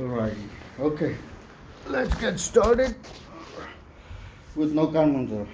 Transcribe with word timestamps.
Alrighty. 0.00 0.48
Okay. 0.78 1.14
Let's 1.86 2.14
get 2.14 2.40
started 2.40 2.94
with 4.56 4.72
no 4.72 4.90
mantra. 4.90 5.46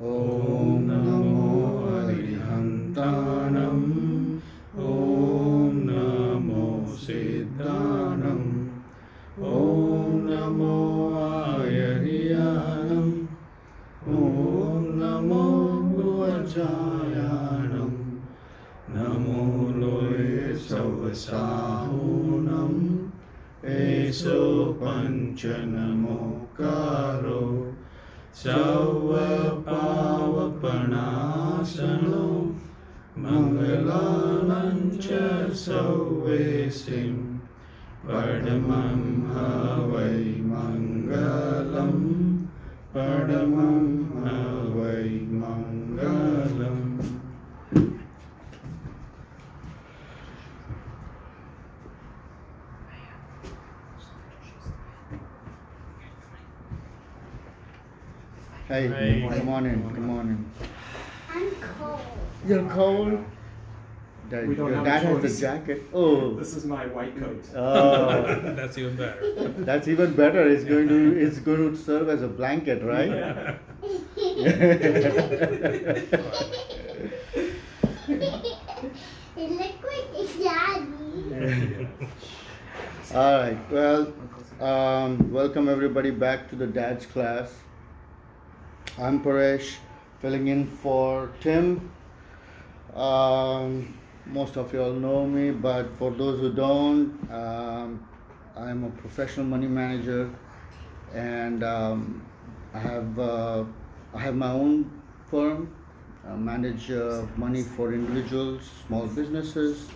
Om 0.00 0.88
Namo 0.88 1.92
Arihantanam. 2.08 3.80
Om 4.78 5.74
Namo 5.84 6.88
Siddhanam. 6.96 8.70
Om 9.36 10.24
Namo 10.24 11.12
Ayariyanam. 11.60 13.28
Om 14.06 14.84
Namo 15.00 15.44
Vajayanam. 16.00 17.92
Namo 18.88 19.40
Loe 19.76 20.56
Savasahunam. 20.56 21.87
ेष 23.68 24.20
नमोकारो 25.70 27.40
स्वावपणासनो 28.40 29.42
मङ्गलानञ्च 33.24 35.08
सौवेशिं 35.64 37.16
पडमं 38.08 39.02
ह 39.32 39.34
वै 39.92 40.16
मङ्गलं 40.52 41.92
पडमं 42.94 43.86
Hey, 58.78 58.86
Hey. 58.86 59.26
come 59.38 59.48
on 59.48 59.66
in, 59.66 59.90
come 59.92 60.10
on 60.10 60.28
in. 60.28 60.46
I'm 61.34 61.50
cold. 61.60 62.00
You're 62.46 62.62
cold? 62.70 63.24
Dad, 64.30 64.46
We 64.46 64.54
don't 64.54 64.68
your 64.68 64.76
have 64.76 64.84
dad 64.84 65.02
a 65.02 65.06
has 65.08 65.20
choice. 65.22 65.38
a 65.38 65.40
jacket. 65.40 65.82
Oh, 65.92 66.34
This 66.34 66.54
is 66.54 66.64
my 66.64 66.86
white 66.86 67.18
coat. 67.18 67.44
oh, 67.56 68.22
That's 68.56 68.78
even 68.78 68.94
better. 68.94 69.48
that's 69.70 69.88
even 69.88 70.12
better. 70.12 70.46
It's 70.46 70.62
going 70.62 70.86
to 70.86 71.18
it's 71.18 71.40
going 71.40 71.72
to 71.72 71.76
serve 71.76 72.08
as 72.08 72.22
a 72.22 72.28
blanket, 72.28 72.84
right? 72.84 73.08
Yeah. 73.08 73.56
It 79.36 79.50
look 79.52 79.74
like 79.82 80.12
daddy. 80.42 81.88
All 83.14 83.38
right. 83.40 83.58
Well, 83.70 84.12
um, 84.60 85.32
welcome 85.32 85.68
everybody 85.68 86.10
back 86.10 86.48
to 86.50 86.56
the 86.56 86.66
Dad's 86.66 87.06
class. 87.06 87.54
I'm 89.00 89.22
Paresh, 89.22 89.76
filling 90.20 90.48
in 90.48 90.66
for 90.66 91.30
Tim. 91.38 91.88
Um, 92.94 93.96
most 94.26 94.56
of 94.56 94.72
you 94.72 94.82
all 94.82 94.92
know 94.92 95.24
me, 95.24 95.52
but 95.52 95.96
for 95.98 96.10
those 96.10 96.40
who 96.40 96.52
don't, 96.52 97.16
um, 97.30 98.04
I'm 98.56 98.82
a 98.82 98.90
professional 98.90 99.46
money 99.46 99.68
manager, 99.68 100.28
and 101.14 101.62
um, 101.62 102.26
I 102.74 102.80
have 102.80 103.18
uh, 103.20 103.64
I 104.14 104.18
have 104.18 104.34
my 104.34 104.50
own 104.50 104.90
firm. 105.30 105.72
I 106.28 106.34
manage 106.34 106.90
uh, 106.90 107.22
money 107.36 107.62
for 107.62 107.92
individuals, 107.92 108.68
small 108.88 109.06
businesses. 109.06 109.86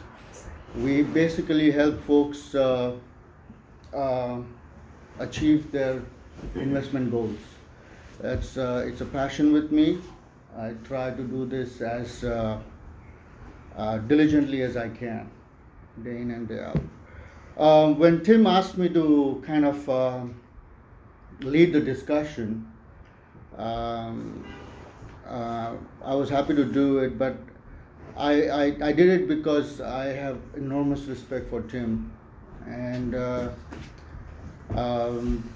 We 0.77 1.03
basically 1.03 1.73
help 1.73 2.01
folks 2.05 2.55
uh, 2.55 2.93
uh, 3.93 4.39
achieve 5.19 5.73
their 5.73 6.03
investment 6.55 7.11
goals. 7.11 7.52
It's, 8.23 8.57
uh, 8.57 8.85
it's 8.87 9.01
a 9.01 9.05
passion 9.05 9.53
with 9.53 9.73
me. 9.73 9.99
I 10.57 10.75
try 10.85 11.11
to 11.11 11.23
do 11.25 11.45
this 11.45 11.81
as 11.81 12.23
uh, 12.23 12.61
uh, 13.77 13.99
diligently 13.99 14.63
as 14.63 14.77
I 14.77 14.91
can, 14.91 15.29
day 16.05 16.21
in 16.21 16.31
and 16.31 16.47
day 16.47 16.61
out. 16.61 16.81
Um, 17.59 17.99
when 17.99 18.23
Tim 18.23 18.47
asked 18.47 18.79
me 18.79 18.89
to 18.91 19.43
kind 19.45 19.65
of 19.65 19.89
uh, 19.89 20.21
lead 21.41 21.73
the 21.73 21.81
discussion, 21.81 22.71
um, 23.59 24.47
uh, 25.27 25.75
I 26.05 26.15
was 26.15 26.31
happy 26.31 26.55
to 26.55 26.65
do 26.65 26.99
it, 26.99 27.19
but 27.19 27.37
I, 28.17 28.49
I, 28.49 28.65
I 28.83 28.93
did 28.93 29.09
it 29.09 29.27
because 29.27 29.81
I 29.81 30.07
have 30.07 30.39
enormous 30.57 31.07
respect 31.07 31.51
for 31.51 31.63
Tim. 31.63 32.13
And, 32.67 33.17
uh, 33.17 33.49
um, 34.77 35.51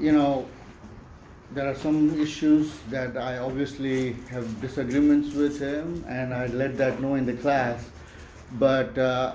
you 0.00 0.10
know, 0.10 0.48
there 1.54 1.68
are 1.68 1.74
some 1.74 2.18
issues 2.20 2.72
that 2.88 3.16
I 3.16 3.38
obviously 3.38 4.14
have 4.30 4.60
disagreements 4.60 5.34
with 5.34 5.60
him, 5.60 6.04
and 6.08 6.32
I 6.32 6.46
let 6.46 6.78
that 6.78 7.00
know 7.00 7.14
in 7.14 7.26
the 7.26 7.34
class. 7.34 7.84
But 8.58 8.96
uh, 8.96 9.34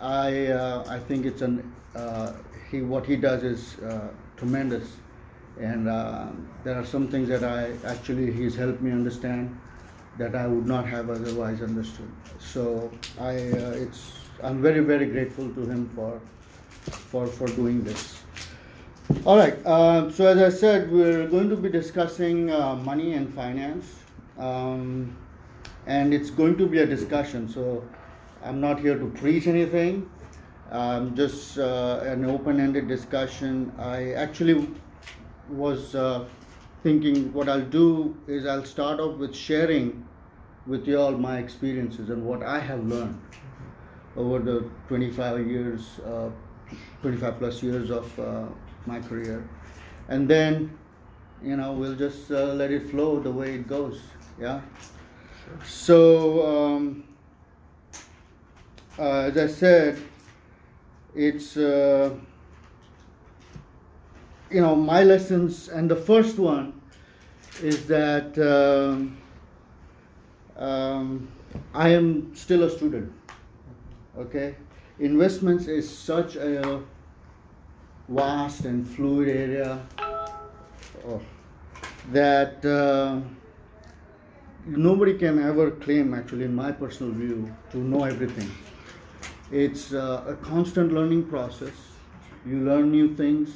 I, 0.00 0.46
uh, 0.46 0.84
I 0.88 0.98
think 0.98 1.26
it's 1.26 1.42
an, 1.42 1.72
uh, 1.94 2.32
he, 2.70 2.82
what 2.82 3.06
he 3.06 3.16
does 3.16 3.42
is 3.42 3.78
uh, 3.80 4.08
tremendous. 4.36 4.88
And 5.60 5.88
uh, 5.88 6.28
there 6.64 6.78
are 6.78 6.84
some 6.84 7.08
things 7.08 7.28
that 7.28 7.44
I 7.44 7.72
actually, 7.86 8.32
he's 8.32 8.56
helped 8.56 8.80
me 8.80 8.90
understand 8.90 9.58
that 10.18 10.34
I 10.34 10.46
would 10.46 10.66
not 10.66 10.86
have 10.86 11.10
otherwise 11.10 11.60
understood. 11.60 12.10
So 12.38 12.90
I, 13.20 13.30
uh, 13.30 13.84
it's, 13.84 14.12
I'm 14.42 14.62
very, 14.62 14.80
very 14.80 15.06
grateful 15.06 15.48
to 15.50 15.60
him 15.60 15.88
for, 15.94 16.20
for, 17.10 17.26
for 17.26 17.46
doing 17.48 17.82
this. 17.82 18.21
All 19.24 19.36
right. 19.36 19.54
Uh, 19.66 20.10
so 20.10 20.26
as 20.26 20.38
I 20.38 20.56
said, 20.56 20.90
we're 20.90 21.26
going 21.26 21.48
to 21.50 21.56
be 21.56 21.68
discussing 21.68 22.50
uh, 22.52 22.76
money 22.76 23.14
and 23.14 23.32
finance, 23.34 23.84
um, 24.38 25.16
and 25.86 26.14
it's 26.14 26.30
going 26.30 26.56
to 26.58 26.66
be 26.66 26.78
a 26.78 26.86
discussion. 26.86 27.48
So 27.48 27.84
I'm 28.44 28.60
not 28.60 28.78
here 28.78 28.96
to 28.96 29.06
preach 29.06 29.48
anything. 29.48 30.08
Um, 30.70 31.16
just 31.16 31.58
uh, 31.58 32.00
an 32.04 32.24
open-ended 32.24 32.86
discussion. 32.86 33.72
I 33.76 34.12
actually 34.12 34.68
was 35.48 35.94
uh, 35.96 36.24
thinking 36.84 37.32
what 37.32 37.48
I'll 37.48 37.60
do 37.60 38.16
is 38.28 38.46
I'll 38.46 38.64
start 38.64 39.00
off 39.00 39.18
with 39.18 39.34
sharing 39.34 40.06
with 40.66 40.86
you 40.86 40.98
all 40.98 41.12
my 41.12 41.38
experiences 41.38 42.08
and 42.08 42.24
what 42.24 42.44
I 42.44 42.60
have 42.60 42.86
learned 42.86 43.20
over 44.16 44.38
the 44.38 44.70
25 44.86 45.46
years, 45.48 46.00
25 47.02 47.38
plus 47.38 47.62
years 47.62 47.90
of 47.90 48.18
uh, 48.18 48.44
my 48.86 49.00
career, 49.00 49.48
and 50.08 50.28
then 50.28 50.76
you 51.42 51.56
know 51.56 51.72
we'll 51.72 51.96
just 51.96 52.30
uh, 52.30 52.54
let 52.54 52.70
it 52.70 52.90
flow 52.90 53.20
the 53.20 53.30
way 53.30 53.54
it 53.54 53.68
goes. 53.68 54.00
Yeah. 54.40 54.60
So 55.64 56.46
um, 56.76 57.04
uh, 58.98 59.30
as 59.30 59.36
I 59.36 59.46
said, 59.46 59.98
it's 61.14 61.56
uh, 61.56 62.14
you 64.50 64.60
know 64.60 64.76
my 64.76 65.02
lessons, 65.02 65.68
and 65.68 65.90
the 65.90 65.96
first 65.96 66.38
one 66.38 66.80
is 67.62 67.86
that 67.86 68.36
um, 68.38 69.16
um, 70.56 71.28
I 71.74 71.90
am 71.90 72.34
still 72.34 72.64
a 72.64 72.70
student. 72.70 73.12
Okay, 74.16 74.56
investments 74.98 75.66
is 75.66 75.88
such 75.88 76.36
a 76.36 76.82
vast 78.08 78.64
and 78.64 78.86
fluid 78.86 79.28
area 79.28 79.80
oh, 81.06 81.20
that 82.10 82.64
uh, 82.64 83.20
nobody 84.66 85.16
can 85.18 85.42
ever 85.42 85.70
claim, 85.70 86.14
actually, 86.14 86.44
in 86.44 86.54
my 86.54 86.72
personal 86.72 87.12
view, 87.12 87.54
to 87.70 87.78
know 87.78 88.04
everything. 88.04 88.50
It's 89.50 89.92
uh, 89.92 90.24
a 90.26 90.34
constant 90.36 90.92
learning 90.92 91.24
process. 91.26 91.74
You 92.44 92.60
learn 92.60 92.90
new 92.90 93.14
things, 93.14 93.50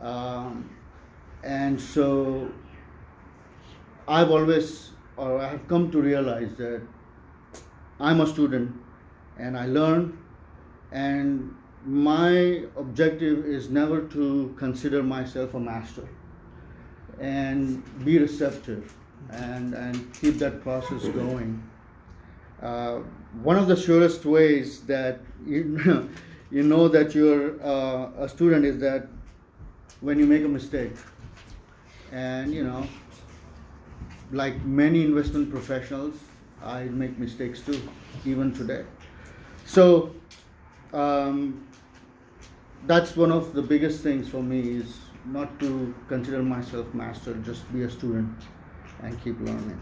um, 0.00 0.68
and 1.44 1.80
so 1.80 2.50
I've 4.08 4.30
always, 4.30 4.90
or 5.16 5.40
I 5.40 5.48
have 5.48 5.68
come 5.68 5.90
to 5.92 6.00
realize 6.00 6.54
that 6.56 6.82
I'm 8.00 8.20
a 8.20 8.26
student, 8.26 8.74
and 9.38 9.56
I 9.56 9.66
learn, 9.66 10.18
and 10.92 11.54
my 11.84 12.64
objective 12.76 13.46
is 13.46 13.70
never 13.70 14.02
to 14.02 14.54
consider 14.58 15.02
myself 15.02 15.54
a 15.54 15.60
master 15.60 16.06
and 17.18 17.82
be 18.04 18.18
receptive 18.18 18.92
and, 19.30 19.74
and 19.74 20.12
keep 20.14 20.38
that 20.38 20.62
process 20.62 21.06
going. 21.08 21.62
Uh, 22.62 23.00
one 23.42 23.56
of 23.56 23.66
the 23.66 23.76
surest 23.76 24.24
ways 24.24 24.80
that 24.82 25.20
you, 25.46 26.08
you 26.50 26.62
know 26.62 26.88
that 26.88 27.14
you're 27.14 27.62
uh, 27.64 28.10
a 28.18 28.28
student 28.28 28.64
is 28.64 28.78
that 28.78 29.06
when 30.00 30.18
you 30.18 30.26
make 30.26 30.44
a 30.44 30.48
mistake. 30.48 30.92
And 32.12 32.52
you 32.52 32.64
know, 32.64 32.86
like 34.32 34.62
many 34.64 35.04
investment 35.04 35.50
professionals, 35.50 36.14
I 36.62 36.84
make 36.84 37.18
mistakes 37.18 37.60
too, 37.60 37.80
even 38.24 38.52
today. 38.52 38.84
So, 39.64 40.14
um, 40.92 41.66
that's 42.86 43.16
one 43.16 43.30
of 43.30 43.52
the 43.52 43.62
biggest 43.62 44.02
things 44.02 44.28
for 44.28 44.42
me 44.42 44.60
is 44.60 44.98
not 45.24 45.58
to 45.60 45.94
consider 46.08 46.42
myself 46.42 46.92
master, 46.94 47.34
just 47.34 47.70
be 47.72 47.82
a 47.82 47.90
student 47.90 48.34
and 49.02 49.22
keep 49.22 49.38
learning. 49.40 49.80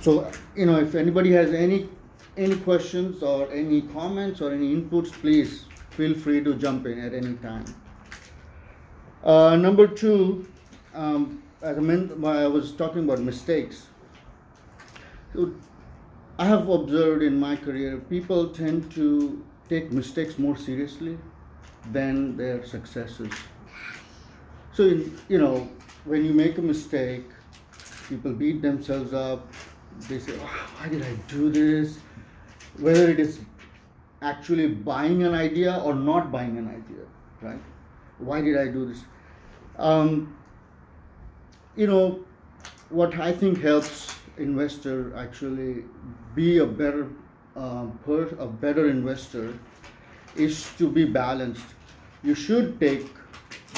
So, 0.00 0.30
you 0.54 0.66
know, 0.66 0.78
if 0.78 0.94
anybody 0.94 1.32
has 1.32 1.52
any 1.52 1.88
any 2.36 2.56
questions 2.56 3.22
or 3.22 3.50
any 3.52 3.82
comments 3.82 4.40
or 4.40 4.52
any 4.52 4.74
inputs, 4.74 5.12
please 5.12 5.66
feel 5.90 6.14
free 6.14 6.42
to 6.42 6.54
jump 6.54 6.84
in 6.86 6.98
at 6.98 7.14
any 7.14 7.34
time. 7.34 7.64
Uh, 9.22 9.56
number 9.56 9.86
two, 9.86 10.46
um, 10.94 11.42
as 11.62 11.78
I, 11.78 11.80
meant, 11.80 12.12
I 12.24 12.46
was 12.46 12.72
talking 12.72 13.04
about 13.04 13.20
mistakes. 13.20 13.86
So 15.32 15.54
I 16.38 16.46
have 16.46 16.68
observed 16.68 17.22
in 17.22 17.38
my 17.38 17.56
career, 17.56 17.98
people 17.98 18.48
tend 18.48 18.90
to 18.92 19.44
take 19.68 19.92
mistakes 19.92 20.38
more 20.38 20.56
seriously 20.56 21.18
than 21.92 22.36
their 22.36 22.64
successes. 22.64 23.32
So, 24.72 24.84
in, 24.84 25.18
you 25.28 25.38
know, 25.38 25.68
when 26.04 26.24
you 26.24 26.32
make 26.32 26.58
a 26.58 26.62
mistake, 26.62 27.24
people 28.08 28.32
beat 28.32 28.62
themselves 28.62 29.12
up. 29.14 29.52
They 30.08 30.18
say, 30.18 30.32
oh, 30.40 30.68
why 30.78 30.88
did 30.88 31.02
I 31.02 31.14
do 31.28 31.50
this? 31.50 31.98
Whether 32.78 33.10
it 33.10 33.20
is 33.20 33.40
actually 34.22 34.68
buying 34.68 35.22
an 35.22 35.34
idea 35.34 35.80
or 35.84 35.94
not 35.94 36.32
buying 36.32 36.58
an 36.58 36.68
idea, 36.68 37.04
right? 37.40 37.60
Why 38.18 38.40
did 38.40 38.56
I 38.56 38.66
do 38.68 38.86
this? 38.86 39.04
Um, 39.78 40.36
you 41.76 41.86
know, 41.86 42.24
what 42.88 43.18
I 43.18 43.32
think 43.32 43.60
helps 43.60 44.14
investor 44.38 45.14
actually 45.16 45.84
be 46.34 46.58
a 46.58 46.66
better 46.66 47.08
uh, 47.56 47.86
per, 48.04 48.28
a 48.38 48.46
better 48.46 48.88
investor 48.88 49.58
is 50.36 50.68
to 50.78 50.88
be 50.90 51.04
balanced. 51.04 51.66
You 52.22 52.34
should 52.34 52.80
take 52.80 53.06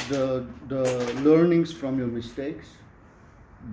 the 0.08 0.46
the 0.68 0.84
learnings 1.22 1.72
from 1.72 1.98
your 1.98 2.08
mistakes, 2.08 2.66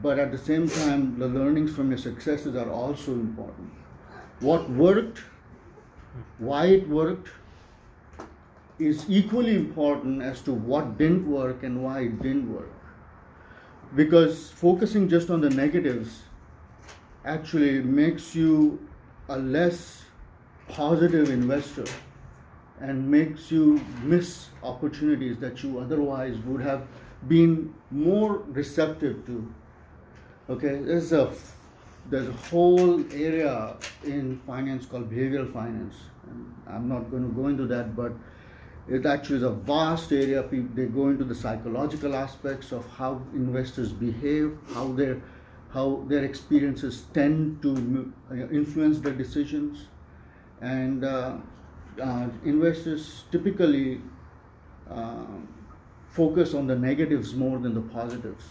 but 0.02 0.20
at 0.20 0.32
the 0.32 0.38
same 0.38 0.68
time, 0.68 1.20
the 1.20 1.28
learnings 1.28 1.76
from 1.76 1.90
your 1.90 1.98
successes 1.98 2.56
are 2.56 2.70
also 2.70 3.14
important. 3.14 3.72
What 4.40 4.70
worked, 4.70 5.20
why 6.38 6.66
it 6.66 6.90
worked, 6.90 7.30
is 8.80 9.06
equally 9.08 9.56
important 9.56 10.22
as 10.22 10.42
to 10.42 10.54
what 10.54 10.98
didn't 10.98 11.30
work 11.30 11.64
and 11.64 11.84
why 11.84 12.00
it 12.02 12.22
didn't 12.22 12.52
work. 12.54 12.72
Because 13.96 14.50
focusing 14.50 15.08
just 15.08 15.30
on 15.30 15.42
the 15.42 15.50
negatives 15.50 16.24
actually 17.24 17.82
makes 17.82 18.36
you 18.36 18.80
a 19.30 19.38
less 19.38 20.04
positive 20.68 21.30
investor 21.30 21.86
and 22.80 23.10
makes 23.10 23.52
you 23.52 23.84
miss 24.02 24.48
opportunities 24.62 25.38
that 25.38 25.64
you 25.64 25.80
otherwise 25.80 26.38
would 26.40 26.62
have 26.62 26.86
been 27.28 27.74
more 27.92 28.40
receptive 28.48 29.26
to. 29.26 29.54
Okay, 30.50 30.80
there's 30.80 31.14
a 31.14 31.32
there's 32.10 32.28
a 32.28 32.34
whole 32.50 33.00
area 33.14 33.78
in 34.04 34.42
finance 34.46 34.86
called 34.86 35.10
behavioral 35.10 35.52
finance, 35.52 35.96
and 36.30 36.54
I'm 36.68 36.90
not 36.90 37.10
going 37.10 37.24
to 37.24 37.34
go 37.34 37.48
into 37.48 37.66
that, 37.68 37.96
but 37.96 38.12
it 38.90 39.06
actually 39.06 39.38
is 39.38 39.44
a 39.44 39.52
vast 39.52 40.12
area. 40.12 40.44
They 40.44 40.86
go 40.86 41.08
into 41.08 41.24
the 41.24 41.36
psychological 41.36 42.14
aspects 42.16 42.74
of 42.74 42.86
how 42.90 43.22
investors 43.34 43.94
behave, 43.94 44.58
how 44.74 44.92
their 44.92 45.22
how 45.74 46.04
their 46.08 46.24
experiences 46.24 47.06
tend 47.14 47.62
to 47.62 48.14
uh, 48.32 48.36
influence 48.50 49.00
their 49.00 49.14
decisions, 49.14 49.88
and 50.62 51.04
uh, 51.04 51.38
uh, 52.02 52.28
investors 52.46 53.24
typically 53.32 54.02
uh, 54.90 55.26
focus 56.10 56.54
on 56.54 56.68
the 56.68 56.76
negatives 56.76 57.34
more 57.34 57.58
than 57.60 57.74
the 57.74 57.82
positives. 57.82 58.46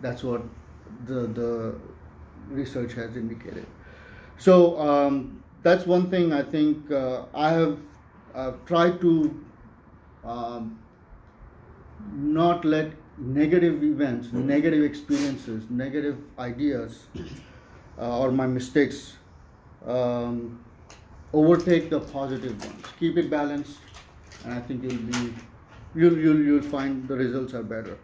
That's 0.00 0.24
what 0.24 0.42
the 1.06 1.26
the 1.28 1.74
research 2.48 2.94
has 2.94 3.16
indicated. 3.16 3.66
So 4.36 4.80
um, 4.80 5.42
that's 5.62 5.86
one 5.86 6.10
thing 6.10 6.32
I 6.32 6.42
think 6.42 6.90
uh, 6.90 7.24
I 7.34 7.50
have 7.50 7.78
tried 8.66 9.00
to 9.00 9.44
um, 10.24 10.78
not 12.12 12.64
let 12.64 12.92
negative 13.22 13.82
events, 13.82 14.32
negative 14.32 14.84
experiences, 14.84 15.64
negative 15.70 16.18
ideas, 16.38 17.06
uh, 17.98 18.18
or 18.20 18.32
my 18.32 18.46
mistakes 18.46 19.14
um, 19.86 20.58
overtake 21.32 21.90
the 21.90 22.00
positive 22.00 22.58
ones. 22.64 22.86
Keep 22.98 23.18
it 23.18 23.30
balanced, 23.30 23.78
and 24.44 24.52
I 24.52 24.60
think 24.60 24.82
you'll 24.82 25.02
be 25.02 25.34
you'll 25.94 26.18
you'll 26.18 26.42
you'll 26.42 26.62
find 26.62 27.06
the 27.06 27.16
results 27.16 27.54
are 27.54 27.62
better. 27.62 27.98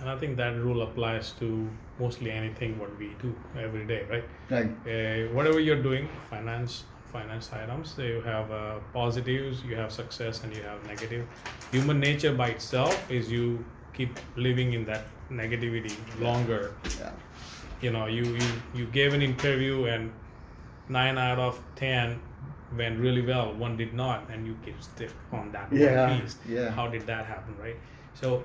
And 0.00 0.10
I 0.10 0.16
think 0.16 0.36
that 0.36 0.56
rule 0.56 0.82
applies 0.82 1.32
to 1.38 1.68
mostly 2.00 2.32
anything 2.32 2.78
what 2.78 2.96
we 2.98 3.14
do 3.22 3.34
every 3.56 3.86
day, 3.86 4.04
right? 4.10 4.24
Right. 4.50 4.70
Uh, 4.84 5.32
whatever 5.32 5.60
you're 5.60 5.82
doing, 5.82 6.08
finance, 6.28 6.84
finance 7.12 7.52
items, 7.52 7.94
you 7.98 8.20
have 8.22 8.50
uh, 8.50 8.78
positives, 8.92 9.62
you 9.62 9.76
have 9.76 9.92
success, 9.92 10.42
and 10.42 10.56
you 10.56 10.62
have 10.62 10.84
negative. 10.88 11.24
Human 11.70 12.00
nature 12.00 12.34
by 12.34 12.48
itself 12.48 13.08
is 13.08 13.30
you 13.30 13.64
keep 13.92 14.18
living 14.36 14.72
in 14.72 14.84
that 14.86 15.04
negativity 15.30 15.94
longer. 16.20 16.74
Yeah. 17.00 17.10
You 17.80 17.90
know, 17.90 18.06
you 18.06 18.24
you 18.24 18.48
you 18.74 18.86
gave 18.86 19.12
an 19.14 19.22
interview 19.22 19.84
and 19.86 20.12
nine 20.88 21.18
out 21.18 21.38
of 21.38 21.58
ten 21.76 22.20
went 22.76 22.98
really 22.98 23.20
well, 23.22 23.52
one 23.54 23.76
did 23.76 23.92
not, 23.92 24.30
and 24.30 24.46
you 24.46 24.56
keep 24.64 24.82
stick 24.82 25.10
on 25.32 25.52
that 25.52 25.70
Yeah, 25.72 26.08
one 26.08 26.20
piece. 26.20 26.36
yeah. 26.48 26.70
How 26.70 26.88
did 26.88 27.06
that 27.06 27.26
happen, 27.26 27.54
right? 27.60 27.76
So 28.14 28.42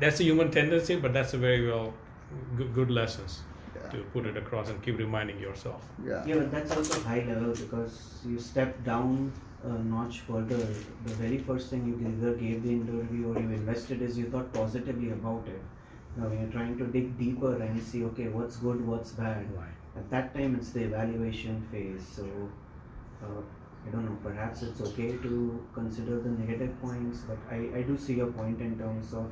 that's 0.00 0.20
a 0.20 0.24
human 0.24 0.50
tendency, 0.50 0.96
but 0.96 1.12
that's 1.12 1.34
a 1.34 1.38
very 1.38 1.66
well 1.66 1.92
good, 2.56 2.72
good 2.74 2.90
lessons 2.90 3.42
Yeah. 3.74 3.90
to 3.90 3.98
put 4.14 4.24
it 4.26 4.36
across 4.36 4.70
and 4.70 4.82
keep 4.82 4.98
reminding 4.98 5.38
yourself. 5.38 5.82
Yeah. 6.06 6.24
Yeah, 6.26 6.36
but 6.38 6.50
that's 6.50 6.72
also 6.76 7.00
high 7.02 7.24
level 7.28 7.52
because 7.52 8.22
you 8.26 8.38
step 8.38 8.82
down 8.84 9.32
a 9.64 9.68
notch 9.68 10.20
further. 10.20 10.56
The 10.56 11.14
very 11.14 11.38
first 11.38 11.70
thing 11.70 11.86
you 11.86 11.96
either 12.08 12.34
gave 12.34 12.62
the 12.62 12.70
interview 12.70 13.32
or 13.32 13.40
you 13.40 13.50
invested 13.50 14.02
is 14.02 14.18
you 14.18 14.30
thought 14.30 14.52
positively 14.52 15.10
about 15.10 15.46
it. 15.48 15.60
Now 16.16 16.28
when 16.28 16.40
you're 16.40 16.50
trying 16.50 16.78
to 16.78 16.86
dig 16.86 17.18
deeper 17.18 17.60
and 17.60 17.82
see, 17.82 18.04
okay, 18.04 18.28
what's 18.28 18.56
good, 18.56 18.86
what's 18.86 19.12
bad. 19.12 19.46
Right. 19.56 19.68
At 19.96 20.10
that 20.10 20.34
time, 20.34 20.54
it's 20.54 20.70
the 20.70 20.84
evaluation 20.84 21.66
phase. 21.72 22.06
So 22.14 22.24
uh, 23.22 23.40
I 23.86 23.90
don't 23.90 24.04
know. 24.04 24.16
Perhaps 24.22 24.62
it's 24.62 24.80
okay 24.80 25.12
to 25.16 25.66
consider 25.74 26.20
the 26.20 26.30
negative 26.30 26.80
points, 26.80 27.20
but 27.20 27.38
I, 27.50 27.78
I 27.78 27.82
do 27.82 27.96
see 27.96 28.14
your 28.14 28.28
point 28.28 28.60
in 28.60 28.78
terms 28.78 29.12
of 29.14 29.30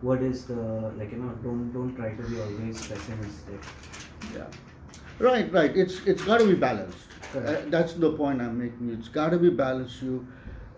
what 0.00 0.22
is 0.22 0.44
the 0.44 0.92
like 0.98 1.12
you 1.12 1.18
know 1.18 1.30
don't 1.42 1.72
don't 1.72 1.94
try 1.96 2.10
to 2.12 2.22
be 2.22 2.40
always 2.40 2.86
pessimistic. 2.86 3.60
Yeah. 4.34 4.46
Right, 5.18 5.50
right. 5.52 5.76
It's 5.76 6.00
it's 6.06 6.22
got 6.22 6.40
to 6.40 6.46
be 6.46 6.54
balanced. 6.54 7.13
Uh, 7.34 7.56
that's 7.66 7.94
the 7.94 8.12
point 8.12 8.40
I'm 8.40 8.58
making. 8.58 8.90
It's 8.90 9.08
got 9.08 9.30
to 9.30 9.38
be 9.38 9.50
balanced. 9.50 10.02
You, 10.02 10.26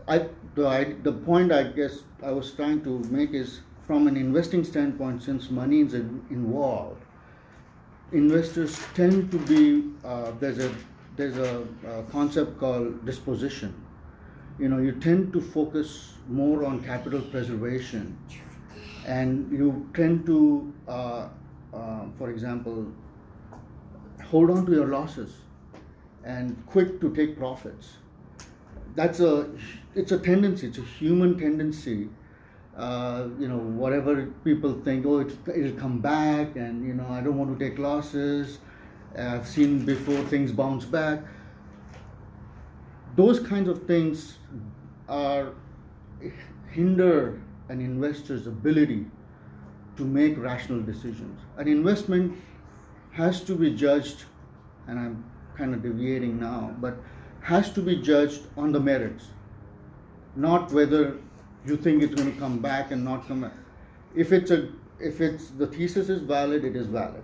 I 0.08 0.28
the 0.54 0.66
I, 0.66 0.84
the 1.02 1.12
point 1.12 1.52
I 1.52 1.64
guess 1.64 2.02
I 2.22 2.30
was 2.32 2.52
trying 2.52 2.82
to 2.84 2.98
make 3.10 3.32
is 3.34 3.60
from 3.86 4.06
an 4.08 4.16
investing 4.16 4.64
standpoint, 4.64 5.22
since 5.22 5.50
money 5.50 5.80
is 5.80 5.94
involved, 5.94 7.02
investors 8.12 8.78
tend 8.94 9.30
to 9.30 9.38
be 9.38 9.92
uh, 10.04 10.32
there's 10.40 10.58
a 10.58 10.74
there's 11.16 11.38
a, 11.38 11.62
uh 11.88 12.02
concept 12.12 12.58
called 12.58 13.04
disposition. 13.06 13.74
You 14.58 14.68
know, 14.68 14.78
you 14.78 14.92
tend 14.92 15.32
to 15.34 15.40
focus 15.40 16.14
more 16.28 16.64
on 16.64 16.82
capital 16.82 17.20
preservation, 17.20 18.18
and 19.06 19.50
you 19.52 19.88
tend 19.94 20.26
to, 20.26 20.72
uh, 20.88 21.28
uh, 21.74 22.04
for 22.18 22.30
example, 22.30 22.86
hold 24.30 24.50
on 24.50 24.66
to 24.66 24.72
your 24.72 24.86
losses 24.86 25.32
and 26.26 26.66
quick 26.66 27.00
to 27.00 27.14
take 27.14 27.38
profits. 27.38 27.94
That's 28.94 29.20
a 29.20 29.48
it's 29.94 30.12
a 30.12 30.18
tendency. 30.18 30.66
It's 30.66 30.78
a 30.78 30.82
human 30.82 31.38
tendency. 31.38 32.08
Uh, 32.76 33.28
you 33.38 33.48
know, 33.48 33.56
whatever 33.56 34.26
people 34.44 34.78
think, 34.84 35.06
oh, 35.06 35.20
it's, 35.20 35.34
it'll 35.48 35.80
come 35.80 35.98
back, 36.00 36.56
and 36.56 36.86
you 36.86 36.92
know, 36.92 37.06
I 37.08 37.22
don't 37.22 37.38
want 37.38 37.58
to 37.58 37.68
take 37.68 37.78
losses. 37.78 38.58
I've 39.16 39.48
seen 39.48 39.86
before 39.86 40.20
things 40.24 40.52
bounce 40.52 40.84
back. 40.84 41.20
Those 43.14 43.40
kinds 43.40 43.70
of 43.70 43.86
things 43.86 44.36
are 45.08 45.54
hinder 46.70 47.40
an 47.70 47.80
investor's 47.80 48.46
ability 48.46 49.06
to 49.96 50.04
make 50.04 50.36
rational 50.36 50.82
decisions. 50.82 51.40
An 51.56 51.66
investment 51.66 52.36
has 53.12 53.40
to 53.44 53.54
be 53.54 53.74
judged, 53.74 54.24
and 54.86 54.98
I'm 54.98 55.24
kind 55.56 55.74
of 55.74 55.82
deviating 55.82 56.38
now, 56.40 56.74
but 56.80 56.96
has 57.40 57.72
to 57.72 57.80
be 57.82 57.96
judged 57.96 58.42
on 58.56 58.72
the 58.72 58.80
merits, 58.80 59.26
not 60.34 60.72
whether 60.72 61.18
you 61.64 61.76
think 61.76 62.02
it's 62.02 62.14
going 62.14 62.32
to 62.32 62.38
come 62.38 62.58
back 62.58 62.90
and 62.90 63.04
not 63.04 63.26
come 63.28 63.42
back. 63.42 63.52
If 64.14 64.32
it's 64.32 64.50
a 64.50 64.68
if 64.98 65.20
it's 65.20 65.50
the 65.50 65.66
thesis 65.66 66.08
is 66.08 66.22
valid, 66.22 66.64
it 66.64 66.74
is 66.74 66.86
valid. 66.86 67.22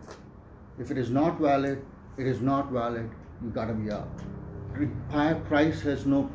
If 0.79 0.91
it 0.91 0.99
is 0.99 1.11
not 1.11 1.41
valid, 1.41 1.85
it 2.19 2.27
is 2.27 2.41
not 2.41 2.71
valid. 2.71 3.11
You 3.43 3.51
gotta 3.51 3.73
be 3.73 3.91
out. 3.91 4.09
Pri- 5.11 5.35
Price 5.35 5.81
has 5.83 6.07
no 6.07 6.31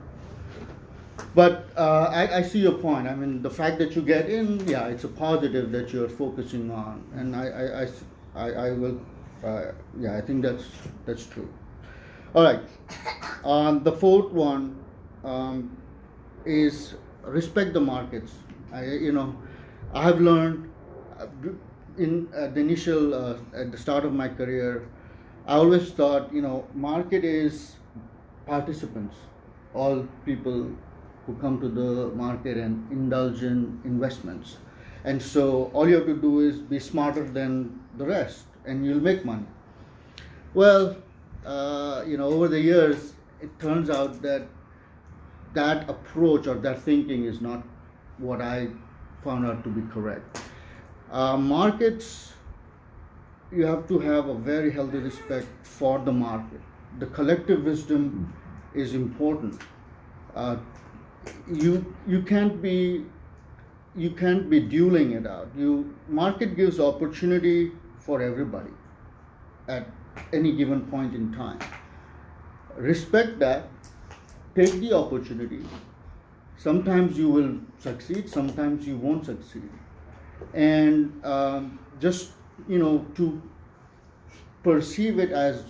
but 1.34 1.70
uh, 1.78 2.10
I, 2.12 2.38
I 2.38 2.42
see 2.42 2.60
your 2.60 2.74
point. 2.74 3.08
I 3.08 3.16
mean, 3.16 3.42
the 3.42 3.50
fact 3.50 3.80
that 3.80 3.96
you 3.96 4.02
get 4.02 4.30
in, 4.30 4.68
yeah, 4.68 4.88
it's 4.88 5.04
a 5.04 5.08
positive 5.08 5.72
that 5.72 5.92
you're 5.94 6.10
focusing 6.10 6.72
on, 6.72 7.04
and 7.16 7.36
I 7.36 7.84
I 7.84 7.88
I 8.36 8.68
I 8.68 8.72
will, 8.72 9.00
uh, 9.44 9.72
yeah, 10.00 10.18
I 10.18 10.22
think 10.22 10.44
that's 10.44 10.66
that's 11.06 11.26
true. 11.26 11.50
All 12.36 12.44
right, 12.44 12.60
um, 13.46 13.84
the 13.84 13.92
fourth 13.92 14.32
one 14.32 14.78
um, 15.24 15.78
is 16.46 16.96
respect 17.24 17.74
the 17.74 17.82
markets. 17.82 18.34
I, 18.72 18.84
you 18.84 19.12
know, 19.12 19.36
I 19.94 20.04
have 20.04 20.20
learned 20.20 20.70
uh, 21.20 21.28
in 21.98 22.28
uh, 22.36 22.48
the 22.48 22.60
initial 22.60 23.14
uh, 23.14 23.38
at 23.56 23.72
the 23.72 23.78
start 23.78 24.06
of 24.06 24.14
my 24.14 24.28
career, 24.28 24.88
I 25.48 25.56
always 25.56 25.92
thought, 25.92 26.34
you 26.34 26.42
know, 26.42 26.68
market 26.74 27.24
is 27.24 27.76
participants, 28.46 29.16
all 29.74 30.08
people 30.26 30.72
who 31.26 31.36
come 31.36 31.60
to 31.62 31.70
the 31.70 32.14
market 32.16 32.58
and 32.58 32.90
indulge 32.92 33.44
in 33.44 33.80
investments. 33.84 34.58
And 35.04 35.22
so 35.22 35.72
all 35.74 35.88
you 35.88 35.96
have 35.96 36.06
to 36.06 36.16
do 36.16 36.40
is 36.42 36.58
be 36.58 36.80
smarter 36.80 37.24
than 37.24 37.80
the 37.98 38.06
rest 38.06 38.44
and 38.66 38.86
you'll 38.86 39.02
make 39.02 39.24
money. 39.24 39.46
Well, 40.54 40.98
uh, 41.48 42.04
you 42.06 42.18
know, 42.18 42.26
over 42.26 42.48
the 42.48 42.60
years, 42.60 43.14
it 43.42 43.58
turns 43.60 43.90
out 43.90 44.22
that 44.22 44.48
that 45.54 45.90
approach 45.90 46.46
or 46.46 46.56
that 46.56 46.82
thinking 46.82 47.24
is 47.24 47.40
not 47.42 47.64
what 48.18 48.42
I 48.42 48.68
found 49.24 49.46
out 49.46 49.64
to 49.64 49.70
be 49.70 49.82
correct. 49.94 50.42
Uh, 51.12 51.38
markets, 51.38 52.34
you 53.52 53.66
have 53.66 53.88
to 53.88 54.00
have 54.00 54.28
a 54.28 54.34
very 54.34 54.72
healthy 54.72 54.98
respect 54.98 55.48
for 55.64 56.00
the 56.00 56.12
market. 56.12 56.60
The 57.00 57.06
collective 57.06 57.64
wisdom 57.64 58.34
is 58.74 58.94
important. 58.94 59.62
Uh, 60.36 60.58
you 61.52 61.96
you 62.06 62.22
can't 62.24 62.62
be 62.62 63.06
you 63.96 64.12
can't 64.12 64.50
be 64.50 64.60
dueling 64.60 65.14
it 65.14 65.26
out. 65.26 65.48
You 65.56 65.96
market 66.08 66.58
gives 66.58 66.80
opportunity 66.80 67.72
for 68.00 68.22
everybody 68.22 68.76
at 69.68 69.88
any 70.34 70.56
given 70.56 70.82
point 70.88 71.14
in 71.16 71.34
time. 71.34 71.60
Respect 72.76 73.40
that. 73.40 73.68
Take 74.56 74.74
the 74.80 74.94
opportunity. 74.94 75.60
Sometimes 76.58 77.18
you 77.18 77.30
will 77.30 77.58
succeed. 77.80 78.30
Sometimes 78.30 78.88
you 78.88 78.98
won't 78.98 79.26
succeed. 79.26 79.70
And 80.54 81.24
um, 81.26 81.80
just 82.00 82.32
you 82.68 82.80
know 82.80 83.06
to 83.16 83.42
perceive 84.64 85.20
it 85.20 85.32
as 85.32 85.64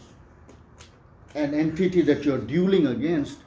an 1.36 1.54
entity 1.54 2.02
that 2.02 2.24
you're 2.24 2.40
dueling 2.40 2.88
against 2.88 3.40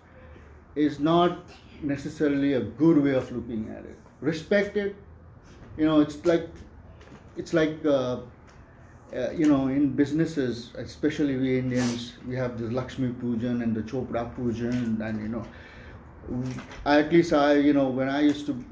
is 0.75 1.01
not 1.01 1.39
necessarily 1.83 2.53
a 2.55 2.61
good 2.61 2.99
way 3.03 3.15
of 3.15 3.31
looking 3.33 3.69
at 3.71 3.85
it. 3.85 3.99
Respect 4.21 4.77
it. 4.77 4.95
You 5.77 5.87
know, 5.87 6.01
it's 6.01 6.25
like 6.25 6.49
it's 7.37 7.55
like 7.55 7.85
uh, 7.85 8.19
uh, 9.15 9.31
you 9.31 9.47
know 9.47 9.69
in 9.69 9.91
businesses, 9.91 10.71
especially 10.77 11.37
we 11.37 11.59
Indians, 11.59 12.15
we 12.27 12.37
have 12.37 12.59
the 12.59 12.71
Lakshmi 12.71 13.09
Pujan 13.09 13.63
and 13.63 13.75
the 13.75 13.83
Chopda 13.83 14.35
Pujan, 14.37 15.01
and 15.01 15.21
you 15.21 15.29
know, 15.29 15.45
at 16.85 17.13
least 17.13 17.33
I 17.33 17.55
you 17.55 17.73
know 17.73 17.89
when 17.89 18.09
I 18.09 18.21
used 18.21 18.47
to 18.47 18.65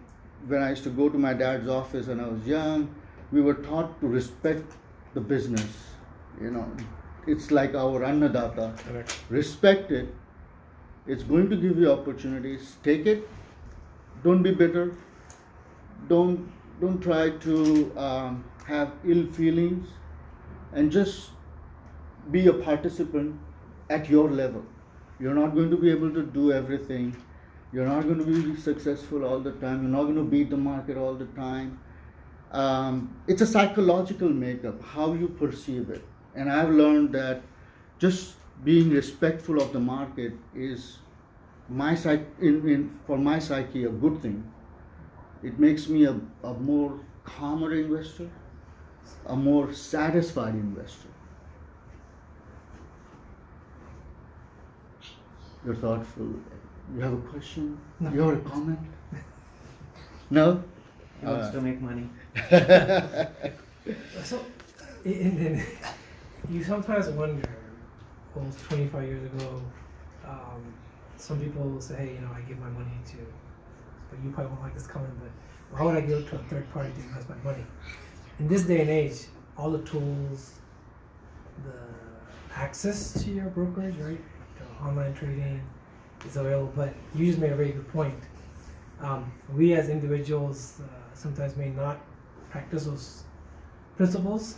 when 0.47 0.62
I 0.62 0.71
used 0.71 0.85
to 0.85 0.90
go 0.90 1.09
to 1.09 1.18
my 1.18 1.35
dad's 1.35 1.68
office 1.68 2.07
when 2.07 2.21
I 2.21 2.28
was 2.28 2.47
young, 2.47 2.95
we 3.33 3.40
were 3.40 3.54
taught 3.54 4.00
to 4.00 4.07
respect 4.07 4.73
the 5.14 5.21
business. 5.21 5.68
You 6.40 6.50
know, 6.52 6.71
it's 7.26 7.50
like 7.50 7.75
our 7.75 8.00
annadata. 8.00 8.76
Correct. 8.78 9.18
Respect 9.28 9.90
it. 9.90 10.14
It's 11.07 11.23
going 11.23 11.50
to 11.50 11.57
give 11.57 11.78
you 11.78 11.90
opportunities. 11.90 12.76
Take 12.83 13.07
it. 13.07 13.28
Don't 14.23 14.42
be 14.42 14.52
bitter. 14.52 14.95
Don't 16.09 16.52
don't 16.80 17.00
try 17.00 17.30
to 17.30 17.92
um, 17.97 18.45
have 18.66 18.92
ill 19.04 19.26
feelings, 19.26 19.88
and 20.73 20.91
just 20.93 21.31
be 22.31 22.47
a 22.47 22.53
participant 22.53 23.39
at 23.91 24.09
your 24.09 24.31
level. 24.31 24.65
You're 25.19 25.35
not 25.35 25.55
going 25.55 25.71
to 25.71 25.77
be 25.77 25.91
able 25.91 26.13
to 26.13 26.23
do 26.23 26.53
everything. 26.53 27.17
You're 27.73 27.87
not 27.87 28.05
going 28.05 28.19
to 28.19 28.25
be 28.25 28.61
successful 28.61 29.25
all 29.25 29.41
the 29.41 29.53
time. 29.53 29.83
You're 29.83 29.91
not 29.91 30.05
going 30.05 30.17
to 30.17 30.25
beat 30.25 30.51
the 30.51 30.57
market 30.57 30.97
all 30.97 31.15
the 31.15 31.27
time. 31.27 31.81
Um, 32.53 33.17
it's 33.27 33.43
a 33.43 33.47
psychological 33.47 34.29
makeup, 34.29 34.83
how 34.83 35.13
you 35.13 35.29
perceive 35.29 35.91
it. 35.91 36.05
And 36.35 36.51
I've 36.51 36.71
learned 36.71 37.13
that 37.13 37.43
just 37.99 38.37
being 38.65 38.91
respectful 38.91 39.61
of 39.61 39.73
the 39.73 39.81
market 39.81 40.33
is 40.55 40.99
my 41.69 41.95
psych- 41.95 42.27
in, 42.41 42.69
in, 42.69 42.99
for 43.07 43.19
my 43.19 43.39
psyche 43.39 43.85
a 43.85 43.91
good 43.91 44.23
thing. 44.23 44.51
It 45.43 45.59
makes 45.59 45.89
me 45.89 46.05
a, 46.05 46.19
a 46.43 46.55
more 46.55 47.01
calmer 47.25 47.73
investor, 47.73 48.31
a 49.27 49.37
more 49.37 49.73
satisfied 49.73 50.55
investor. 50.55 51.09
You're 55.65 55.75
thoughtful. 55.75 56.29
You 56.95 57.00
have 57.00 57.12
a 57.12 57.17
question? 57.17 57.79
No. 58.00 58.11
You 58.12 58.21
have 58.21 58.38
a 58.47 58.49
comment? 58.49 58.79
No? 60.31 60.62
He 61.21 61.27
wants 61.27 61.47
Uh, 61.49 61.53
to 61.53 61.61
make 61.62 61.81
money. 61.81 62.09
So, 64.23 64.45
and 65.05 65.38
then 65.38 65.65
you 66.50 66.62
sometimes 66.62 67.09
wonder, 67.09 67.49
well, 68.35 68.45
25 68.69 69.03
years 69.05 69.25
ago, 69.33 69.62
um, 70.27 70.62
some 71.17 71.41
people 71.41 71.62
will 71.62 71.81
say, 71.81 71.97
hey, 71.97 72.15
you 72.17 72.21
know, 72.21 72.31
I 72.37 72.43
give 72.43 72.59
my 72.59 72.69
money 72.69 72.93
to, 73.12 73.17
but 74.11 74.19
you 74.23 74.31
probably 74.31 74.50
won't 74.53 74.62
like 74.65 74.75
this 74.75 74.87
comment, 74.87 75.15
but 75.19 75.31
why 75.71 75.87
would 75.87 75.97
I 75.97 76.03
give 76.03 76.19
it 76.19 76.29
to 76.29 76.37
a 76.37 76.38
third 76.50 76.71
party 76.75 76.91
to 76.93 77.00
invest 77.00 77.31
my 77.31 77.37
money? 77.43 77.65
In 78.38 78.47
this 78.47 78.62
day 78.62 78.80
and 78.80 78.90
age, 78.90 79.26
all 79.57 79.71
the 79.71 79.83
tools, 79.83 80.54
the 81.64 82.54
access 82.54 83.12
to 83.25 83.30
your 83.30 83.47
brokerage, 83.47 83.97
right? 83.97 84.21
Online 84.80 85.12
trading 85.12 85.61
is 86.25 86.37
available, 86.37 86.73
but 86.76 86.95
you 87.16 87.26
just 87.26 87.38
made 87.38 87.50
a 87.50 87.57
very 87.57 87.73
good 87.73 87.88
point. 87.92 88.14
Um, 89.00 89.33
we 89.54 89.75
as 89.75 89.88
individuals 89.88 90.80
uh, 90.80 90.87
sometimes 91.14 91.57
may 91.57 91.71
not 91.71 91.99
practice 92.50 92.85
those 92.85 93.25
principles. 93.97 94.57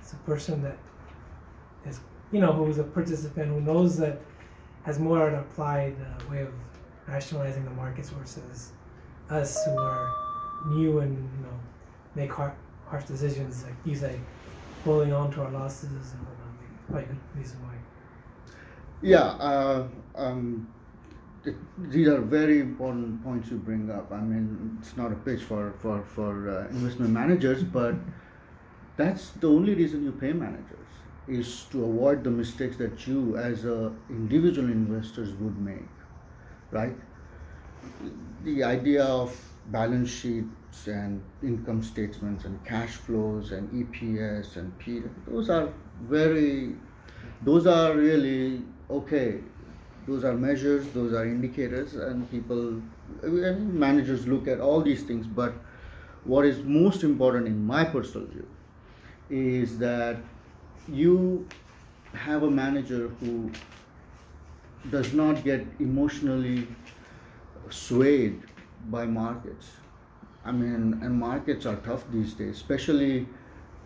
It's 0.00 0.12
a 0.12 0.16
person 0.18 0.62
that 0.62 0.78
is, 1.86 1.98
you 2.30 2.40
know, 2.40 2.52
who's 2.52 2.78
a 2.78 2.84
participant 2.84 3.48
who 3.48 3.60
knows 3.60 3.96
that 3.96 4.20
has 4.84 5.00
more 5.00 5.28
an 5.28 5.34
applied 5.34 5.96
uh, 6.00 6.30
way 6.30 6.42
of 6.42 6.52
rationalizing 7.08 7.64
the 7.64 7.70
markets 7.70 8.10
versus 8.10 8.72
us 9.30 9.64
who 9.64 9.76
are 9.76 10.12
new 10.68 11.00
and 11.00 11.16
you 11.16 11.44
know 11.44 11.58
make 12.14 12.32
har- 12.32 12.56
harsh 12.90 13.04
decisions 13.04 13.64
like 13.64 13.74
you 13.84 13.94
say, 13.94 14.18
holding 14.84 15.12
on 15.12 15.30
to 15.32 15.42
our 15.42 15.50
losses 15.50 15.90
and 15.90 16.20
whatnot. 16.26 16.54
Probably 16.86 17.04
a 17.04 17.06
good 17.06 17.18
reason 17.36 17.58
why. 17.62 17.74
Yeah, 19.02 19.18
uh, 19.20 19.88
um, 20.16 20.68
th- 21.44 21.56
these 21.78 22.08
are 22.08 22.20
very 22.20 22.60
important 22.60 23.22
points 23.22 23.50
you 23.50 23.58
bring 23.58 23.90
up. 23.90 24.10
I 24.12 24.20
mean, 24.20 24.78
it's 24.80 24.96
not 24.96 25.12
a 25.12 25.16
pitch 25.16 25.42
for 25.42 25.72
for 25.80 26.02
for 26.02 26.48
uh, 26.50 26.68
investment 26.70 27.12
managers, 27.12 27.62
but 27.62 27.94
that's 28.96 29.30
the 29.30 29.48
only 29.48 29.74
reason 29.74 30.04
you 30.04 30.12
pay 30.12 30.32
managers 30.32 30.74
is 31.28 31.64
to 31.70 31.84
avoid 31.84 32.24
the 32.24 32.30
mistakes 32.30 32.76
that 32.78 33.06
you, 33.06 33.36
as 33.36 33.64
a 33.64 33.92
individual 34.08 34.68
investors, 34.70 35.34
would 35.34 35.58
make, 35.58 35.90
right? 36.70 36.96
The 38.44 38.64
idea 38.64 39.04
of 39.04 39.36
balance 39.66 40.10
sheets 40.10 40.48
and 40.86 41.22
income 41.42 41.82
statements 41.82 42.44
and 42.44 42.64
cash 42.64 42.90
flows 42.90 43.52
and 43.52 43.68
EPS 43.70 44.56
and 44.56 44.78
P, 44.78 45.02
those 45.26 45.50
are 45.50 45.68
very 46.02 46.74
those 47.42 47.66
are 47.66 47.94
really 47.94 48.62
okay. 48.90 49.40
Those 50.06 50.24
are 50.24 50.34
measures 50.34 50.86
those 50.94 51.12
are 51.12 51.24
indicators 51.24 51.94
and 51.94 52.30
people 52.30 52.80
and 53.22 53.74
managers 53.74 54.26
look 54.26 54.48
at 54.48 54.60
all 54.60 54.80
these 54.80 55.02
things. 55.02 55.26
But 55.26 55.54
what 56.24 56.46
is 56.46 56.62
most 56.64 57.02
important 57.02 57.46
in 57.46 57.66
my 57.66 57.84
personal 57.84 58.26
view 58.26 58.46
is 59.30 59.78
that 59.78 60.16
you 60.88 61.46
have 62.14 62.42
a 62.42 62.50
manager 62.50 63.08
who 63.20 63.50
does 64.90 65.12
not 65.12 65.44
get 65.44 65.66
emotionally 65.78 66.66
swayed 67.68 68.42
by 68.90 69.04
markets 69.04 69.68
i 70.48 70.52
mean 70.52 70.98
and 71.02 71.18
markets 71.24 71.66
are 71.66 71.76
tough 71.88 72.04
these 72.12 72.34
days 72.34 72.56
especially 72.56 73.26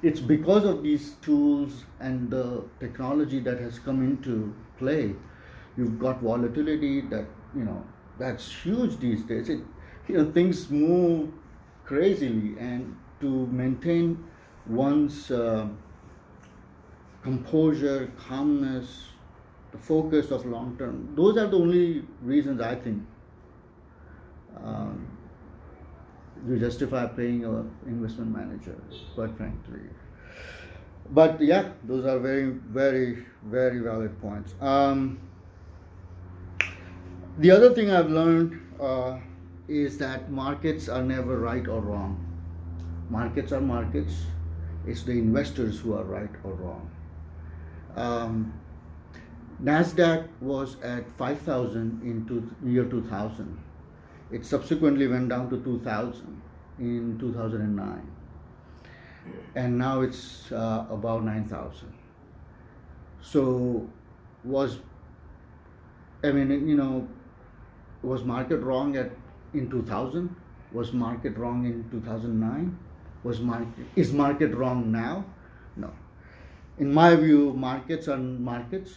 it's 0.02 0.20
because 0.20 0.64
of 0.64 0.82
these 0.82 1.12
tools 1.22 1.84
and 2.00 2.28
the 2.28 2.64
technology 2.80 3.38
that 3.40 3.60
has 3.60 3.78
come 3.78 4.02
into 4.02 4.52
play. 4.78 5.14
You've 5.76 5.98
got 5.98 6.20
volatility 6.20 7.02
that 7.02 7.26
you 7.54 7.64
know 7.64 7.84
that's 8.18 8.50
huge 8.52 8.98
these 8.98 9.22
days. 9.22 9.48
It 9.48 9.60
you 10.08 10.16
know 10.16 10.32
things 10.32 10.68
move 10.70 11.30
crazily 11.84 12.58
and 12.58 12.96
to 13.20 13.46
maintain 13.46 14.24
one's 14.66 15.30
uh, 15.30 15.68
composure 17.22 18.10
calmness 18.16 19.08
the 19.70 19.78
focus 19.78 20.30
of 20.30 20.44
long 20.44 20.76
term 20.76 20.96
those 21.14 21.38
are 21.38 21.46
the 21.46 21.56
only 21.56 22.04
reasons 22.20 22.60
i 22.60 22.74
think 22.74 23.02
you 26.48 26.58
justify 26.58 27.06
paying 27.06 27.44
a 27.44 27.64
investment 27.86 28.34
manager, 28.36 28.76
quite 29.14 29.36
frankly. 29.36 29.80
But 31.10 31.40
yeah, 31.40 31.70
those 31.84 32.04
are 32.06 32.18
very, 32.18 32.50
very, 32.50 33.24
very 33.44 33.80
valid 33.80 34.20
points. 34.20 34.54
Um, 34.60 35.18
the 37.38 37.50
other 37.50 37.74
thing 37.74 37.90
I've 37.90 38.10
learned 38.10 38.60
uh, 38.80 39.18
is 39.68 39.98
that 39.98 40.30
markets 40.30 40.88
are 40.88 41.02
never 41.02 41.38
right 41.38 41.66
or 41.66 41.80
wrong. 41.80 42.26
Markets 43.10 43.52
are 43.52 43.60
markets. 43.60 44.24
It's 44.86 45.02
the 45.02 45.12
investors 45.12 45.80
who 45.80 45.94
are 45.94 46.04
right 46.04 46.30
or 46.44 46.54
wrong. 46.54 46.90
Um, 47.94 48.54
Nasdaq 49.62 50.28
was 50.40 50.76
at 50.82 51.10
5,000 51.16 52.02
in 52.02 52.26
two, 52.26 52.54
year 52.68 52.84
2000. 52.84 53.58
It 54.32 54.46
subsequently 54.46 55.06
went 55.06 55.28
down 55.28 55.50
to 55.50 55.62
2,000 55.62 56.42
in 56.78 57.18
2009, 57.18 58.06
and 59.54 59.78
now 59.78 60.00
it's 60.00 60.50
uh, 60.50 60.86
about 60.90 61.24
9,000. 61.24 61.92
So, 63.20 63.88
was 64.42 64.78
I 66.24 66.30
mean, 66.30 66.68
you 66.68 66.76
know, 66.76 67.08
was 68.02 68.22
market 68.24 68.58
wrong 68.58 68.96
at 68.96 69.10
in 69.54 69.68
2000? 69.70 70.34
Was 70.72 70.92
market 70.92 71.36
wrong 71.36 71.66
in 71.66 71.88
2009? 71.90 72.78
Was 73.24 73.40
market 73.40 73.86
is 73.96 74.12
market 74.12 74.54
wrong 74.54 74.90
now? 74.92 75.24
No. 75.76 75.90
In 76.78 76.94
my 76.94 77.14
view, 77.16 77.52
markets 77.52 78.08
are 78.08 78.16
markets. 78.16 78.94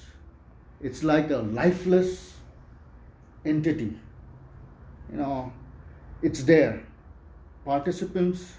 It's 0.82 1.04
like 1.04 1.32
a 1.32 1.38
lifeless 1.38 2.34
entity. 3.44 4.00
You 5.12 5.18
know, 5.18 5.54
it's 6.22 6.44
there. 6.44 6.86
Participants 7.66 8.54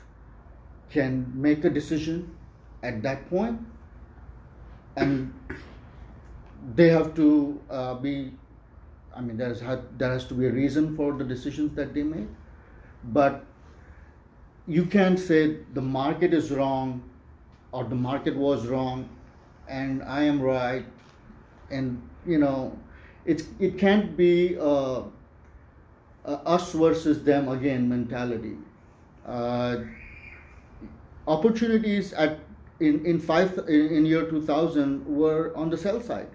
can 0.91 1.33
make 1.35 1.65
a 1.65 1.71
decision 1.71 2.37
at 2.83 3.03
that 3.03 3.29
point, 3.29 3.61
and 4.97 5.33
they 6.75 6.88
have 6.88 7.15
to 7.15 7.61
uh, 7.71 7.95
be 7.95 8.33
I 9.17 9.21
mean, 9.23 9.38
there's 9.38 9.61
there 9.99 10.11
has 10.12 10.26
to 10.26 10.35
be 10.35 10.47
a 10.47 10.53
reason 10.53 10.97
for 10.97 11.12
the 11.15 11.25
decisions 11.25 11.75
that 11.76 11.95
they 11.95 12.03
make, 12.03 12.29
but 13.05 13.45
you 14.67 14.85
can't 14.87 15.19
say 15.19 15.59
the 15.75 15.81
market 15.83 16.35
is 16.35 16.50
wrong 16.50 17.03
or 17.73 17.85
the 17.85 17.95
market 17.95 18.37
was 18.37 18.67
wrong 18.67 19.09
and 19.69 20.03
I 20.03 20.23
am 20.25 20.41
right, 20.41 20.85
and 21.71 22.03
you 22.26 22.38
know, 22.38 22.79
it's 23.25 23.45
it 23.59 23.79
can't 23.79 24.17
be 24.17 24.57
a 24.61 25.05
us 26.26 26.73
versus 26.73 27.23
them 27.25 27.49
again 27.49 27.88
mentality. 27.88 28.56
Uh, 29.26 29.78
opportunities 31.26 32.12
at 32.12 32.38
in 32.80 33.04
in 33.06 33.18
five 33.18 33.59
in, 33.68 33.87
in 33.88 34.06
year 34.06 34.28
2000 34.30 35.06
were 35.06 35.52
on 35.56 35.71
the 35.71 35.76
sell 35.76 36.00
side 36.00 36.28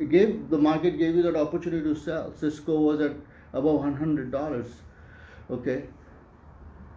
it 0.00 0.08
gave 0.08 0.48
the 0.48 0.58
market 0.58 0.98
gave 0.98 1.14
you 1.14 1.22
that 1.22 1.36
opportunity 1.36 1.84
to 1.84 1.94
sell. 1.94 2.32
Cisco 2.34 2.80
was 2.80 3.00
at 3.00 3.12
above 3.52 3.80
one 3.80 3.94
hundred 3.96 4.30
dollars. 4.30 4.66
Okay. 5.50 5.84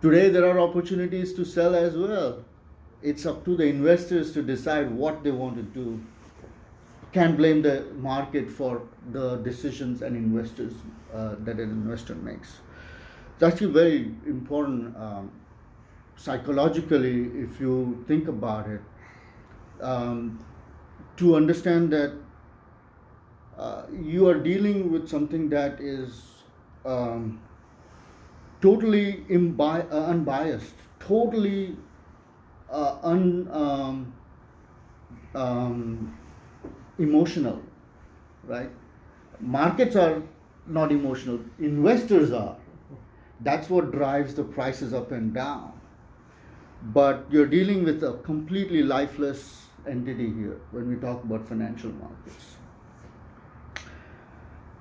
Today 0.01 0.29
there 0.29 0.45
are 0.49 0.59
opportunities 0.59 1.33
to 1.33 1.43
sell 1.45 1.75
as 1.75 1.97
well. 1.97 2.45
It's 3.01 3.25
up 3.25 3.43
to 3.45 3.57
the 3.57 3.65
investors 3.65 4.31
to 4.33 4.41
decide 4.41 4.91
what 4.91 5.23
they 5.23 5.31
want 5.31 5.57
to 5.57 5.63
do. 5.63 6.01
Can't 7.13 7.37
blame 7.37 7.61
the 7.61 7.85
market 7.99 8.49
for 8.49 8.81
the 9.11 9.37
decisions 9.37 10.01
and 10.01 10.15
investors 10.17 10.73
uh, 11.13 11.35
that 11.39 11.59
an 11.59 11.69
investor 11.69 12.15
makes. 12.15 12.57
It's 13.35 13.43
actually 13.43 13.71
very 13.71 14.11
important 14.25 14.95
um, 14.97 15.31
psychologically 16.15 17.25
if 17.35 17.59
you 17.59 18.03
think 18.07 18.27
about 18.27 18.67
it 18.67 18.81
um, 19.81 20.43
to 21.17 21.35
understand 21.35 21.91
that 21.93 22.13
uh, 23.57 23.83
you 24.01 24.27
are 24.27 24.39
dealing 24.39 24.91
with 24.91 25.07
something 25.07 25.49
that 25.49 25.79
is 25.79 26.21
um, 26.85 27.39
totally 28.61 29.23
imbi- 29.29 29.91
uh, 29.91 30.05
unbiased, 30.05 30.73
totally 30.99 31.77
uh, 32.71 32.97
un, 33.03 33.47
um, 33.51 34.13
um, 35.35 36.17
emotional, 36.97 37.61
right? 38.45 38.69
Markets 39.39 39.95
are 39.95 40.21
not 40.67 40.91
emotional, 40.91 41.39
investors 41.59 42.31
are. 42.31 42.55
That's 43.41 43.69
what 43.69 43.91
drives 43.91 44.35
the 44.35 44.43
prices 44.43 44.93
up 44.93 45.11
and 45.11 45.33
down. 45.33 45.73
But 46.81 47.25
you're 47.29 47.47
dealing 47.47 47.83
with 47.83 48.03
a 48.03 48.13
completely 48.23 48.83
lifeless 48.83 49.65
entity 49.87 50.31
here 50.33 50.59
when 50.71 50.87
we 50.87 50.95
talk 50.95 51.23
about 51.23 51.47
financial 51.47 51.91
markets. 51.91 52.55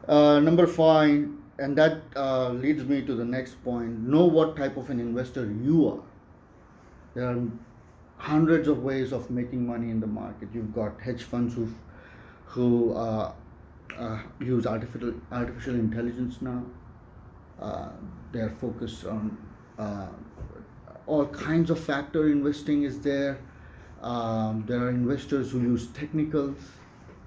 Uh, 0.09 0.41
number 0.41 0.67
five, 0.67 1.29
and 1.59 1.77
that 1.77 2.03
uh, 2.17 2.51
leads 2.51 2.85
me 2.85 3.03
to 3.03 3.15
the 3.15 3.25
next 3.25 3.63
point 3.63 4.01
know 4.01 4.25
what 4.25 4.57
type 4.57 4.77
of 4.77 4.91
an 4.91 4.99
investor 4.99 5.47
you 5.63 5.89
are. 5.89 6.03
There 7.15 7.29
are 7.29 7.39
hundreds 8.17 8.69
of 8.69 8.83
ways 8.83 9.13
of 9.13 9.31
making 9.31 9.67
money 9.67 9.91
in 9.91 10.01
the 10.01 10.07
market. 10.07 10.49
You've 10.53 10.75
got 10.75 11.01
hedge 11.01 11.23
funds 11.23 11.55
who, 11.55 11.73
who 12.53 12.93
uh, 12.95 13.33
uh, 13.99 14.19
use 14.41 14.67
artificial, 14.67 15.15
artificial 15.31 15.75
intelligence 15.75 16.41
now. 16.41 16.63
Uh, 17.61 17.89
they're 18.33 18.55
focused 18.61 19.05
on 19.07 19.37
all 21.07 21.27
kinds 21.27 21.71
of 21.71 21.79
factor 21.79 22.29
investing 22.31 22.85
is 22.85 23.01
there. 23.01 23.39
Um, 24.03 24.65
there 24.67 24.79
are 24.79 24.91
investors 24.91 25.51
who 25.51 25.61
use 25.61 25.89
technicals 25.89 26.59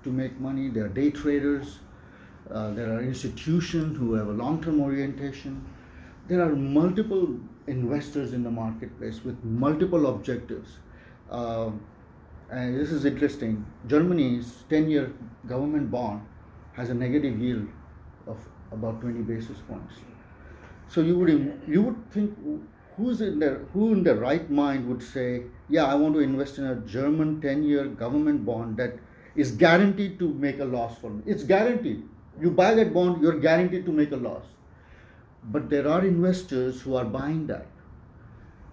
to 0.04 0.10
make 0.10 0.40
money. 0.40 0.70
There 0.70 0.86
are 0.86 0.96
day 1.02 1.10
traders 1.10 1.80
uh, 2.52 2.72
there 2.72 2.94
are 2.94 3.02
institutions 3.02 3.98
who 3.98 4.14
have 4.14 4.28
a 4.28 4.32
long-term 4.32 4.80
orientation. 4.80 5.66
There 6.28 6.42
are 6.42 6.56
multiple 6.56 7.40
investors 7.68 8.34
in 8.34 8.44
the 8.44 8.52
marketplace 8.52 9.24
with 9.24 9.44
multiple 9.44 10.08
objectives. 10.08 10.70
Uh, 11.30 11.72
and 12.52 12.80
this 12.80 12.92
is 12.92 13.06
interesting. 13.06 13.66
Germany's 13.88 14.64
10-year 14.70 15.14
government 15.48 15.92
bond 15.92 16.22
has 16.74 16.90
a 16.90 16.94
negative 16.94 17.40
yield 17.40 17.68
of 18.28 18.38
about 18.72 19.02
20 19.02 19.22
basis 19.22 19.58
points. 19.68 19.96
So 20.88 21.02
you 21.02 21.18
would 21.18 21.62
you 21.68 21.82
would 21.82 22.12
think 22.12 22.38
who's 22.96 23.22
in 23.22 23.40
their 23.40 23.60
who 23.74 23.92
in 23.94 24.04
their 24.04 24.16
right 24.16 24.50
mind 24.50 24.88
would 24.88 25.02
say, 25.02 25.44
yeah, 25.70 25.86
I 25.86 25.96
want 25.96 26.14
to 26.16 26.20
invest 26.20 26.58
in 26.58 26.66
a 26.66 26.76
German 26.76 27.42
10-year 27.42 27.88
government 27.88 28.46
bond 28.46 28.78
that 28.78 28.94
is 29.36 29.52
guaranteed 29.52 30.20
to 30.20 30.34
make 30.34 30.60
a 30.60 30.66
loss 30.66 30.98
for 31.00 31.10
me. 31.10 31.24
It's 31.26 31.44
guaranteed 31.44 32.04
you 32.40 32.52
buy 32.52 32.74
that 32.76 32.94
bond, 32.94 33.22
you're 33.22 33.40
guaranteed 33.40 33.86
to 33.86 33.92
make 33.92 34.12
a 34.12 34.18
loss. 34.18 34.44
But 35.44 35.70
there 35.70 35.88
are 35.88 36.06
investors 36.06 36.82
who 36.82 36.96
are 36.96 37.06
buying 37.06 37.48
that. 37.48 37.68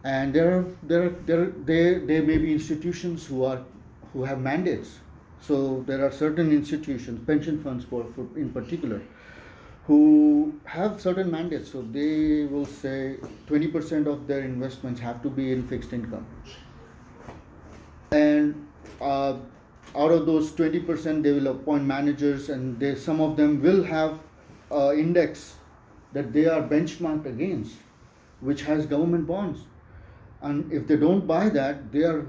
And 0.04 0.34
there 0.34 0.58
are 0.58 0.64
there 0.82 1.10
there, 1.26 1.46
there, 1.46 2.00
there 2.00 2.22
may 2.22 2.38
be 2.38 2.52
institutions 2.52 3.26
who 3.26 3.44
are 3.44 3.62
who 4.12 4.24
have 4.24 4.40
mandates. 4.40 4.98
So 5.40 5.82
there 5.86 6.04
are 6.04 6.10
certain 6.10 6.52
institutions, 6.52 7.24
pension 7.26 7.62
funds 7.62 7.84
for, 7.84 8.06
for 8.14 8.26
in 8.36 8.50
particular, 8.50 9.02
who 9.86 10.60
have 10.64 11.00
certain 11.00 11.30
mandates. 11.30 11.70
So 11.72 11.82
they 11.82 12.44
will 12.44 12.66
say 12.66 13.16
20% 13.48 14.06
of 14.06 14.28
their 14.28 14.42
investments 14.42 15.00
have 15.00 15.20
to 15.22 15.30
be 15.30 15.52
in 15.52 15.66
fixed 15.66 15.92
income. 15.92 16.26
And 18.12 18.68
uh, 19.00 19.38
out 19.96 20.12
of 20.12 20.26
those 20.26 20.52
20% 20.52 21.22
they 21.22 21.32
will 21.32 21.48
appoint 21.48 21.84
managers 21.84 22.48
and 22.48 22.78
they 22.78 22.94
some 22.94 23.20
of 23.20 23.36
them 23.36 23.60
will 23.62 23.82
have 23.82 24.20
an 24.70 24.98
index 24.98 25.56
that 26.12 26.32
they 26.32 26.46
are 26.46 26.62
benchmarked 26.62 27.26
against 27.26 27.74
which 28.40 28.62
has 28.62 28.86
government 28.86 29.26
bonds 29.26 29.60
and 30.42 30.72
if 30.72 30.86
they 30.86 30.96
don't 30.96 31.26
buy 31.26 31.48
that 31.48 31.90
they 31.92 32.02
are 32.02 32.26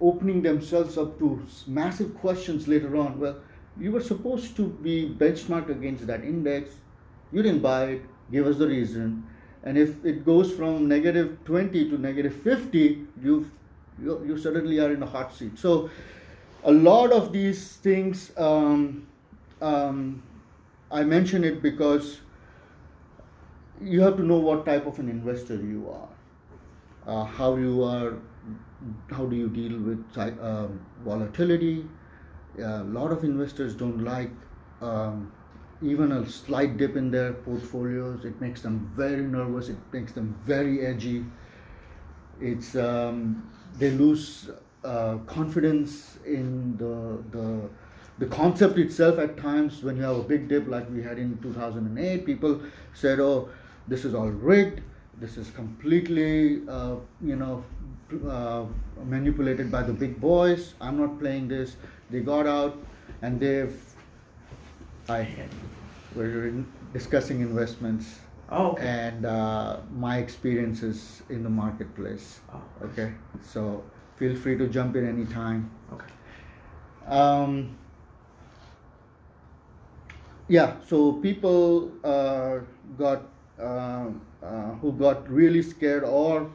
opening 0.00 0.42
themselves 0.42 0.98
up 0.98 1.18
to 1.18 1.40
massive 1.66 2.14
questions 2.16 2.66
later 2.66 2.96
on. 2.96 3.18
Well 3.18 3.36
you 3.78 3.92
were 3.92 4.02
supposed 4.02 4.56
to 4.56 4.66
be 4.68 5.08
benchmarked 5.08 5.70
against 5.70 6.06
that 6.06 6.22
index. 6.22 6.70
You 7.32 7.42
didn't 7.42 7.62
buy 7.62 7.84
it. 7.84 8.02
Give 8.30 8.46
us 8.46 8.58
the 8.58 8.66
reason. 8.66 9.24
And 9.64 9.78
if 9.78 10.04
it 10.04 10.24
goes 10.24 10.52
from 10.52 10.88
negative 10.88 11.38
20 11.44 11.90
to 11.90 11.98
negative 11.98 12.34
50 12.42 13.06
you 13.22 13.50
you, 14.02 14.36
suddenly 14.38 14.80
are 14.80 14.92
in 14.92 15.02
a 15.02 15.06
hot 15.06 15.34
seat. 15.34 15.58
So 15.58 15.90
a 16.64 16.72
lot 16.72 17.12
of 17.12 17.32
these 17.32 17.76
things, 17.76 18.32
um, 18.36 19.06
um, 19.60 20.22
I 20.90 21.04
mention 21.04 21.44
it 21.44 21.62
because 21.62 22.20
you 23.80 24.00
have 24.00 24.16
to 24.16 24.22
know 24.22 24.38
what 24.38 24.64
type 24.64 24.86
of 24.86 24.98
an 24.98 25.08
investor 25.08 25.56
you 25.56 25.88
are, 25.90 26.08
uh, 27.06 27.24
how 27.24 27.56
you 27.56 27.82
are, 27.82 28.18
how 29.10 29.26
do 29.26 29.36
you 29.36 29.48
deal 29.48 29.78
with 29.78 30.04
um, 30.18 30.80
volatility. 31.04 31.86
a 32.58 32.84
lot 32.84 33.12
of 33.12 33.24
investors 33.24 33.74
don't 33.74 34.04
like 34.04 34.30
um, 34.80 35.32
even 35.80 36.12
a 36.12 36.28
slight 36.28 36.76
dip 36.76 36.96
in 36.96 37.10
their 37.10 37.32
portfolios, 37.32 38.24
it 38.24 38.40
makes 38.40 38.62
them 38.62 38.90
very 38.94 39.22
nervous. 39.22 39.68
It 39.68 39.78
makes 39.92 40.12
them 40.12 40.36
very 40.44 40.86
edgy. 40.86 41.24
It's 42.40 42.76
um, 42.76 43.50
they 43.78 43.90
lose 43.90 44.50
uh, 44.84 45.16
confidence 45.26 46.18
in 46.24 46.76
the 46.76 47.22
the 47.36 47.68
the 48.18 48.26
concept 48.26 48.78
itself 48.78 49.18
at 49.18 49.36
times 49.36 49.82
when 49.82 49.96
you 49.96 50.02
have 50.02 50.16
a 50.16 50.22
big 50.22 50.48
dip 50.48 50.68
like 50.68 50.88
we 50.90 51.02
had 51.02 51.18
in 51.18 51.38
2008 51.38 52.26
people 52.26 52.60
said 52.92 53.18
oh 53.18 53.48
this 53.88 54.04
is 54.04 54.14
all 54.14 54.28
rigged 54.28 54.80
this 55.18 55.36
is 55.36 55.50
completely 55.50 56.62
uh, 56.68 56.96
you 57.22 57.36
know 57.36 57.64
uh, 58.28 58.64
manipulated 59.04 59.70
by 59.70 59.82
the 59.82 59.92
big 59.92 60.20
boys. 60.20 60.74
I'm 60.80 60.98
not 60.98 61.18
playing 61.18 61.48
this. 61.48 61.76
They 62.10 62.20
got 62.20 62.46
out 62.46 62.76
and 63.22 63.40
they've 63.40 63.76
i 65.08 65.26
we're 66.14 66.48
in- 66.48 66.66
discussing 66.92 67.40
investments. 67.40 68.20
Oh, 68.50 68.72
okay. 68.72 68.86
and 68.86 69.24
uh, 69.24 69.78
my 69.96 70.18
experiences 70.18 71.22
in 71.30 71.42
the 71.42 71.48
marketplace. 71.48 72.40
Oh, 72.52 72.60
okay? 72.84 73.12
So 73.40 73.82
feel 74.16 74.36
free 74.36 74.58
to 74.58 74.68
jump 74.68 74.94
in 74.96 75.08
anytime. 75.08 75.70
Okay. 75.92 76.06
um, 77.06 77.76
yeah 80.48 80.74
so 80.86 81.14
people 81.14 81.90
uh, 82.04 82.58
got 82.98 83.22
who 84.80 84.92
got 84.92 85.28
really 85.30 85.62
scared 85.62 86.04
or 86.04 86.50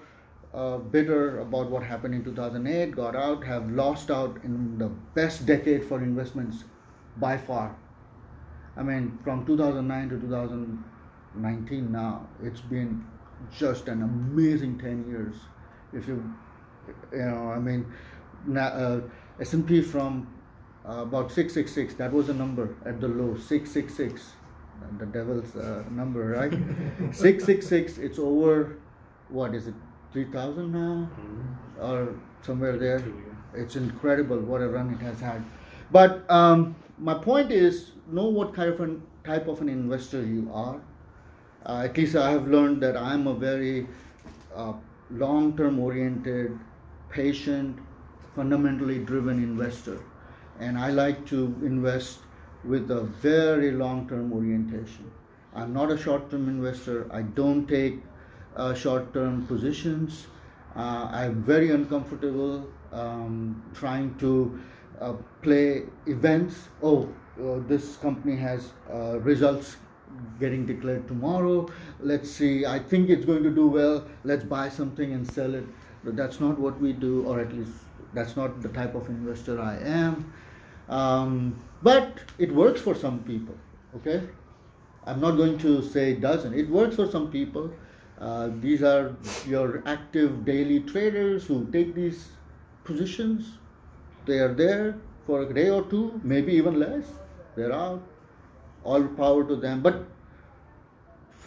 uh, 0.53 0.77
bitter 0.77 1.39
about 1.39 1.69
what 1.69 1.83
happened 1.83 2.15
in 2.15 2.23
2008 2.23 2.91
got 2.91 3.15
out 3.15 3.43
have 3.43 3.69
lost 3.71 4.09
out 4.09 4.37
in 4.43 4.77
the 4.77 4.87
best 5.13 5.45
decade 5.45 5.83
for 5.83 6.01
investments 6.01 6.63
by 7.17 7.37
far. 7.37 7.75
I 8.75 8.83
mean 8.83 9.19
from 9.23 9.45
2009 9.45 10.09
to 10.09 10.19
2019 10.19 11.91
now 11.91 12.27
it's 12.43 12.61
been 12.61 13.05
just 13.51 13.87
an 13.87 14.01
amazing 14.01 14.79
10 14.79 15.07
years. 15.09 15.35
If 15.93 16.07
you 16.07 16.33
you 17.11 17.17
know 17.17 17.51
i 17.51 17.59
mean 17.59 17.85
uh, 18.57 18.99
s&p 19.39 19.81
from 19.81 20.27
uh, 20.87 21.01
about 21.01 21.31
666 21.31 21.95
that 21.95 22.11
was 22.11 22.29
a 22.29 22.33
number 22.33 22.75
at 22.85 23.01
the 23.01 23.07
low 23.07 23.35
666 23.35 24.31
the 24.99 25.05
devil's 25.05 25.55
uh, 25.55 25.83
number 25.91 26.27
right? 26.29 26.51
666 27.11 27.97
it's 27.97 28.19
over 28.19 28.77
what 29.29 29.53
is 29.53 29.67
it 29.67 29.73
3000 30.13 30.71
now? 30.71 31.09
Or 31.79 32.15
somewhere 32.41 32.77
there. 32.77 33.03
it's 33.53 33.75
incredible 33.75 34.39
what 34.39 34.61
a 34.61 34.67
run 34.67 34.93
it 34.93 35.03
has 35.03 35.19
had. 35.19 35.43
But 35.91 36.29
um, 36.29 36.75
my 36.97 37.13
point 37.13 37.51
is 37.51 37.91
know 38.07 38.27
what 38.27 38.53
kind 38.53 38.69
of 38.69 38.79
an 38.81 39.01
type 39.23 39.47
of 39.47 39.61
an 39.61 39.69
investor 39.69 40.23
you 40.25 40.49
are. 40.53 40.79
Uh, 41.65 41.81
at 41.83 41.97
least 41.97 42.15
i 42.15 42.31
have 42.31 42.47
learned 42.47 42.81
that 42.81 42.95
i'm 42.95 43.27
a 43.27 43.33
very 43.33 43.87
uh, 44.55 44.73
long-term 45.11 45.79
oriented 45.79 46.57
patient 47.09 47.77
fundamentally 48.35 48.99
driven 48.99 49.43
investor. 49.43 49.99
And 50.59 50.77
i 50.77 50.89
like 50.89 51.25
to 51.27 51.43
invest 51.61 52.19
with 52.67 52.91
a 52.91 53.01
very 53.01 53.71
long-term 53.71 54.33
orientation. 54.33 55.11
I'm 55.55 55.73
not 55.73 55.91
a 55.91 55.97
short-term 55.97 56.47
investor. 56.47 57.07
I 57.11 57.21
don't 57.21 57.67
take 57.67 58.01
uh, 58.55 58.73
short-term 58.73 59.47
positions. 59.47 60.27
Uh, 60.75 61.09
i'm 61.11 61.41
very 61.41 61.71
uncomfortable 61.71 62.63
um, 62.91 63.63
trying 63.73 64.13
to 64.19 64.59
uh, 65.01 65.13
play 65.41 65.83
events. 66.05 66.69
Oh 66.83 67.09
uh, 67.41 67.59
this 67.67 67.95
company 67.97 68.35
has 68.35 68.73
uh, 68.91 69.19
results 69.19 69.77
getting 70.39 70.65
declared 70.65 71.07
tomorrow. 71.07 71.67
Let's 71.99 72.29
see. 72.29 72.65
I 72.65 72.79
think 72.79 73.09
it's 73.09 73.25
going 73.25 73.43
to 73.43 73.51
do 73.51 73.67
well. 73.67 74.05
Let's 74.23 74.43
buy 74.43 74.69
something 74.69 75.13
and 75.13 75.31
sell 75.31 75.53
it. 75.55 75.65
But 76.03 76.15
that's 76.15 76.39
not 76.39 76.59
what 76.59 76.79
we 76.79 76.93
do 76.93 77.25
or 77.25 77.39
at 77.39 77.53
least 77.53 77.71
that's 78.13 78.35
not 78.35 78.61
the 78.61 78.69
type 78.69 78.95
of 78.95 79.07
investor 79.09 79.59
i 79.61 79.77
am 79.77 80.31
um, 80.89 81.59
but 81.81 82.19
it 82.37 82.51
works 82.51 82.81
for 82.81 82.95
some 82.95 83.19
people 83.19 83.55
okay? 83.97 84.27
I'm 85.05 85.21
not 85.21 85.31
going 85.31 85.57
to 85.59 85.81
say 85.81 86.11
it 86.11 86.21
doesn't. 86.21 86.53
It 86.53 86.69
works 86.69 86.95
for 86.95 87.09
some 87.09 87.31
people. 87.31 87.71
Uh, 88.19 88.49
these 88.59 88.83
are 88.83 89.15
your 89.45 89.83
active 89.85 90.43
daily 90.43 90.79
traders 90.81 91.45
who 91.45 91.69
take 91.71 91.93
these 91.95 92.27
positions. 92.83 93.57
They 94.25 94.39
are 94.39 94.53
there 94.53 94.97
for 95.25 95.43
a 95.43 95.53
day 95.53 95.69
or 95.69 95.83
two 95.83 96.19
maybe 96.23 96.53
even 96.53 96.79
less. 96.79 97.05
They're 97.55 97.73
out. 97.73 98.03
All 98.83 99.03
power 99.03 99.43
to 99.47 99.55
them. 99.55 99.81
But 99.81 100.05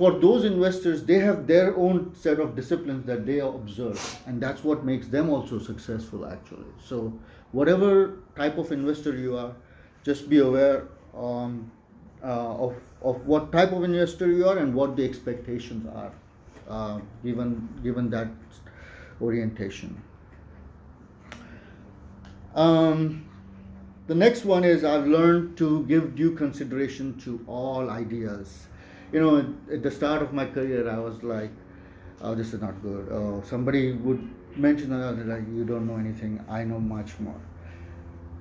for 0.00 0.12
those 0.12 0.44
investors 0.44 1.05
they 1.05 1.18
have 1.18 1.46
their 1.46 1.76
own 1.76 2.14
set 2.14 2.40
of 2.40 2.57
disciplines 2.57 3.05
that 3.05 3.26
they 3.26 3.38
observe 3.40 4.18
and 4.26 4.40
that's 4.40 4.64
what 4.64 4.83
makes 4.83 5.09
them 5.09 5.29
also 5.29 5.59
successful 5.59 6.24
actually. 6.24 6.70
So 6.83 7.12
whatever 7.52 8.18
type 8.36 8.58
of 8.58 8.72
investor 8.72 9.16
you 9.16 9.36
are 9.36 9.52
just 10.04 10.28
be 10.28 10.38
aware 10.38 10.88
um, 11.16 11.70
uh, 12.22 12.66
of, 12.66 12.76
of 13.02 13.26
what 13.26 13.50
type 13.52 13.72
of 13.72 13.84
investor 13.84 14.30
you 14.30 14.46
are 14.46 14.58
and 14.58 14.74
what 14.74 14.96
the 14.96 15.04
expectations 15.04 15.86
are 15.94 16.12
uh, 16.68 17.00
given 17.22 17.68
given 17.82 18.10
that 18.10 18.28
orientation 19.20 20.00
um, 22.54 23.26
the 24.06 24.14
next 24.14 24.44
one 24.44 24.64
is 24.64 24.82
I've 24.82 25.06
learned 25.06 25.56
to 25.58 25.84
give 25.84 26.16
due 26.16 26.32
consideration 26.32 27.18
to 27.20 27.44
all 27.46 27.90
ideas. 27.90 28.66
You 29.12 29.20
know, 29.20 29.54
at 29.72 29.82
the 29.82 29.90
start 29.90 30.22
of 30.22 30.32
my 30.32 30.46
career, 30.46 30.88
I 30.90 30.98
was 30.98 31.22
like, 31.22 31.50
"Oh, 32.20 32.34
this 32.34 32.52
is 32.52 32.60
not 32.60 32.82
good." 32.82 33.06
Oh, 33.10 33.42
somebody 33.46 33.92
would 33.92 34.28
mention 34.61 34.92
another 34.92 35.25
like, 35.25 35.46
"You 35.49 35.64
don't 35.64 35.87
know 35.87 35.96
anything. 35.96 36.44
I 36.49 36.64
know 36.64 36.81
much 36.81 37.18
more." 37.20 37.40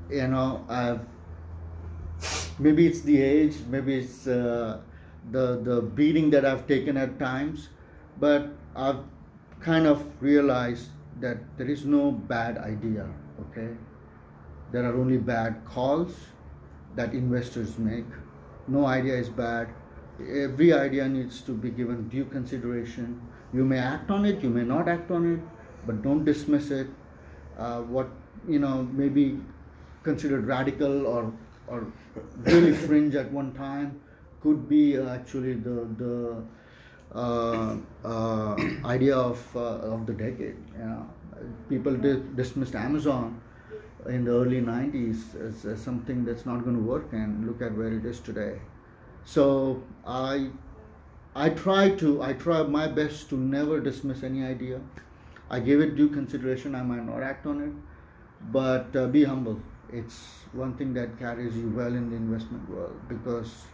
You 0.10 0.28
know, 0.28 0.66
I've 0.68 1.06
maybe 2.60 2.88
it's 2.88 3.02
the 3.02 3.22
age, 3.22 3.56
maybe 3.70 3.96
it's 3.96 4.28
uh, 4.28 4.80
the 5.32 5.62
the 5.64 5.82
beating 5.82 6.30
that 6.32 6.46
I've 6.46 6.68
taken 6.68 6.98
at 6.98 7.18
times, 7.20 7.70
but 8.20 8.50
I've 8.76 9.04
kind 9.60 9.88
of 9.88 10.04
realized 10.22 10.90
that 11.22 11.38
there 11.58 11.68
is 11.68 11.86
no 11.86 12.12
bad 12.12 12.58
idea. 12.58 13.08
Okay, 13.42 13.70
there 14.72 14.84
are 14.86 14.96
only 14.96 15.18
bad 15.18 15.64
calls 15.66 16.16
that 16.96 17.14
investors 17.14 17.78
make. 17.78 18.06
No 18.68 18.86
idea 18.86 19.16
is 19.16 19.30
bad. 19.30 19.70
Every 20.20 20.74
idea 20.74 21.08
needs 21.08 21.42
to 21.42 21.54
be 21.54 21.70
given 21.70 22.10
due 22.10 22.26
consideration. 22.26 23.22
You 23.54 23.66
may 23.66 23.80
act 23.80 24.12
on 24.12 24.26
it, 24.26 24.44
you 24.44 24.50
may 24.50 24.64
not 24.64 24.88
act 24.90 25.10
on 25.12 25.34
it, 25.34 25.40
but 25.90 26.02
don't 26.04 26.24
dismiss 26.24 26.70
it. 26.70 26.88
Uh, 27.58 27.82
what 27.98 28.10
you 28.48 28.60
know 28.66 28.76
may 29.02 29.10
be 29.10 29.26
considered 30.04 30.46
radical 30.46 31.08
or 31.16 31.34
or 31.68 31.80
really 32.52 32.74
fringe 32.86 33.16
at 33.16 33.32
one 33.32 33.52
time 33.54 34.00
could 34.44 34.70
be 34.70 34.84
actually 35.18 35.56
the 35.68 35.78
the 36.04 36.16
uh, 37.16 37.76
uh, 38.06 38.56
idea 38.96 39.18
of 39.18 39.44
uh, 39.56 39.94
of 39.98 40.06
the 40.06 40.14
decade. 40.14 40.58
You 40.78 40.90
know, 40.90 41.06
people 41.68 41.96
di- 42.08 42.24
dismissed 42.42 42.76
Amazon 42.76 43.42
in 44.08 44.24
the 44.24 44.32
early 44.32 44.62
90s 44.62 45.36
as, 45.46 45.66
as 45.66 45.82
something 45.82 46.24
that's 46.24 46.46
not 46.46 46.64
going 46.64 46.76
to 46.76 46.82
work 46.82 47.12
and 47.12 47.46
look 47.46 47.62
at 47.62 47.76
where 47.76 47.92
it 47.92 48.06
is 48.06 48.22
today 48.22 48.54
so 49.26 49.84
i 50.08 50.50
i 51.36 51.50
try 51.50 51.90
to 52.04 52.24
i 52.28 52.32
try 52.46 52.64
my 52.64 52.88
best 52.88 53.30
to 53.30 53.36
never 53.36 53.82
dismiss 53.82 54.24
any 54.24 54.46
idea 54.46 54.80
i 55.50 55.60
give 55.60 55.82
it 55.82 55.96
due 55.96 56.10
consideration 56.10 56.76
i 56.76 56.82
might 56.82 57.06
not 57.06 57.24
act 57.24 57.46
on 57.46 57.62
it 57.62 57.74
but 58.52 58.96
uh, 58.96 59.08
be 59.08 59.24
humble. 59.24 59.60
It's 59.92 60.46
one 60.54 60.76
thing 60.76 60.94
that 60.94 61.18
carries 61.20 61.56
you 61.56 61.70
well 61.70 61.88
in 61.88 62.10
the 62.10 62.16
investment 62.16 62.70
world 62.70 63.00
because 63.08 63.66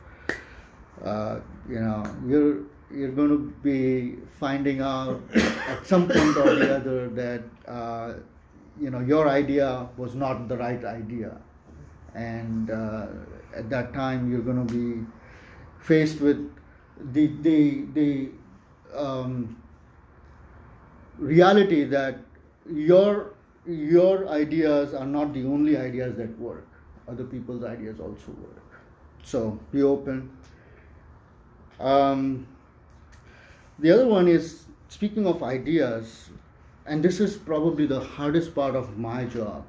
uh, 1.04 1.40
you 1.70 1.80
know 1.80 2.04
you're 2.26 2.64
you're 2.92 3.12
going 3.12 3.30
to 3.30 3.54
be 3.64 4.18
finding 4.40 4.82
out 4.82 5.22
at 5.36 5.86
some 5.86 6.08
point 6.08 6.38
or 6.38 6.56
the 6.56 6.76
other 6.76 7.10
that 7.10 7.44
uh, 7.68 8.14
you 8.80 8.90
know 8.90 9.00
your 9.00 9.28
idea 9.28 9.88
was 9.98 10.16
not 10.16 10.48
the 10.48 10.58
right 10.58 10.84
idea. 10.84 11.38
And 12.14 12.72
uh, 12.72 13.08
at 13.54 13.70
that 13.70 13.94
time 13.94 14.32
you're 14.32 14.42
going 14.42 14.66
to 14.66 14.74
be 14.74 15.06
faced 15.82 16.22
with 16.22 16.50
the 17.12 17.28
the 17.42 17.86
the 17.94 18.30
um, 18.96 19.62
reality 21.18 21.84
that 21.86 22.20
your 22.72 23.34
your 23.66 24.28
ideas 24.30 24.94
are 24.94 25.06
not 25.06 25.34
the 25.34 25.44
only 25.44 25.78
ideas 25.78 26.16
that 26.18 26.38
work. 26.40 26.68
Other 27.08 27.24
people's 27.24 27.64
ideas 27.64 28.00
also 28.00 28.32
work. 28.32 28.82
So 29.24 29.60
be 29.72 29.82
open. 29.82 30.30
Um, 31.80 32.48
the 33.80 33.92
other 33.92 34.08
one 34.08 34.28
is 34.28 34.66
speaking 34.88 35.26
of 35.28 35.44
ideas 35.44 36.30
and 36.86 37.04
this 37.04 37.20
is 37.20 37.36
probably 37.36 37.88
the 37.88 38.00
hardest 38.00 38.54
part 38.54 38.76
of 38.76 38.98
my 38.98 39.26
job 39.26 39.66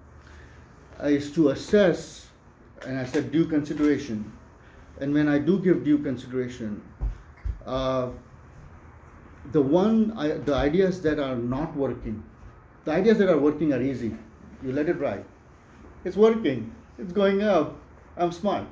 is 1.03 1.33
to 1.33 1.49
assess 1.49 2.29
and 2.87 2.99
i 2.99 3.05
said 3.05 3.33
due 3.33 3.47
consideration. 3.47 4.33
And 5.01 5.13
when 5.13 5.29
I 5.29 5.39
do 5.39 5.59
give 5.59 5.85
due 5.85 5.99
consideration, 5.99 6.81
uh, 7.67 8.11
the 9.53 9.61
one 9.61 10.09
the 10.45 10.55
ideas 10.55 11.03
that 11.03 11.19
are 11.19 11.37
not 11.37 11.77
working, 11.77 12.23
the 12.85 12.93
ideas 12.93 13.19
that 13.19 13.29
are 13.29 13.39
working 13.39 13.73
are 13.73 13.83
easy. 13.83 14.15
You 14.63 14.73
let 14.73 14.89
it 14.89 14.99
ride. 14.99 15.25
It's 16.05 16.17
working. 16.17 16.75
It's 16.99 17.13
going 17.13 17.43
up. 17.43 17.77
I'm 18.17 18.33
smart. 18.33 18.65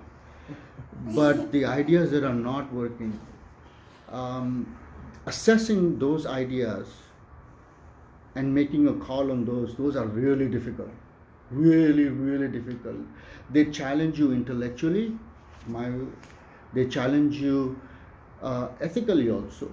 But 1.14 1.52
the 1.52 1.64
ideas 1.66 2.10
that 2.12 2.24
are 2.24 2.34
not 2.34 2.72
working, 2.72 3.18
um, 4.10 4.76
assessing 5.26 5.98
those 5.98 6.26
ideas 6.26 6.88
and 8.34 8.54
making 8.54 8.88
a 8.88 8.94
call 8.94 9.30
on 9.30 9.44
those, 9.44 9.74
those 9.76 9.96
are 9.96 10.06
really 10.06 10.48
difficult. 10.48 10.90
Really, 11.50 12.04
really 12.04 12.48
difficult. 12.48 12.96
They 13.50 13.66
challenge 13.66 14.18
you 14.18 14.32
intellectually. 14.32 15.18
My, 15.66 15.92
they 16.72 16.87
challenge 16.87 17.37
you 17.37 17.78
uh, 18.42 18.68
ethically 18.80 19.30
also, 19.30 19.70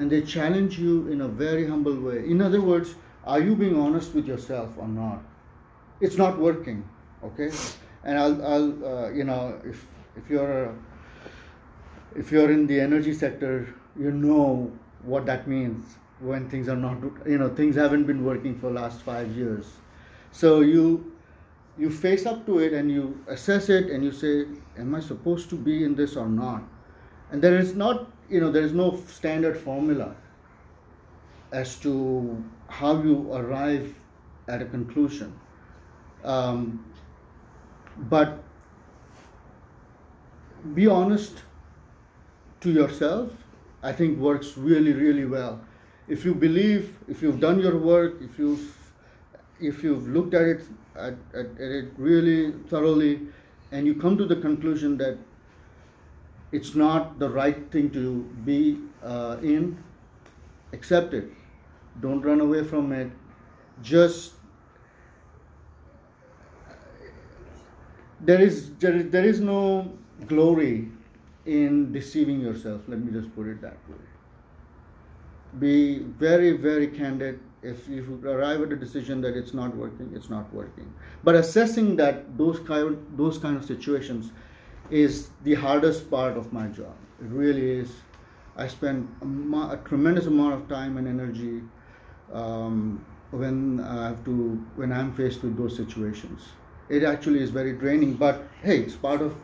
and 0.00 0.10
they 0.10 0.22
challenge 0.22 0.78
you 0.78 1.08
in 1.08 1.20
a 1.20 1.28
very 1.28 1.68
humble 1.68 1.98
way. 2.08 2.18
In 2.34 2.40
other 2.40 2.60
words, 2.60 2.94
are 3.24 3.40
you 3.40 3.54
being 3.54 3.78
honest 3.78 4.14
with 4.14 4.26
yourself 4.26 4.70
or 4.78 4.88
not? 4.88 5.22
It's 6.00 6.16
not 6.16 6.38
working, 6.38 6.88
okay? 7.22 7.50
And 8.04 8.18
I'll, 8.18 8.46
I'll 8.52 8.86
uh, 8.92 9.10
you 9.10 9.24
know, 9.24 9.60
if 9.62 9.84
if 10.16 10.30
you're 10.30 10.64
a, 10.64 10.74
if 12.16 12.32
you're 12.32 12.50
in 12.50 12.66
the 12.66 12.80
energy 12.80 13.12
sector, 13.12 13.74
you 13.98 14.10
know 14.10 14.72
what 15.02 15.26
that 15.26 15.46
means 15.46 15.96
when 16.20 16.48
things 16.48 16.68
are 16.68 16.76
not, 16.76 16.96
you 17.26 17.36
know, 17.36 17.50
things 17.60 17.76
haven't 17.76 18.04
been 18.04 18.24
working 18.24 18.58
for 18.58 18.70
last 18.70 19.02
five 19.02 19.36
years. 19.36 19.66
So 20.32 20.60
you 20.60 21.12
you 21.78 21.90
face 21.90 22.24
up 22.26 22.46
to 22.46 22.58
it 22.58 22.72
and 22.72 22.90
you 22.90 23.04
assess 23.28 23.68
it 23.68 23.90
and 23.90 24.04
you 24.04 24.12
say, 24.12 24.46
am 24.78 24.94
I 24.94 25.00
supposed 25.00 25.50
to 25.50 25.56
be 25.56 25.84
in 25.84 25.94
this 25.94 26.16
or 26.16 26.28
not? 26.28 26.62
And 27.30 27.42
there 27.42 27.58
is 27.58 27.74
not, 27.74 28.10
you 28.30 28.40
know, 28.40 28.50
there 28.50 28.62
is 28.62 28.72
no 28.72 29.02
standard 29.08 29.58
formula 29.58 30.14
as 31.52 31.76
to 31.80 32.42
how 32.68 33.02
you 33.02 33.32
arrive 33.32 33.94
at 34.48 34.62
a 34.62 34.64
conclusion. 34.64 35.32
Um, 36.24 36.84
but 37.96 38.42
be 40.74 40.86
honest 40.86 41.42
to 42.60 42.70
yourself, 42.70 43.32
I 43.82 43.92
think 43.92 44.18
works 44.18 44.56
really, 44.56 44.92
really 44.92 45.24
well. 45.24 45.60
If 46.06 46.24
you 46.24 46.34
believe, 46.34 46.98
if 47.08 47.22
you've 47.22 47.40
done 47.40 47.58
your 47.60 47.78
work, 47.78 48.16
if 48.20 48.38
you've 48.38 48.76
if 49.60 49.82
you've 49.82 50.08
looked 50.08 50.32
at 50.32 50.42
it 50.42 50.62
at, 50.96 51.14
at, 51.34 51.46
at 51.46 51.70
it 51.78 51.92
really 51.96 52.52
thoroughly, 52.68 53.20
and 53.72 53.86
you 53.86 53.94
come 53.94 54.16
to 54.16 54.24
the 54.24 54.36
conclusion 54.36 54.96
that 54.98 55.18
it's 56.52 56.74
not 56.74 57.18
the 57.18 57.28
right 57.28 57.70
thing 57.70 57.90
to 57.90 58.22
be 58.44 58.78
uh, 59.02 59.36
in, 59.42 59.82
accept 60.72 61.14
it. 61.14 61.30
Don't 62.00 62.22
run 62.22 62.40
away 62.40 62.64
from 62.64 62.92
it. 62.92 63.10
Just 63.82 64.32
there 68.20 68.40
is 68.40 68.72
there 68.78 68.94
is, 68.94 69.10
there 69.10 69.24
is 69.24 69.40
no 69.40 69.92
glory 70.26 70.88
in 71.46 71.92
deceiving 71.92 72.40
yourself. 72.40 72.82
Let 72.88 73.00
me 73.00 73.12
just 73.12 73.34
put 73.34 73.46
it 73.46 73.60
that 73.62 73.78
way. 73.88 73.96
Be 75.58 75.98
very 75.98 76.52
very 76.52 76.88
candid. 76.88 77.40
If 77.62 77.88
you 77.88 78.20
arrive 78.24 78.62
at 78.62 78.72
a 78.72 78.76
decision 78.76 79.20
that 79.20 79.36
it's 79.36 79.52
not 79.52 79.76
working, 79.76 80.12
it's 80.14 80.30
not 80.30 80.52
working. 80.54 80.92
But 81.22 81.34
assessing 81.34 81.96
that 81.96 82.38
those 82.38 82.58
kind 82.60 82.96
those 83.16 83.38
kind 83.38 83.56
of 83.56 83.64
situations 83.64 84.32
is 84.90 85.30
the 85.44 85.54
hardest 85.54 86.10
part 86.10 86.36
of 86.36 86.52
my 86.52 86.66
job. 86.68 86.94
It 87.20 87.28
really 87.28 87.70
is. 87.70 87.90
I 88.56 88.66
spend 88.68 89.08
a, 89.22 89.56
a 89.74 89.80
tremendous 89.84 90.26
amount 90.26 90.54
of 90.54 90.68
time 90.68 90.96
and 90.98 91.06
energy 91.06 91.62
um, 92.32 93.04
when 93.30 93.80
I 93.80 94.08
have 94.08 94.24
to 94.24 94.64
when 94.76 94.92
I'm 94.92 95.12
faced 95.12 95.42
with 95.42 95.56
those 95.56 95.76
situations. 95.76 96.42
It 96.88 97.04
actually 97.04 97.40
is 97.40 97.50
very 97.50 97.72
draining, 97.72 98.14
but 98.14 98.42
hey, 98.62 98.78
it's 98.78 98.96
part 98.96 99.22
of 99.22 99.34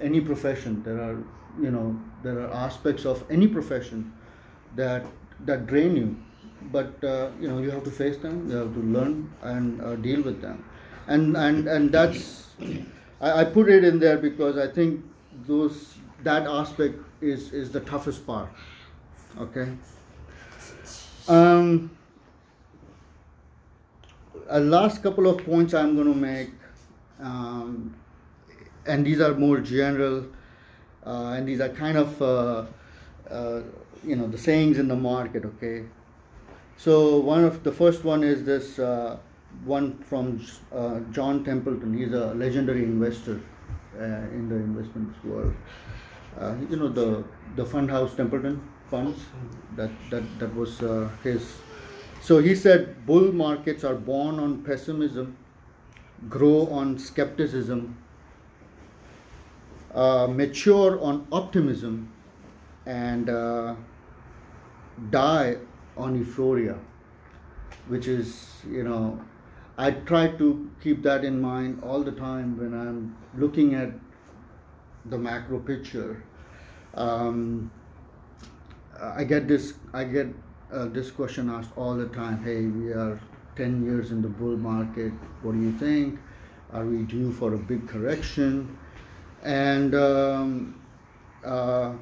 any 0.00 0.20
profession. 0.20 0.82
There 0.82 1.00
are 1.00 1.22
you 1.60 1.70
know 1.70 2.00
there 2.22 2.40
are 2.40 2.52
aspects 2.52 3.04
of 3.04 3.24
any 3.30 3.46
profession 3.46 4.12
that 4.74 5.04
that 5.44 5.66
drain 5.66 5.96
you, 5.96 6.16
but 6.72 7.02
uh, 7.04 7.30
you 7.40 7.48
know 7.48 7.58
you 7.58 7.70
have 7.70 7.84
to 7.84 7.90
face 7.90 8.16
them. 8.16 8.50
You 8.50 8.56
have 8.56 8.74
to 8.74 8.80
learn 8.80 9.30
and 9.42 9.80
uh, 9.82 9.96
deal 9.96 10.22
with 10.22 10.40
them, 10.40 10.64
and 11.06 11.36
and 11.36 11.68
and 11.68 11.92
that's 11.92 12.46
I, 13.20 13.40
I 13.40 13.44
put 13.44 13.68
it 13.68 13.84
in 13.84 13.98
there 13.98 14.18
because 14.18 14.58
I 14.58 14.68
think 14.68 15.04
those 15.46 15.94
that 16.22 16.46
aspect 16.46 16.98
is 17.20 17.52
is 17.52 17.70
the 17.70 17.80
toughest 17.80 18.26
part. 18.26 18.48
Okay. 19.38 19.68
Um, 21.28 21.90
a 24.48 24.60
last 24.60 25.02
couple 25.02 25.26
of 25.26 25.44
points 25.44 25.74
I'm 25.74 25.94
going 25.94 26.12
to 26.12 26.18
make, 26.18 26.50
um, 27.20 27.94
and 28.86 29.04
these 29.04 29.20
are 29.20 29.34
more 29.34 29.58
general, 29.58 30.26
uh, 31.04 31.34
and 31.36 31.48
these 31.48 31.60
are 31.60 31.68
kind 31.68 31.98
of 31.98 32.22
uh, 32.22 32.64
uh, 33.30 33.62
you 34.04 34.16
know 34.16 34.28
the 34.28 34.38
sayings 34.38 34.78
in 34.78 34.88
the 34.88 34.96
market. 34.96 35.44
Okay. 35.44 35.84
So 36.76 37.18
one 37.18 37.44
of 37.44 37.62
the 37.62 37.72
first 37.72 38.04
one 38.04 38.22
is 38.22 38.44
this 38.44 38.78
uh, 38.78 39.16
one 39.64 39.98
from 40.04 40.44
uh, 40.72 41.00
John 41.12 41.44
Templeton. 41.44 41.96
He's 41.96 42.12
a 42.12 42.34
legendary 42.34 42.84
investor 42.84 43.40
uh, 43.98 44.04
in 44.04 44.48
the 44.48 44.56
investment 44.56 45.24
world. 45.24 45.54
Uh, 46.38 46.54
you 46.68 46.76
know 46.76 46.88
the 46.88 47.24
the 47.56 47.64
fund 47.64 47.90
house 47.90 48.14
Templeton 48.14 48.60
funds. 48.90 49.18
That 49.76 49.90
that 50.10 50.22
that 50.38 50.54
was 50.54 50.82
uh, 50.82 51.08
his. 51.22 51.54
So 52.20 52.38
he 52.38 52.54
said, 52.56 53.06
bull 53.06 53.32
markets 53.32 53.84
are 53.84 53.94
born 53.94 54.40
on 54.40 54.62
pessimism, 54.62 55.36
grow 56.28 56.66
on 56.66 56.98
skepticism, 56.98 57.96
uh, 59.94 60.26
mature 60.26 61.00
on 61.00 61.26
optimism, 61.30 62.12
and 62.84 63.30
uh, 63.30 63.76
die 65.10 65.56
on 65.96 66.16
euphoria, 66.16 66.76
which 67.86 68.08
is, 68.08 68.50
you 68.68 68.82
know, 68.82 69.20
I 69.78 69.90
try 69.90 70.28
to 70.28 70.70
keep 70.82 71.02
that 71.02 71.24
in 71.24 71.40
mind 71.40 71.82
all 71.82 72.02
the 72.02 72.12
time 72.12 72.56
when 72.56 72.72
I'm 72.72 73.14
looking 73.36 73.74
at 73.74 73.90
the 75.04 75.18
macro 75.18 75.58
picture. 75.58 76.22
Um, 76.94 77.70
I 78.98 79.24
get 79.24 79.46
this, 79.48 79.74
I 79.92 80.04
get 80.04 80.28
uh, 80.72 80.86
this 80.86 81.10
question 81.10 81.50
asked 81.50 81.72
all 81.76 81.94
the 81.94 82.08
time. 82.08 82.42
Hey, 82.42 82.62
we 82.62 82.92
are 82.92 83.20
10 83.56 83.84
years 83.84 84.12
in 84.12 84.22
the 84.22 84.28
bull 84.28 84.56
market. 84.56 85.12
What 85.42 85.52
do 85.52 85.60
you 85.60 85.72
think? 85.72 86.18
Are 86.72 86.84
we 86.84 87.02
due 87.02 87.30
for 87.32 87.52
a 87.52 87.58
big 87.58 87.86
correction? 87.86 88.78
And 89.42 89.94
um, 89.94 90.80
uh, 91.44 91.92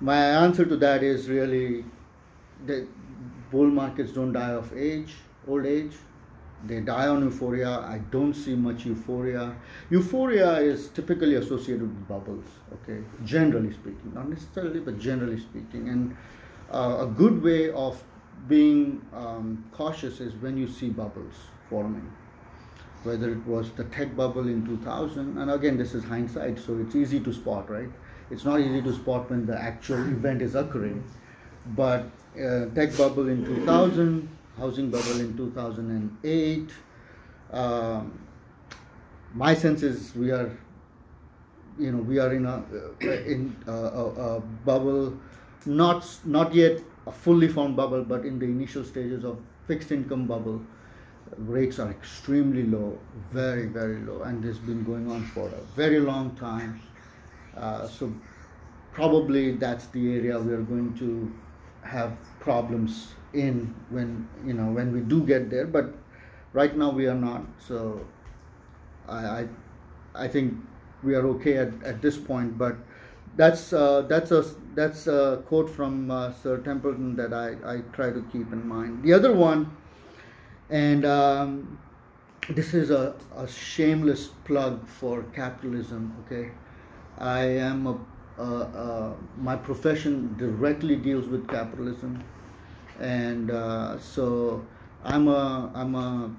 my 0.00 0.16
answer 0.16 0.64
to 0.64 0.76
that 0.76 1.02
is 1.02 1.28
really 1.28 1.84
that 2.66 2.86
bull 3.50 3.66
markets 3.66 4.12
don't 4.12 4.32
die 4.32 4.52
of 4.52 4.72
age, 4.76 5.14
old 5.48 5.66
age. 5.66 5.94
They 6.66 6.80
die 6.80 7.08
on 7.08 7.22
euphoria. 7.22 7.80
I 7.80 7.98
don't 8.10 8.34
see 8.34 8.54
much 8.54 8.84
euphoria. 8.84 9.56
Euphoria 9.88 10.58
is 10.58 10.88
typically 10.88 11.36
associated 11.36 11.82
with 11.82 12.08
bubbles, 12.08 12.44
okay? 12.74 13.02
Generally 13.24 13.72
speaking, 13.72 14.12
not 14.14 14.28
necessarily, 14.28 14.80
but 14.80 14.98
generally 14.98 15.40
speaking. 15.40 15.88
And 15.88 16.16
uh, 16.70 16.98
a 17.00 17.06
good 17.06 17.42
way 17.42 17.70
of 17.70 18.02
being 18.48 19.00
um, 19.14 19.64
cautious 19.72 20.20
is 20.20 20.34
when 20.34 20.56
you 20.56 20.68
see 20.68 20.88
bubbles 20.88 21.34
forming 21.68 22.10
whether 23.02 23.30
it 23.30 23.46
was 23.46 23.70
the 23.72 23.84
tech 23.84 24.14
bubble 24.14 24.46
in 24.46 24.64
2000 24.66 25.38
and 25.38 25.50
again 25.50 25.76
this 25.76 25.94
is 25.94 26.04
hindsight 26.04 26.58
so 26.58 26.78
it's 26.78 26.94
easy 26.94 27.20
to 27.20 27.32
spot 27.32 27.70
right 27.70 27.88
it's 28.30 28.44
not 28.44 28.60
easy 28.60 28.82
to 28.82 28.92
spot 28.94 29.30
when 29.30 29.46
the 29.46 29.58
actual 29.58 30.00
event 30.08 30.42
is 30.42 30.54
occurring 30.54 31.02
but 31.76 32.04
uh, 32.36 32.66
tech 32.74 32.96
bubble 32.96 33.28
in 33.28 33.44
2000 33.44 34.28
housing 34.60 34.90
bubble 34.90 35.20
in 35.20 35.36
2008 35.36 36.70
um, 37.52 38.12
my 39.34 39.54
sense 39.54 39.82
is 39.82 40.14
we 40.14 40.30
are 40.30 40.50
you 41.78 41.92
know 41.92 42.02
we 42.12 42.18
are 42.18 42.32
in 42.34 42.46
a 42.46 42.56
uh, 42.56 43.06
in 43.34 43.56
a, 43.66 43.72
a, 43.72 44.04
a 44.36 44.40
bubble 44.70 45.16
not 45.66 46.06
not 46.24 46.54
yet 46.54 46.80
a 47.06 47.12
fully 47.12 47.48
formed 47.48 47.76
bubble 47.76 48.04
but 48.04 48.24
in 48.24 48.38
the 48.38 48.46
initial 48.46 48.84
stages 48.84 49.24
of 49.24 49.40
fixed 49.66 49.92
income 49.92 50.26
bubble 50.26 50.60
rates 51.38 51.78
are 51.78 51.90
extremely 51.90 52.64
low, 52.64 52.98
very, 53.30 53.66
very 53.66 53.98
low, 54.00 54.22
and 54.22 54.42
this 54.42 54.56
has 54.56 54.66
been 54.66 54.84
going 54.84 55.10
on 55.10 55.24
for 55.26 55.48
a 55.48 55.60
very 55.76 56.00
long 56.00 56.34
time. 56.36 56.80
Uh, 57.56 57.86
so 57.86 58.12
probably 58.92 59.52
that's 59.52 59.86
the 59.88 60.14
area 60.14 60.38
we 60.38 60.52
are 60.52 60.62
going 60.62 60.96
to 60.98 61.32
have 61.82 62.16
problems 62.40 63.08
in 63.32 63.74
when 63.90 64.28
you 64.44 64.54
know 64.54 64.70
when 64.70 64.92
we 64.92 65.00
do 65.00 65.24
get 65.24 65.50
there. 65.50 65.66
But 65.66 65.94
right 66.52 66.76
now 66.76 66.90
we 66.90 67.06
are 67.06 67.14
not. 67.14 67.42
So 67.58 68.06
I 69.08 69.18
I, 69.26 69.48
I 70.14 70.28
think 70.28 70.54
we 71.02 71.14
are 71.14 71.26
okay 71.26 71.56
at, 71.56 71.72
at 71.84 72.02
this 72.02 72.16
point. 72.16 72.58
But 72.58 72.76
that's 73.36 73.72
uh, 73.72 74.02
that's 74.02 74.30
a 74.30 74.44
that's 74.74 75.06
a 75.06 75.42
quote 75.46 75.70
from 75.70 76.10
uh, 76.10 76.32
Sir 76.32 76.58
Templeton 76.58 77.16
that 77.16 77.32
I, 77.32 77.56
I 77.64 77.80
try 77.92 78.10
to 78.10 78.22
keep 78.32 78.52
in 78.52 78.66
mind. 78.66 79.02
The 79.02 79.12
other 79.12 79.32
one, 79.32 79.76
and 80.68 81.04
um, 81.04 81.78
this 82.48 82.74
is 82.74 82.90
a, 82.90 83.14
a 83.36 83.46
shameless 83.46 84.28
plug 84.44 84.86
for 84.86 85.22
capitalism. 85.34 86.16
Okay, 86.24 86.50
I 87.18 87.42
am 87.42 87.86
a, 87.86 87.98
a, 88.38 88.44
a 88.44 89.16
my 89.38 89.56
profession 89.56 90.34
directly 90.36 90.96
deals 90.96 91.26
with 91.28 91.48
capitalism, 91.48 92.22
and 93.00 93.50
uh, 93.50 93.98
so 93.98 94.64
I'm 95.04 95.28
a 95.28 95.70
I'm 95.74 95.94
a, 95.94 96.30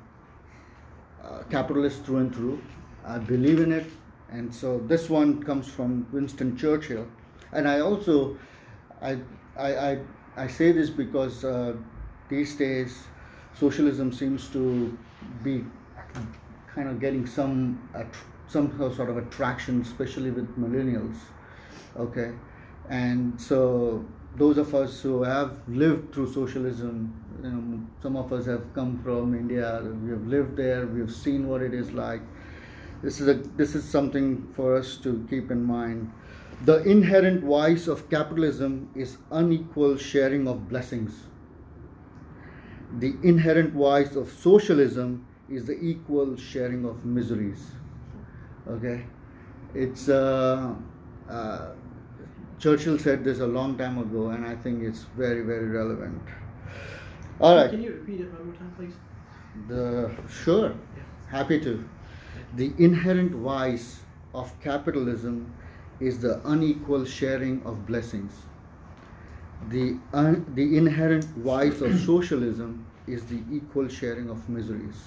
a 1.24 1.43
capitalist 1.45 2.04
through 2.04 2.17
and 2.17 2.36
through. 2.36 2.62
I 3.06 3.17
believe 3.17 3.60
in 3.60 3.71
it, 3.71 3.88
and 4.32 4.54
so 4.54 4.80
this 4.80 5.10
one 5.10 5.41
comes 5.43 5.67
from 5.67 6.08
Winston 6.12 6.56
Churchill, 6.56 7.08
and 7.52 7.67
I 7.67 7.80
also 7.80 8.38
I 9.02 9.17
I 9.58 9.76
I, 9.76 10.00
I 10.38 10.47
say 10.47 10.71
this 10.71 10.89
because 10.89 11.43
uh, 11.43 11.74
these 12.30 12.56
days 12.56 13.04
socialism 13.54 14.12
seems 14.12 14.47
to 14.50 14.97
be 15.43 15.65
kind 16.74 16.88
of 16.88 17.00
getting 17.00 17.26
some 17.26 17.82
some 18.47 18.78
sort 18.78 19.10
of 19.10 19.17
attraction, 19.17 19.82
especially 19.82 20.30
with 20.30 20.47
millennials. 20.60 21.17
Okay, 21.97 22.32
and 22.89 23.39
so 23.41 24.06
those 24.36 24.58
of 24.58 24.74
us 24.74 25.02
who 25.02 25.24
have 25.24 25.52
lived 25.67 26.13
through 26.13 26.32
socialism, 26.34 27.13
you 27.44 27.50
know, 27.50 27.82
some 28.02 28.15
of 28.15 28.32
us 28.32 28.46
have 28.46 28.74
come 28.74 28.98
from 29.04 29.36
India. 29.36 29.82
We 30.04 30.12
have 30.12 30.26
lived 30.28 30.56
there. 30.56 30.86
We 30.88 31.00
have 31.02 31.12
seen 31.12 31.48
what 31.48 31.62
it 31.62 31.74
is 31.74 31.91
like. 31.91 32.22
This 33.02 33.20
is 33.20 33.28
a 33.28 33.34
this 33.34 33.76
is 33.76 33.84
something 33.84 34.48
for 34.56 34.76
us 34.78 34.98
to 34.98 35.26
keep 35.30 35.52
in 35.52 35.63
mind. 35.63 36.12
The 36.63 36.84
inherent 36.84 37.44
vice 37.44 37.88
of 37.88 38.10
capitalism 38.10 38.89
is 38.96 39.17
unequal 39.32 39.98
sharing 39.98 40.48
of 40.48 40.70
blessings. 40.70 41.13
The 43.00 43.15
inherent 43.24 43.74
vice 43.74 44.15
of 44.15 44.30
socialism 44.32 45.26
is 45.50 45.65
the 45.65 45.80
equal 45.80 46.36
sharing 46.38 46.86
of 46.86 47.04
miseries. 47.06 47.72
Okay, 48.67 49.06
it's 49.74 50.08
uh, 50.08 50.76
uh, 51.28 51.72
Churchill 52.62 52.97
said 53.00 53.24
this 53.24 53.39
a 53.39 53.47
long 53.47 53.78
time 53.78 53.97
ago, 53.97 54.30
and 54.30 54.45
I 54.45 54.56
think 54.56 54.84
it's 54.84 55.02
very 55.17 55.41
very 55.41 55.67
relevant. 55.67 56.21
All 57.39 57.56
right, 57.56 57.69
Can 57.71 57.82
you 57.82 57.93
repeat 57.93 58.21
it 58.21 58.32
one 58.34 58.45
more 58.47 58.56
time, 58.56 58.74
please? 58.78 58.93
the 59.67 60.12
sure, 60.43 60.74
happy 61.30 61.60
to. 61.62 61.84
The 62.56 62.71
inherent 62.78 63.32
vice 63.34 64.02
of 64.34 64.54
capitalism 64.62 65.52
is 66.00 66.19
the 66.19 66.39
unequal 66.47 67.06
sharing 67.06 67.62
of 67.63 67.86
blessings. 67.88 68.34
The, 69.69 69.97
un, 70.13 70.45
the 70.56 70.78
inherent 70.78 71.26
vice 71.26 71.82
of 71.82 72.00
socialism 72.12 72.86
is 73.08 73.26
the 73.26 73.41
equal 73.52 73.88
sharing 73.88 74.30
of 74.30 74.47
miseries. 74.50 75.00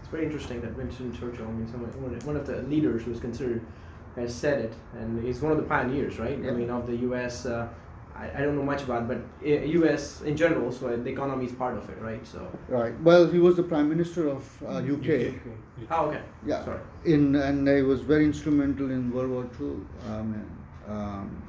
It's 0.00 0.08
very 0.08 0.24
interesting 0.26 0.60
that 0.62 0.76
Winston 0.76 1.12
Churchill, 1.12 1.46
I 1.46 1.50
mean, 1.52 1.68
someone, 1.70 1.90
one 2.24 2.36
of- 2.36 2.46
the 2.46 2.62
leaders 2.62 3.06
was 3.06 3.20
considered, 3.20 3.60
has 4.16 4.34
said 4.34 4.60
it, 4.60 4.74
and 4.94 5.22
he's 5.24 5.40
one 5.40 5.52
of 5.52 5.58
the 5.58 5.64
pioneers, 5.64 6.18
right? 6.18 6.38
Yeah. 6.38 6.50
I 6.50 6.54
mean, 6.54 6.70
of 6.70 6.86
the 6.86 6.96
U.S. 7.08 7.46
Uh, 7.46 7.68
I, 8.14 8.30
I 8.38 8.40
don't 8.40 8.56
know 8.56 8.62
much 8.62 8.82
about, 8.82 9.06
but 9.08 9.18
uh, 9.44 9.48
U.S. 9.80 10.22
in 10.22 10.36
general, 10.36 10.72
so 10.72 10.96
the 10.96 11.10
economy 11.10 11.44
is 11.46 11.52
part 11.52 11.76
of 11.76 11.88
it, 11.90 11.98
right? 12.00 12.26
So, 12.26 12.48
Right. 12.68 12.98
Well, 13.02 13.26
he 13.26 13.38
was 13.38 13.56
the 13.56 13.62
prime 13.62 13.88
minister 13.88 14.28
of 14.28 14.62
uh, 14.62 14.78
UK. 14.78 15.34
oh, 15.90 16.06
okay. 16.06 16.22
Yeah. 16.46 16.64
Sorry. 16.64 16.80
In 17.04 17.36
and 17.36 17.68
he 17.68 17.82
was 17.82 18.00
very 18.00 18.24
instrumental 18.24 18.90
in 18.90 19.12
World 19.12 19.30
War 19.30 19.46
II. 19.60 19.76
Um, 20.10 20.50
um, 20.88 21.42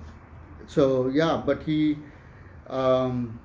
so 0.68 1.08
yeah, 1.08 1.42
but 1.46 1.64
he, 1.64 1.98
um, 2.68 3.40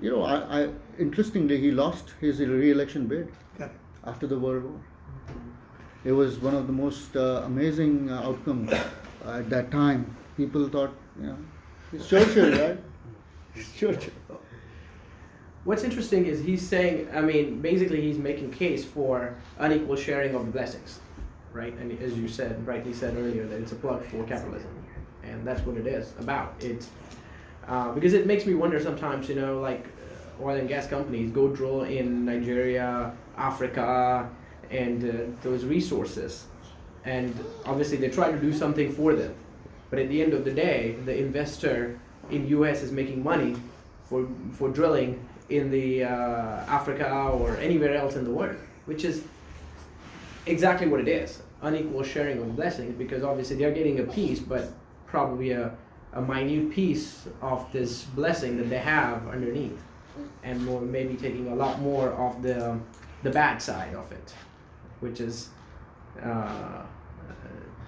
you 0.00 0.10
know, 0.10 0.22
I, 0.22 0.62
I 0.62 0.68
interestingly 0.98 1.60
he 1.60 1.72
lost 1.72 2.14
his 2.20 2.38
re-election 2.38 3.06
bid 3.06 3.32
after 4.04 4.26
the 4.28 4.38
World 4.38 4.64
War. 4.64 4.80
It 6.08 6.12
was 6.12 6.38
one 6.38 6.54
of 6.54 6.66
the 6.66 6.72
most 6.72 7.14
uh, 7.14 7.42
amazing 7.44 8.10
uh, 8.10 8.22
outcomes 8.22 8.72
at 9.26 9.50
that 9.50 9.70
time. 9.70 10.16
People 10.38 10.66
thought, 10.66 10.94
you 11.20 11.26
know, 11.26 11.36
it's 11.92 12.08
Churchill, 12.08 12.50
right? 12.58 12.78
It's 13.54 13.70
Churchill. 13.72 14.14
What's 15.64 15.84
interesting 15.84 16.24
is 16.24 16.42
he's 16.42 16.66
saying, 16.66 17.10
I 17.12 17.20
mean, 17.20 17.60
basically 17.60 18.00
he's 18.00 18.16
making 18.16 18.52
case 18.52 18.86
for 18.86 19.34
unequal 19.58 19.96
sharing 19.96 20.34
of 20.34 20.46
the 20.46 20.50
blessings, 20.50 21.00
right? 21.52 21.74
And 21.76 21.92
as 22.00 22.16
you 22.16 22.26
said, 22.26 22.66
rightly 22.66 22.94
said 22.94 23.14
earlier, 23.14 23.46
that 23.46 23.60
it's 23.60 23.72
a 23.72 23.76
plug 23.76 24.02
for 24.02 24.24
capitalism, 24.24 24.70
and 25.22 25.46
that's 25.46 25.60
what 25.66 25.76
it 25.76 25.86
is 25.86 26.14
about. 26.18 26.54
It's 26.60 26.88
uh, 27.66 27.92
because 27.92 28.14
it 28.14 28.26
makes 28.26 28.46
me 28.46 28.54
wonder 28.54 28.80
sometimes, 28.80 29.28
you 29.28 29.34
know, 29.34 29.60
like 29.60 29.84
uh, 29.84 30.42
oil 30.42 30.56
and 30.56 30.68
gas 30.70 30.86
companies 30.86 31.30
go 31.32 31.48
drill 31.48 31.82
in 31.82 32.24
Nigeria, 32.24 33.12
Africa, 33.36 34.30
and 34.70 35.04
uh, 35.04 35.38
those 35.42 35.64
resources, 35.64 36.44
and 37.04 37.34
obviously 37.64 37.96
they 37.96 38.10
try 38.10 38.30
to 38.30 38.38
do 38.38 38.52
something 38.52 38.92
for 38.92 39.14
them, 39.14 39.34
but 39.90 39.98
at 39.98 40.08
the 40.08 40.22
end 40.22 40.34
of 40.34 40.44
the 40.44 40.50
day, 40.50 40.96
the 41.04 41.18
investor 41.18 41.98
in 42.30 42.46
U.S. 42.48 42.82
is 42.82 42.92
making 42.92 43.22
money 43.22 43.56
for 44.08 44.28
for 44.52 44.68
drilling 44.68 45.18
in 45.48 45.70
the 45.70 46.04
uh, 46.04 46.08
Africa 46.68 47.10
or 47.10 47.56
anywhere 47.56 47.94
else 47.94 48.16
in 48.16 48.24
the 48.24 48.30
world, 48.30 48.56
which 48.86 49.04
is 49.04 49.22
exactly 50.46 50.86
what 50.86 51.00
it 51.00 51.08
is. 51.08 51.42
Unequal 51.62 52.04
sharing 52.04 52.38
of 52.38 52.54
blessings 52.54 52.94
because 52.96 53.24
obviously 53.24 53.56
they're 53.56 53.72
getting 53.72 54.00
a 54.00 54.04
piece, 54.04 54.38
but 54.38 54.70
probably 55.06 55.50
a, 55.50 55.74
a 56.12 56.22
minute 56.22 56.70
piece 56.70 57.26
of 57.42 57.66
this 57.72 58.04
blessing 58.04 58.56
that 58.58 58.68
they 58.70 58.78
have 58.78 59.26
underneath, 59.28 59.80
and 60.44 60.64
more 60.64 60.80
maybe 60.80 61.14
taking 61.14 61.48
a 61.48 61.54
lot 61.54 61.80
more 61.80 62.10
of 62.10 62.42
the 62.42 62.78
the 63.22 63.30
bad 63.30 63.60
side 63.60 63.94
of 63.94 64.12
it, 64.12 64.34
which 65.00 65.20
is. 65.20 65.48
Uh, 66.22 66.82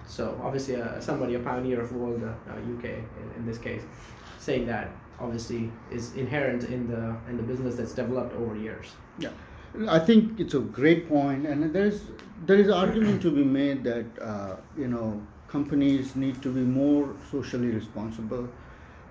so 0.06 0.40
obviously, 0.42 0.74
uh, 0.74 1.00
somebody, 1.00 1.36
a 1.36 1.38
pioneer 1.38 1.80
of 1.80 1.92
world 1.92 2.22
uh, 2.24 2.52
UK 2.52 2.84
in, 2.84 3.30
in 3.36 3.46
this 3.46 3.58
case, 3.58 3.82
saying 4.40 4.66
that 4.66 4.90
obviously 5.20 5.70
is 5.90 6.14
inherent 6.14 6.64
in 6.64 6.88
the 6.88 7.14
in 7.28 7.36
the 7.36 7.42
business 7.42 7.76
that's 7.76 7.92
developed 7.92 8.34
over 8.34 8.56
years. 8.56 8.86
Yeah, 9.18 9.30
I 9.88 9.98
think 9.98 10.40
it's 10.40 10.54
a 10.54 10.60
great 10.60 11.08
point, 11.08 11.46
and 11.46 11.72
there's 11.72 12.02
there 12.46 12.56
is 12.56 12.68
argument 12.70 13.22
to 13.22 13.30
be 13.30 13.44
made 13.44 13.84
that 13.84 14.06
uh, 14.20 14.56
you 14.76 14.88
know 14.88 15.22
companies 15.48 16.16
need 16.16 16.42
to 16.42 16.52
be 16.52 16.60
more 16.60 17.14
socially 17.30 17.70
responsible, 17.70 18.48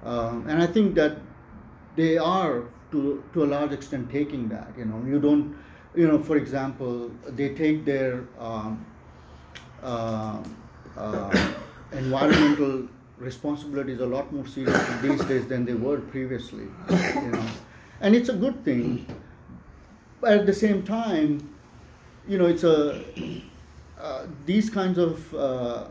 um, 0.04 0.46
and 0.48 0.62
I 0.62 0.68
think 0.68 0.96
that 0.96 1.18
they 1.96 2.18
are 2.18 2.64
to 2.92 3.24
to 3.34 3.44
a 3.44 3.48
large 3.56 3.72
extent 3.72 4.10
taking 4.12 4.50
that. 4.50 4.74
You 4.78 4.86
know, 4.86 5.04
you 5.06 5.20
don't, 5.20 5.56
you 5.96 6.08
know, 6.08 6.20
for 6.20 6.38
example, 6.38 7.12
they 7.28 7.54
take 7.56 7.86
their 7.86 8.26
um, 8.40 8.86
uh, 9.82 10.42
uh, 10.98 11.54
environmental 11.92 12.88
responsibilities 13.18 14.00
a 14.00 14.06
lot 14.06 14.32
more 14.32 14.48
seriously 14.48 15.10
these 15.10 15.26
days 15.26 15.48
than 15.48 15.66
they 15.66 15.74
were 15.74 16.00
previously. 16.00 16.68
You 16.90 17.32
know, 17.32 17.46
and 18.02 18.16
it's 18.16 18.30
a 18.30 18.34
good 18.34 18.64
thing 18.64 19.06
but 20.22 20.34
at 20.34 20.46
the 20.46 20.54
same 20.54 20.84
time, 20.84 21.56
you 22.28 22.38
know, 22.38 22.46
it's 22.46 22.64
a 22.64 23.04
uh, 24.00 24.26
these 24.46 24.70
kinds 24.70 24.98
of 24.98 25.34
uh, 25.34 25.86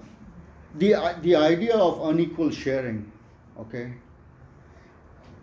the 0.77 0.95
the 1.23 1.35
idea 1.35 1.77
of 1.77 2.09
unequal 2.09 2.51
sharing, 2.51 3.11
okay, 3.59 3.95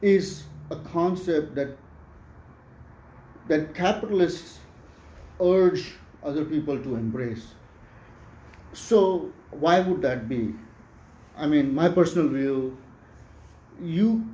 is 0.02 0.44
a 0.70 0.76
concept 0.78 1.56
that 1.56 1.78
that 3.48 3.74
capitalists 3.76 4.60
urge 5.40 5.94
other 6.24 6.46
people 6.46 6.78
to 6.82 6.96
embrace. 6.96 7.48
So 8.74 9.32
why 9.52 9.80
would 9.80 10.02
that 10.02 10.28
be? 10.28 10.54
I 11.38 11.48
mean, 11.48 11.74
my 11.74 11.90
personal 11.90 12.30
view, 12.30 12.78
you 13.82 14.26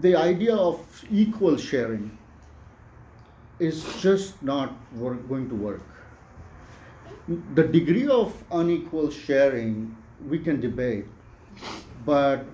the 0.00 0.16
idea 0.16 0.54
of 0.54 0.80
equal 1.10 1.56
sharing 1.56 2.18
is 3.58 3.84
just 4.00 4.42
not 4.42 4.72
work, 4.94 5.28
going 5.28 5.48
to 5.48 5.54
work. 5.54 5.82
The 7.54 7.64
degree 7.64 8.08
of 8.08 8.34
unequal 8.50 9.10
sharing 9.10 9.96
we 10.28 10.38
can 10.38 10.60
debate, 10.60 11.06
but 12.04 12.44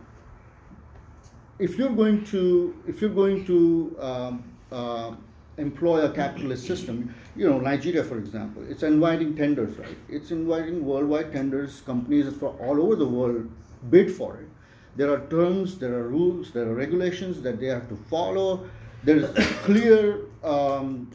if 1.58 1.76
you're 1.76 1.90
going 1.94 2.24
to 2.26 2.74
if 2.86 3.00
you're 3.00 3.10
going 3.10 3.44
to 3.46 3.96
um, 4.00 4.51
uh, 4.72 5.14
employ 5.58 6.02
a 6.04 6.10
capitalist 6.10 6.66
system, 6.66 7.14
you 7.36 7.48
know 7.48 7.58
Nigeria, 7.58 8.02
for 8.02 8.18
example, 8.18 8.64
it's 8.68 8.82
inviting 8.82 9.36
tenders, 9.36 9.76
right? 9.78 9.96
It's 10.08 10.30
inviting 10.30 10.84
worldwide 10.84 11.32
tenders. 11.32 11.82
Companies 11.82 12.34
from 12.36 12.56
all 12.60 12.80
over 12.82 12.96
the 12.96 13.06
world 13.06 13.50
bid 13.90 14.10
for 14.10 14.36
it. 14.36 14.48
There 14.96 15.12
are 15.12 15.20
terms, 15.28 15.78
there 15.78 15.94
are 15.94 16.08
rules, 16.08 16.52
there 16.52 16.68
are 16.68 16.74
regulations 16.74 17.42
that 17.42 17.60
they 17.60 17.66
have 17.66 17.88
to 17.88 17.96
follow. 17.96 18.68
There's 19.04 19.30
clear. 19.64 20.20
Um, 20.42 21.10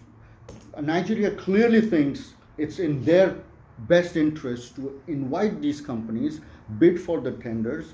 Nigeria 0.79 1.31
clearly 1.31 1.81
thinks 1.81 2.33
it's 2.57 2.77
in 2.79 3.03
their 3.03 3.35
best 3.79 4.15
interest 4.15 4.75
to 4.75 5.01
invite 5.07 5.61
these 5.61 5.81
companies 5.81 6.41
bid 6.79 6.99
for 6.99 7.21
the 7.21 7.31
tenders, 7.31 7.93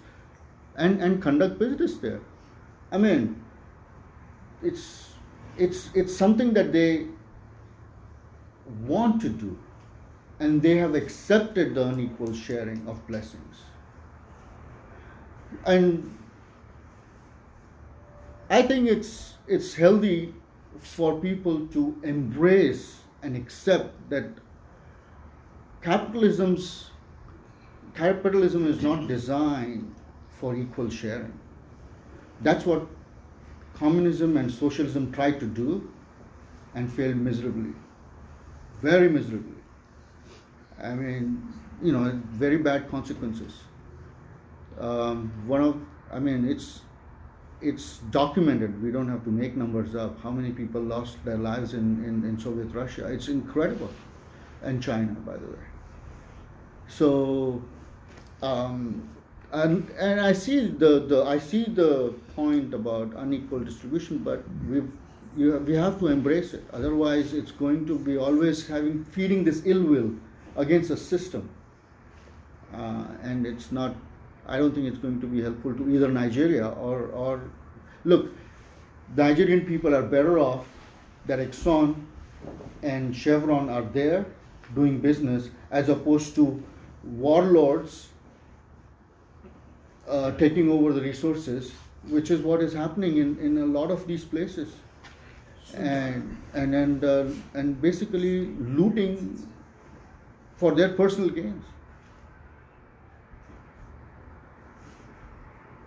and, 0.76 1.01
and 1.01 1.22
conduct 1.22 1.59
business 1.59 1.97
there. 1.97 2.22
I 2.91 2.97
mean, 2.97 3.41
it's 4.61 5.12
it's 5.58 5.89
it's 5.93 6.16
something 6.16 6.54
that 6.54 6.72
they 6.72 7.08
want 8.86 9.22
to 9.22 9.30
do, 9.30 9.58
and 10.39 10.62
they 10.62 10.78
have 10.78 10.95
accepted 10.95 11.76
the 11.76 11.88
unequal 11.88 12.34
sharing 12.34 12.88
of 12.88 13.06
blessings. 13.08 13.58
And 15.66 16.18
I 18.49 18.62
think 18.62 18.88
it's 18.88 19.34
it's 19.47 19.74
healthy 19.76 20.34
for 20.80 21.20
people 21.20 21.68
to 21.68 21.99
embrace 22.04 23.01
and 23.22 23.36
accept 23.36 24.10
that 24.10 24.26
capitalism's 25.82 26.91
capitalism 27.93 28.66
is 28.68 28.82
not 28.82 29.08
designed 29.08 29.93
for 30.39 30.56
equal 30.56 30.89
sharing. 30.89 31.39
That's 32.41 32.66
what 32.66 32.88
communism 33.84 34.38
and 34.38 34.49
socialism 34.49 35.11
tried 35.11 35.39
to 35.41 35.45
do 35.45 35.91
and 36.73 36.91
failed 36.91 37.17
miserably. 37.17 37.73
Very 38.81 39.09
miserably. 39.09 39.61
I 40.81 40.93
mean, 40.93 41.53
you 41.81 41.91
know, 41.91 42.05
very 42.43 42.57
bad 42.57 42.89
consequences. 42.89 43.53
Um, 44.79 45.31
one 45.45 45.61
of, 45.61 45.81
I 46.11 46.19
mean, 46.19 46.49
it's 46.49 46.81
it's 47.61 47.97
documented. 48.19 48.81
We 48.84 48.91
don't 48.91 49.09
have 49.09 49.23
to 49.25 49.29
make 49.29 49.55
numbers 49.55 49.95
up. 49.95 50.21
How 50.21 50.31
many 50.31 50.51
people 50.51 50.81
lost 50.81 51.23
their 51.25 51.38
lives 51.38 51.73
in, 51.73 52.03
in, 52.03 52.23
in 52.29 52.38
Soviet 52.38 52.73
Russia? 52.73 53.07
It's 53.07 53.29
incredible. 53.29 53.91
And 54.61 54.84
China, 54.84 55.13
by 55.25 55.38
the 55.38 55.45
way. 55.45 55.65
So, 56.88 57.61
um, 58.41 59.09
and 59.54 59.89
and 59.99 60.20
I 60.20 60.34
see 60.34 60.68
the, 60.68 60.99
the 60.99 61.24
I 61.24 61.38
see 61.38 61.66
the 61.66 62.14
point 62.36 62.74
about 62.74 63.14
unequal 63.16 63.60
distribution, 63.60 64.18
but 64.18 64.43
we 64.68 64.82
you 65.38 65.58
we 65.60 65.76
have 65.76 65.99
to 65.99 66.08
embrace 66.08 66.54
it. 66.54 66.64
Otherwise, 66.74 67.34
it's 67.34 67.51
going 67.51 67.86
to 67.86 67.97
be 67.97 68.18
always 68.18 68.68
having 68.68 69.04
feeding 69.06 69.43
this 69.43 69.62
ill 69.66 69.84
will 69.84 70.12
against 70.56 70.89
a 70.89 70.97
system, 70.97 71.49
uh, 72.74 73.06
and 73.22 73.45
it's 73.45 73.72
not. 73.72 73.95
I 74.47 74.58
don't 74.58 74.74
think 74.74 74.88
it's 74.88 74.97
going 74.97 75.22
to 75.22 75.28
be 75.28 75.41
helpful 75.41 75.74
to 75.74 75.89
either 75.89 76.10
Nigeria 76.10 76.70
or 76.70 77.08
or 77.08 77.41
look. 78.06 78.32
Nigerian 79.16 79.66
people 79.68 79.93
are 79.93 80.01
better 80.01 80.39
off 80.39 80.66
that 81.28 81.38
Exxon 81.38 81.93
and 82.82 83.16
Chevron 83.16 83.70
are 83.70 83.84
there 83.84 84.26
doing 84.74 84.99
business 84.99 85.49
as 85.70 85.89
opposed 85.89 86.34
to 86.36 86.64
warlords 87.04 88.08
uh, 90.08 90.32
taking 90.32 90.70
over 90.70 90.93
the 90.93 91.01
resources, 91.01 91.72
which 92.10 92.32
is 92.32 92.41
what 92.41 92.62
is 92.62 92.74
happening 92.74 93.18
in, 93.18 93.38
in 93.39 93.58
a 93.58 93.66
lot 93.66 93.91
of 93.91 94.08
these 94.08 94.24
places, 94.26 94.70
and 95.74 96.38
and 96.54 96.76
and 96.76 97.04
uh, 97.04 97.26
and 97.54 97.82
basically 97.82 98.47
looting 98.80 99.47
for 100.58 100.74
their 100.76 100.89
personal 100.89 101.30
gains. 101.30 101.64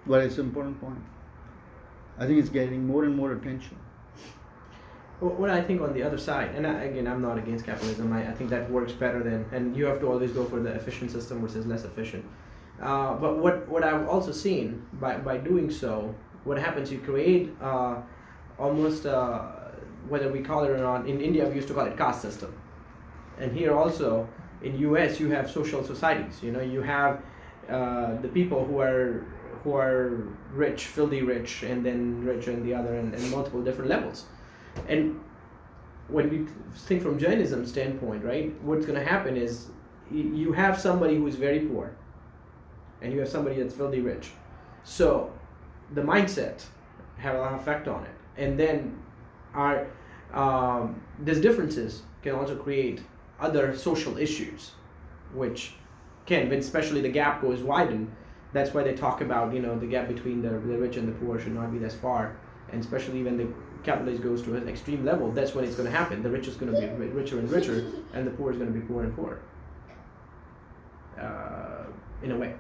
But 0.07 0.23
it's 0.25 0.39
an 0.39 0.47
important 0.47 0.81
point. 0.81 1.03
I 2.19 2.27
think 2.27 2.39
it's 2.39 2.49
getting 2.49 2.87
more 2.87 3.05
and 3.05 3.15
more 3.17 3.33
attention. 3.33 3.77
Wh- 5.21 5.39
What 5.39 5.51
I 5.51 5.61
think 5.63 5.81
on 5.83 5.93
the 5.93 6.03
other 6.03 6.19
side, 6.19 6.55
and 6.55 6.67
I, 6.67 6.85
again, 6.85 7.07
I'm 7.07 7.21
not 7.21 7.39
against 7.39 7.65
capitalism. 7.67 8.13
I, 8.13 8.29
I 8.29 8.33
think 8.33 8.51
that 8.51 8.71
works 8.71 8.93
better 8.93 9.23
than, 9.23 9.45
and 9.53 9.77
you 9.77 9.85
have 9.87 10.01
to 10.01 10.07
always 10.09 10.33
go 10.33 10.45
for 10.45 10.61
the 10.61 10.71
efficient 10.71 11.11
system 11.11 11.41
versus 11.41 11.67
less 11.67 11.85
efficient. 11.85 12.25
Uh, 12.81 13.15
but 13.15 13.39
what, 13.39 13.69
what 13.69 13.83
I've 13.83 14.07
also 14.09 14.33
seen 14.33 14.87
by, 14.95 15.17
by 15.17 15.39
doing 15.39 15.71
so, 15.71 16.15
what 16.45 16.59
happens, 16.59 16.93
you 16.93 16.99
create 16.99 17.51
uh, 17.61 17.97
almost, 18.59 19.07
uh, 19.07 19.43
whether 20.09 20.31
we 20.31 20.41
call 20.41 20.65
it 20.65 20.71
or 20.71 20.79
not, 20.79 21.09
in 21.09 21.21
India 21.21 21.49
we 21.49 21.55
used 21.55 21.69
to 21.69 21.75
call 21.75 21.87
it 21.87 21.97
caste 21.97 22.23
system. 22.23 22.55
And 23.39 23.57
here 23.57 23.75
also, 23.75 24.29
in 24.63 24.79
US, 24.79 25.21
you 25.21 25.31
have 25.31 25.51
social 25.51 25.85
societies. 25.85 26.43
You 26.43 26.53
know, 26.53 26.61
you 26.61 26.83
have 26.83 27.23
uh, 27.69 28.17
the 28.21 28.29
people 28.29 28.65
who 28.65 28.81
are 28.81 29.27
who 29.63 29.75
are 29.75 30.29
rich, 30.53 30.87
filthy 30.87 31.23
rich, 31.23 31.65
and 31.65 31.85
then 31.85 32.23
rich 32.25 32.47
and 32.47 32.65
the 32.65 32.73
other, 32.73 32.95
and, 32.95 33.13
and 33.13 33.31
multiple 33.33 33.61
different 33.61 33.91
levels. 33.91 34.27
And 34.87 35.19
when 36.09 36.31
we 36.31 36.47
think 36.87 37.03
from 37.03 37.19
Jainism 37.19 37.67
standpoint, 37.67 38.23
right, 38.25 38.55
what's 38.63 38.87
going 38.87 38.99
to 38.99 39.05
happen 39.05 39.37
is 39.37 39.71
you 40.13 40.53
have 40.53 40.81
somebody 40.81 41.17
who 41.17 41.27
is 41.27 41.35
very 41.35 41.61
poor, 41.61 41.97
and 43.03 43.13
you 43.13 43.21
have 43.21 43.29
somebody 43.29 43.63
that's 43.63 43.75
filthy 43.75 44.01
rich. 44.01 44.31
So 44.85 45.33
the 45.95 46.03
mindset 46.03 46.65
have 47.19 47.35
a 47.35 47.39
lot 47.39 47.55
of 47.55 47.61
effect 47.61 47.89
on 47.89 48.05
it, 48.05 48.15
and 48.37 48.59
then 48.59 48.99
our 49.55 49.87
um, 50.33 51.01
these 51.23 51.41
differences 51.41 52.03
can 52.23 52.35
also 52.35 52.57
create 52.57 53.01
other 53.41 53.77
social 53.77 54.19
issues, 54.19 54.73
which 55.35 55.75
can, 56.27 56.53
especially 56.53 57.01
the 57.01 57.09
gap 57.09 57.41
goes 57.41 57.63
widen. 57.63 58.11
That's 58.53 58.73
why 58.73 58.83
they 58.83 58.95
talk 58.95 59.21
about 59.21 59.53
you 59.55 59.61
know 59.61 59.79
the 59.79 59.87
gap 59.87 60.09
between 60.09 60.43
the, 60.43 60.51
the 60.51 60.79
rich 60.79 60.97
and 60.97 61.09
the 61.09 61.13
poor 61.13 61.39
should 61.39 61.55
not 61.55 61.73
be 61.73 61.79
this 61.79 61.95
far, 61.95 62.37
and 62.71 62.81
especially 62.81 63.23
when 63.23 63.37
the 63.37 63.49
capitalist 63.83 64.23
goes 64.23 64.43
to 64.43 64.57
an 64.57 64.69
extreme 64.69 65.05
level, 65.05 65.31
that's 65.31 65.55
when 65.55 65.65
it's 65.65 65.77
going 65.77 65.91
to 65.91 65.97
happen. 65.97 66.23
The 66.23 66.31
rich 66.31 66.49
is 66.49 66.57
going 66.57 66.73
to 66.73 66.81
be 66.81 67.07
richer 67.07 67.39
and 67.39 67.51
richer, 67.51 67.93
and 68.13 68.27
the 68.27 68.33
poor 68.33 68.51
is 68.51 68.59
going 68.59 68.73
to 68.73 68.79
be 68.79 68.85
poorer 68.85 69.05
and 69.05 69.15
poorer. 69.15 69.41
Uh, 71.21 71.85
in 72.23 72.33
a 72.33 72.37
way. 72.37 72.55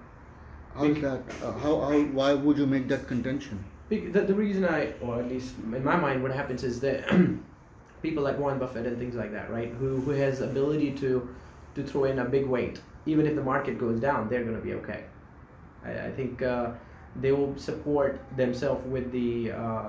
How's 0.76 1.00
that? 1.00 1.22
Uh, 1.42 1.52
how, 1.52 1.80
how? 1.80 1.98
Why 2.12 2.34
would 2.34 2.58
you 2.58 2.66
make 2.66 2.88
that 2.88 3.06
contention? 3.06 3.64
The, 3.88 3.98
the 3.98 4.34
reason 4.34 4.64
I, 4.64 4.92
or 5.00 5.20
at 5.20 5.28
least 5.28 5.54
in 5.62 5.84
my 5.84 5.96
mind, 5.96 6.22
what 6.22 6.32
happens 6.32 6.64
is 6.64 6.80
that 6.80 7.08
people 8.02 8.22
like 8.22 8.38
Warren 8.38 8.58
Buffett 8.58 8.84
and 8.84 8.98
things 8.98 9.14
like 9.14 9.32
that, 9.32 9.50
right, 9.50 9.70
who, 9.70 10.00
who 10.00 10.10
has 10.10 10.40
ability 10.40 10.92
to, 10.92 11.28
to 11.76 11.82
throw 11.84 12.04
in 12.04 12.18
a 12.18 12.24
big 12.24 12.46
weight, 12.46 12.80
even 13.06 13.26
if 13.26 13.36
the 13.36 13.42
market 13.42 13.78
goes 13.78 14.00
down, 14.00 14.28
they're 14.28 14.42
going 14.42 14.56
to 14.56 14.62
be 14.62 14.74
okay. 14.74 15.04
I, 15.84 16.06
I 16.06 16.10
think 16.10 16.42
uh, 16.42 16.72
they 17.14 17.32
will 17.32 17.56
support 17.56 18.20
themselves 18.36 18.84
with 18.88 19.12
the 19.12 19.52
uh, 19.52 19.88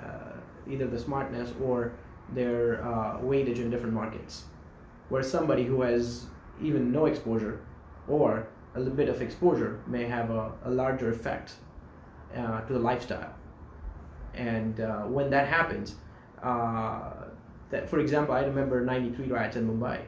uh, 0.00 0.32
either 0.70 0.86
the 0.86 0.98
smartness 0.98 1.50
or 1.62 1.92
their 2.32 2.82
uh, 2.84 3.18
weightage 3.18 3.56
in 3.56 3.68
different 3.68 3.94
markets. 3.94 4.44
Where 5.08 5.22
somebody 5.22 5.64
who 5.64 5.82
has 5.82 6.26
even 6.62 6.92
no 6.92 7.06
exposure 7.06 7.60
or 8.08 8.46
a 8.74 8.78
little 8.78 8.94
bit 8.94 9.08
of 9.08 9.22
exposure 9.22 9.80
may 9.86 10.04
have 10.04 10.30
a, 10.30 10.52
a 10.64 10.70
larger 10.70 11.10
effect 11.10 11.54
uh, 12.36 12.60
to 12.62 12.72
the 12.72 12.78
lifestyle. 12.78 13.32
And 14.34 14.80
uh, 14.80 15.02
when 15.02 15.30
that 15.30 15.46
happens, 15.46 15.94
uh, 16.42 17.10
that 17.70 17.88
for 17.88 18.00
example, 18.00 18.34
I 18.34 18.42
remember 18.42 18.84
'93 18.84 19.28
riots 19.28 19.56
in 19.56 19.68
Mumbai. 19.68 20.00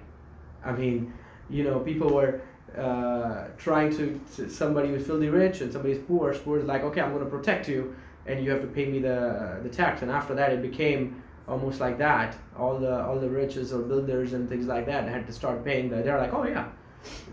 I 0.65 0.73
mean, 0.73 1.13
you 1.49 1.63
know, 1.63 1.79
people 1.79 2.13
were 2.13 2.41
uh, 2.77 3.49
trying 3.57 3.97
to, 3.97 4.21
to 4.37 4.51
somebody 4.51 4.89
who's 4.89 5.07
filthy 5.07 5.29
rich 5.29 5.61
and 5.61 5.73
somebody's 5.73 5.99
poor. 5.99 6.35
Poor 6.35 6.59
is 6.59 6.65
like, 6.65 6.83
okay, 6.83 7.01
I'm 7.01 7.13
going 7.13 7.25
to 7.25 7.31
protect 7.31 7.69
you, 7.69 7.95
and 8.27 8.45
you 8.45 8.51
have 8.51 8.61
to 8.63 8.67
pay 8.67 8.87
me 8.87 8.99
the 8.99 9.61
the 9.63 9.69
tax. 9.69 10.03
And 10.03 10.11
after 10.11 10.35
that, 10.35 10.53
it 10.53 10.61
became 10.61 11.23
almost 11.49 11.81
like 11.81 11.99
that. 11.99 12.37
All 12.59 12.79
the 12.79 13.05
all 13.05 13.19
the 13.19 13.31
riches 13.31 13.73
or 13.73 13.83
builders 13.83 14.33
and 14.33 14.49
things 14.49 14.67
like 14.67 14.87
that 14.87 15.09
had 15.09 15.27
to 15.29 15.33
start 15.33 15.65
paying. 15.65 15.89
The, 15.89 16.03
they're 16.03 16.19
like, 16.19 16.35
oh 16.35 16.45
yeah, 16.45 16.69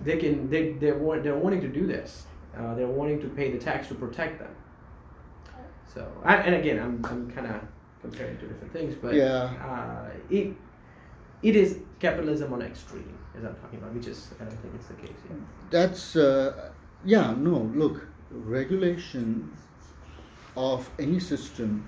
they 0.04 0.18
can. 0.18 0.50
They 0.50 0.74
they 0.74 0.92
want 0.92 1.24
they're 1.24 1.38
wanting 1.38 1.62
to 1.62 1.68
do 1.68 1.86
this. 1.88 2.26
Uh, 2.58 2.76
they're 2.76 2.88
wanting 2.88 3.20
to 3.22 3.28
pay 3.30 3.52
the 3.52 3.58
tax 3.58 3.88
to 3.88 3.96
protect 3.96 4.40
them. 4.40 4.56
So, 5.94 6.08
I, 6.24 6.38
and 6.38 6.56
again, 6.56 6.80
I'm, 6.80 7.04
I'm 7.06 7.30
kind 7.32 7.48
of 7.48 7.62
comparing 8.02 8.38
two 8.38 8.48
different 8.48 8.74
things, 8.74 8.96
but 9.02 9.14
Yeah. 9.14 9.50
uh, 9.64 10.10
it 10.30 10.54
it 11.42 11.56
is 11.56 11.80
capitalism 12.00 12.54
on 12.54 12.62
extreme, 12.62 13.18
as 13.38 13.44
I'm 13.44 13.56
talking 13.56 13.80
about, 13.80 13.94
which 13.94 14.08
is 14.08 14.30
I 14.40 14.46
don't 14.46 14.60
think 14.62 14.74
it's 14.76 14.88
the 14.88 14.96
case. 14.96 15.20
Yeah. 15.30 15.36
That's 15.70 16.16
uh, 16.16 16.72
yeah. 17.06 17.34
No, 17.38 17.72
look, 17.76 18.08
regulation 18.32 19.52
of 20.58 20.90
any 21.00 21.20
system 21.20 21.88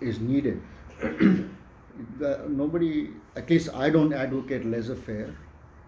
is 0.00 0.20
needed. 0.20 0.60
Nobody, 2.48 3.10
at 3.36 3.48
least 3.48 3.70
I 3.74 3.90
don't 3.90 4.12
advocate 4.12 4.64
laissez-faire, 4.64 5.34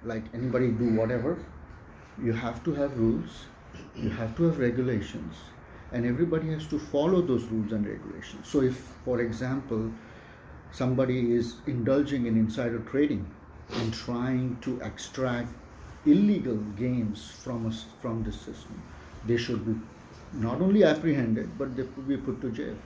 like 0.05 0.25
anybody 0.35 0.69
do 0.69 0.95
whatever. 0.95 1.39
You 2.23 2.33
have 2.33 2.65
to 2.65 2.75
have 2.75 2.99
rules, 2.99 3.47
you 3.95 4.11
have 4.11 4.37
to 4.37 4.45
have 4.45 4.59
regulations, 4.59 5.37
and 5.93 6.05
everybody 6.05 6.51
has 6.51 6.67
to 6.67 6.79
follow 6.79 7.23
those 7.23 7.45
rules 7.45 7.73
and 7.73 7.87
regulations. 7.87 8.49
So, 8.49 8.63
if, 8.63 8.77
for 9.05 9.21
example, 9.21 9.93
somebody 10.73 11.33
is 11.33 11.57
indulging 11.67 12.27
in 12.27 12.37
insider 12.37 12.81
trading 12.81 13.27
and 13.75 13.95
trying 13.95 14.57
to 14.63 14.81
extract 14.81 15.49
illegal 16.07 16.57
gains 16.77 17.31
from 17.31 17.67
us 17.67 17.85
from 18.03 18.25
this 18.25 18.37
system, 18.41 18.83
they 19.27 19.37
should 19.37 19.65
be 19.65 19.81
not 20.33 20.61
only 20.61 20.85
apprehended 20.85 21.57
but 21.59 21.77
they 21.77 21.85
could 21.85 22.09
be 22.09 22.17
put 22.17 22.41
to 22.41 22.51
jail. 22.51 22.77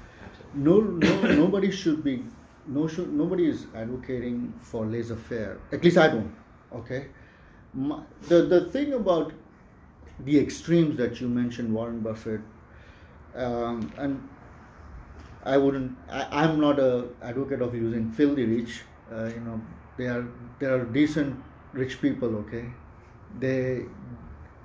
No, 0.55 0.81
no, 0.81 1.23
nobody 1.23 1.71
should 1.71 2.05
be. 2.05 2.25
No, 2.67 2.87
should, 2.87 3.13
nobody 3.13 3.49
is 3.49 3.67
advocating 3.75 4.53
for 4.61 4.87
laissez-faire. 4.87 5.59
At 5.73 5.83
least 5.83 5.97
I 5.97 6.09
don't. 6.09 6.33
Okay. 6.75 7.07
My, 7.75 8.01
the 8.29 8.43
the 8.43 8.61
thing 8.67 8.93
about 8.93 9.33
the 10.21 10.39
extremes 10.39 10.97
that 10.99 11.21
you 11.21 11.29
mentioned, 11.29 11.73
Warren 11.75 12.01
Buffett, 12.01 12.41
um, 13.35 13.91
and 13.99 14.29
I 15.45 15.57
wouldn't. 15.57 15.97
I, 16.11 16.27
I'm 16.45 16.61
not 16.61 16.79
a 16.79 17.09
advocate 17.23 17.63
of 17.63 17.75
using 17.75 18.11
filthy 18.11 18.45
rich. 18.45 18.83
Uh, 19.13 19.25
you 19.27 19.41
know, 19.41 19.61
they 19.97 20.07
are 20.07 20.27
they 20.59 20.67
are 20.67 20.85
decent 20.85 21.43
rich 21.73 22.01
people. 22.01 22.37
Okay, 22.43 22.65
they 23.41 23.87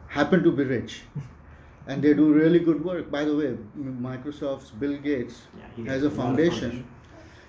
happen 0.07 0.43
to 0.43 0.51
be 0.51 0.63
rich, 0.63 1.01
and 1.87 2.01
they 2.03 2.13
do 2.13 2.31
really 2.33 2.59
good 2.59 2.83
work. 2.83 3.09
By 3.11 3.23
the 3.25 3.35
way, 3.35 3.57
Microsoft's 3.77 4.71
Bill 4.71 4.97
Gates 4.97 5.41
Yeah, 5.57 5.91
has 5.93 6.03
a 6.03 6.07
a 6.07 6.11
foundation, 6.11 6.71
foundation. 6.71 6.87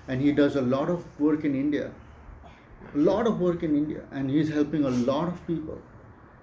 and 0.09 0.21
he 0.23 0.33
does 0.33 0.57
a 0.57 0.63
lot 0.63 0.89
of 0.89 1.05
work 1.21 1.45
in 1.45 1.55
India. 1.55 1.91
A 2.95 2.99
lot 2.99 3.27
of 3.27 3.41
work 3.41 3.63
in 3.63 3.77
India, 3.77 4.03
and 4.11 4.31
he's 4.31 4.49
helping 4.49 4.85
a 4.85 4.91
lot 4.91 5.29
of 5.29 5.47
people. 5.47 5.79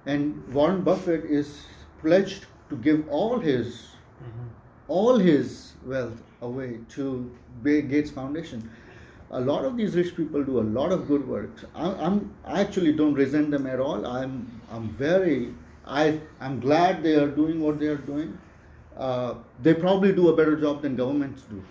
And 0.05 0.47
Warren 0.53 0.81
Buffett 0.81 1.25
is 1.25 1.65
pledged 2.01 2.45
to 2.69 2.75
give 2.77 3.07
all 3.09 3.39
his 3.39 3.87
all 4.87 5.17
his 5.17 5.73
wealth 5.85 6.21
away 6.41 6.79
to 6.89 7.31
Bill 7.63 7.81
Gates 7.81 8.11
Foundation. 8.11 8.69
A 9.31 9.39
lot 9.39 9.65
of 9.65 9.75
these 9.75 9.95
rich 9.95 10.15
people 10.15 10.43
do 10.43 10.59
a 10.59 10.67
lot 10.77 10.91
of 10.91 11.07
good 11.07 11.27
work. 11.27 11.49
I, 11.73 11.91
I'm 11.91 12.33
I 12.45 12.61
actually 12.61 12.93
don't 12.93 13.15
resent 13.15 13.49
them 13.51 13.65
at 13.65 13.79
all. 13.79 14.05
I'm 14.05 14.61
I'm 14.71 14.89
very 14.89 15.53
I 15.85 16.19
I'm 16.39 16.59
glad 16.59 17.01
they 17.03 17.15
are 17.15 17.27
doing 17.27 17.59
what 17.61 17.79
they 17.79 17.87
are 17.87 18.03
doing. 18.11 18.37
Uh, 18.95 19.33
they 19.61 19.73
probably 19.73 20.13
do 20.13 20.29
a 20.29 20.35
better 20.35 20.55
job 20.55 20.81
than 20.83 20.95
governments 20.95 21.41
do. 21.49 21.63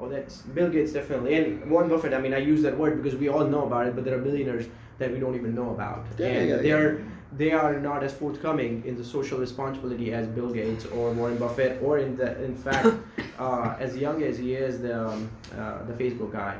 Oh, 0.00 0.08
that's 0.08 0.42
Bill 0.42 0.68
Gates 0.70 0.92
definitely, 0.92 1.34
and 1.34 1.70
Warren 1.70 1.88
Buffett. 1.88 2.14
I 2.14 2.20
mean, 2.20 2.32
I 2.32 2.38
use 2.38 2.62
that 2.62 2.76
word 2.78 3.02
because 3.02 3.18
we 3.18 3.28
all 3.28 3.44
know 3.44 3.66
about 3.66 3.86
it, 3.86 3.94
but 3.96 4.04
there 4.04 4.14
are 4.16 4.20
billionaires 4.22 4.66
that 4.98 5.12
we 5.12 5.18
don't 5.18 5.34
even 5.34 5.54
know 5.54 5.70
about, 5.70 6.06
Yeah, 6.18 6.26
and 6.26 6.48
yeah, 6.48 6.56
they 6.56 6.68
yeah. 6.68 6.74
are 6.76 7.04
they 7.36 7.52
are 7.52 7.78
not 7.78 8.02
as 8.02 8.12
forthcoming 8.12 8.82
in 8.86 8.96
the 8.96 9.04
social 9.04 9.38
responsibility 9.38 10.12
as 10.14 10.26
Bill 10.28 10.50
Gates 10.50 10.86
or 10.86 11.12
Warren 11.12 11.36
Buffett, 11.36 11.82
or 11.82 11.98
in 11.98 12.16
the 12.16 12.42
in 12.44 12.54
fact, 12.54 12.88
uh, 13.38 13.76
as 13.78 13.96
young 13.96 14.22
as 14.22 14.38
he 14.38 14.54
is, 14.54 14.80
the 14.80 15.08
um, 15.08 15.28
uh, 15.56 15.82
the 15.84 15.92
Facebook 15.92 16.32
guy, 16.32 16.56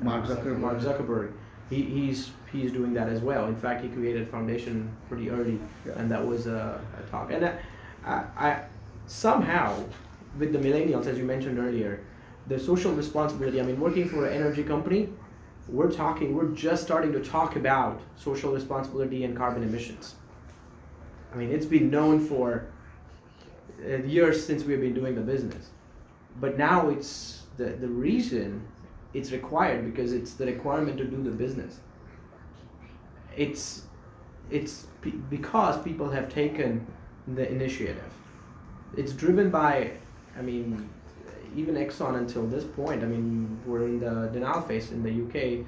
Mark 0.00 0.24
uh, 0.24 0.28
Zuckerberg. 0.28 0.58
Mark 0.58 0.78
Zuckerberg. 0.80 1.32
He, 1.70 1.82
he's 1.82 2.30
he's 2.50 2.72
doing 2.72 2.92
that 2.94 3.08
as 3.08 3.20
well. 3.20 3.46
In 3.46 3.56
fact, 3.56 3.82
he 3.82 3.88
created 3.88 4.22
a 4.22 4.26
foundation 4.26 4.90
pretty 5.08 5.28
early, 5.30 5.58
and 5.96 6.10
that 6.10 6.26
was 6.26 6.46
a, 6.46 6.80
a 6.98 7.10
talk. 7.10 7.30
And 7.32 7.44
I, 7.46 7.52
I, 8.04 8.14
I 8.48 8.62
somehow 9.06 9.76
with 10.38 10.52
the 10.52 10.58
millennials, 10.58 11.06
as 11.06 11.16
you 11.18 11.24
mentioned 11.24 11.58
earlier, 11.58 12.00
the 12.48 12.58
social 12.58 12.92
responsibility. 12.92 13.60
I 13.60 13.64
mean, 13.64 13.80
working 13.80 14.08
for 14.08 14.26
an 14.26 14.32
energy 14.32 14.62
company, 14.62 15.08
we're 15.68 15.90
talking. 15.90 16.34
We're 16.34 16.48
just 16.48 16.82
starting 16.82 17.12
to 17.12 17.20
talk 17.20 17.56
about 17.56 18.00
social 18.16 18.52
responsibility 18.52 19.24
and 19.24 19.36
carbon 19.36 19.62
emissions. 19.62 20.16
I 21.32 21.36
mean, 21.36 21.50
it's 21.50 21.66
been 21.66 21.90
known 21.90 22.20
for 22.20 22.66
uh, 23.84 23.96
years 23.98 24.44
since 24.44 24.64
we've 24.64 24.80
been 24.80 24.94
doing 24.94 25.14
the 25.14 25.20
business, 25.20 25.70
but 26.40 26.58
now 26.58 26.88
it's 26.88 27.42
the 27.56 27.66
the 27.66 27.88
reason 27.88 28.66
it's 29.14 29.30
required 29.30 29.84
because 29.84 30.12
it's 30.12 30.34
the 30.34 30.46
requirement 30.46 30.98
to 30.98 31.04
do 31.04 31.22
the 31.22 31.30
business. 31.30 31.80
It's 33.36 33.84
it's 34.50 34.86
pe- 35.00 35.10
because 35.10 35.80
people 35.82 36.10
have 36.10 36.28
taken 36.28 36.86
the 37.34 37.50
initiative. 37.50 38.02
It's 38.96 39.12
driven 39.12 39.50
by, 39.50 39.92
I 40.38 40.42
mean, 40.42 40.88
even 41.54 41.74
Exxon 41.74 42.16
until 42.16 42.46
this 42.46 42.64
point. 42.64 43.02
I 43.02 43.06
mean, 43.06 43.60
we're 43.66 43.84
in 43.84 44.00
the 44.00 44.28
denial 44.32 44.62
phase 44.62 44.90
in 44.90 45.02
the 45.02 45.10
UK. 45.10 45.66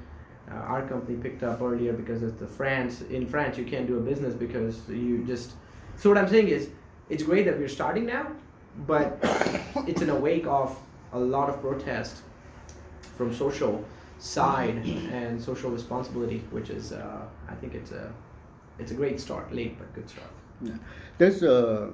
Uh, 0.51 0.55
our 0.57 0.87
company 0.87 1.17
picked 1.17 1.43
up 1.43 1.63
earlier 1.63 1.93
because 1.93 2.23
it's 2.23 2.39
the 2.39 2.47
France. 2.47 3.03
In 3.03 3.27
France, 3.27 3.57
you 3.57 3.65
can't 3.65 3.87
do 3.87 3.97
a 3.99 4.01
business 4.01 4.35
because 4.35 4.89
you 4.89 5.25
just. 5.25 5.53
So 5.97 6.09
what 6.11 6.19
I'm 6.19 6.29
saying 6.29 6.49
is, 6.49 6.71
it's 7.09 7.23
great 7.23 7.45
that 7.47 7.59
we're 7.59 7.69
starting 7.69 8.07
now, 8.07 8.29
but 8.87 9.19
it's 9.87 10.03
in 10.03 10.11
a 10.11 10.17
wake 10.17 10.47
of 10.47 10.79
a 11.13 11.19
lot 11.19 11.49
of 11.49 11.61
protest 11.61 12.23
from 13.17 13.33
social 13.35 13.85
side 14.19 14.77
and 15.13 15.41
social 15.41 15.71
responsibility, 15.71 16.43
which 16.51 16.71
is, 16.71 16.93
uh, 16.93 17.23
I 17.49 17.55
think 17.55 17.75
it's 17.75 17.93
a, 17.93 18.13
it's 18.79 18.91
a 18.91 18.95
great 18.95 19.21
start, 19.21 19.55
late 19.55 19.79
but 19.79 19.93
good 19.95 20.11
start. 20.11 20.31
Yeah. 20.61 20.73
There's 21.19 21.43
a 21.43 21.93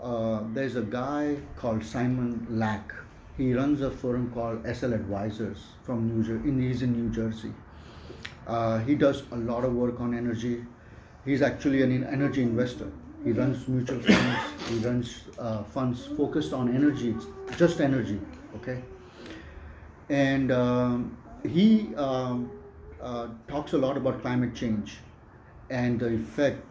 uh, 0.00 0.42
there's 0.52 0.76
a 0.76 0.82
guy 0.82 1.36
called 1.56 1.82
Simon 1.82 2.46
Lack. 2.50 2.92
He 3.36 3.52
runs 3.52 3.80
a 3.80 3.90
firm 3.90 4.30
called 4.30 4.64
SL 4.64 4.92
Advisors 4.92 5.58
from 5.82 6.06
New 6.08 6.22
Jersey. 6.22 6.68
He's 6.68 6.82
in 6.82 6.92
New 6.92 7.10
Jersey. 7.10 7.52
Uh, 8.46 8.78
he 8.78 8.94
does 8.94 9.24
a 9.32 9.36
lot 9.36 9.64
of 9.64 9.74
work 9.74 10.00
on 10.00 10.14
energy. 10.14 10.64
He's 11.24 11.42
actually 11.42 11.82
an 11.82 12.04
energy 12.04 12.42
investor. 12.42 12.90
He 13.24 13.32
runs 13.32 13.66
mutual 13.66 14.00
funds. 14.00 14.68
He 14.68 14.78
runs 14.78 15.24
uh, 15.38 15.64
funds 15.64 16.06
focused 16.16 16.52
on 16.52 16.74
energy, 16.74 17.16
just 17.56 17.80
energy. 17.80 18.20
Okay. 18.56 18.82
And 20.10 20.52
um, 20.52 21.16
he 21.42 21.94
um, 21.96 22.50
uh, 23.02 23.28
talks 23.48 23.72
a 23.72 23.78
lot 23.78 23.96
about 23.96 24.20
climate 24.20 24.54
change 24.54 24.98
and 25.70 25.98
the 25.98 26.14
effect 26.14 26.62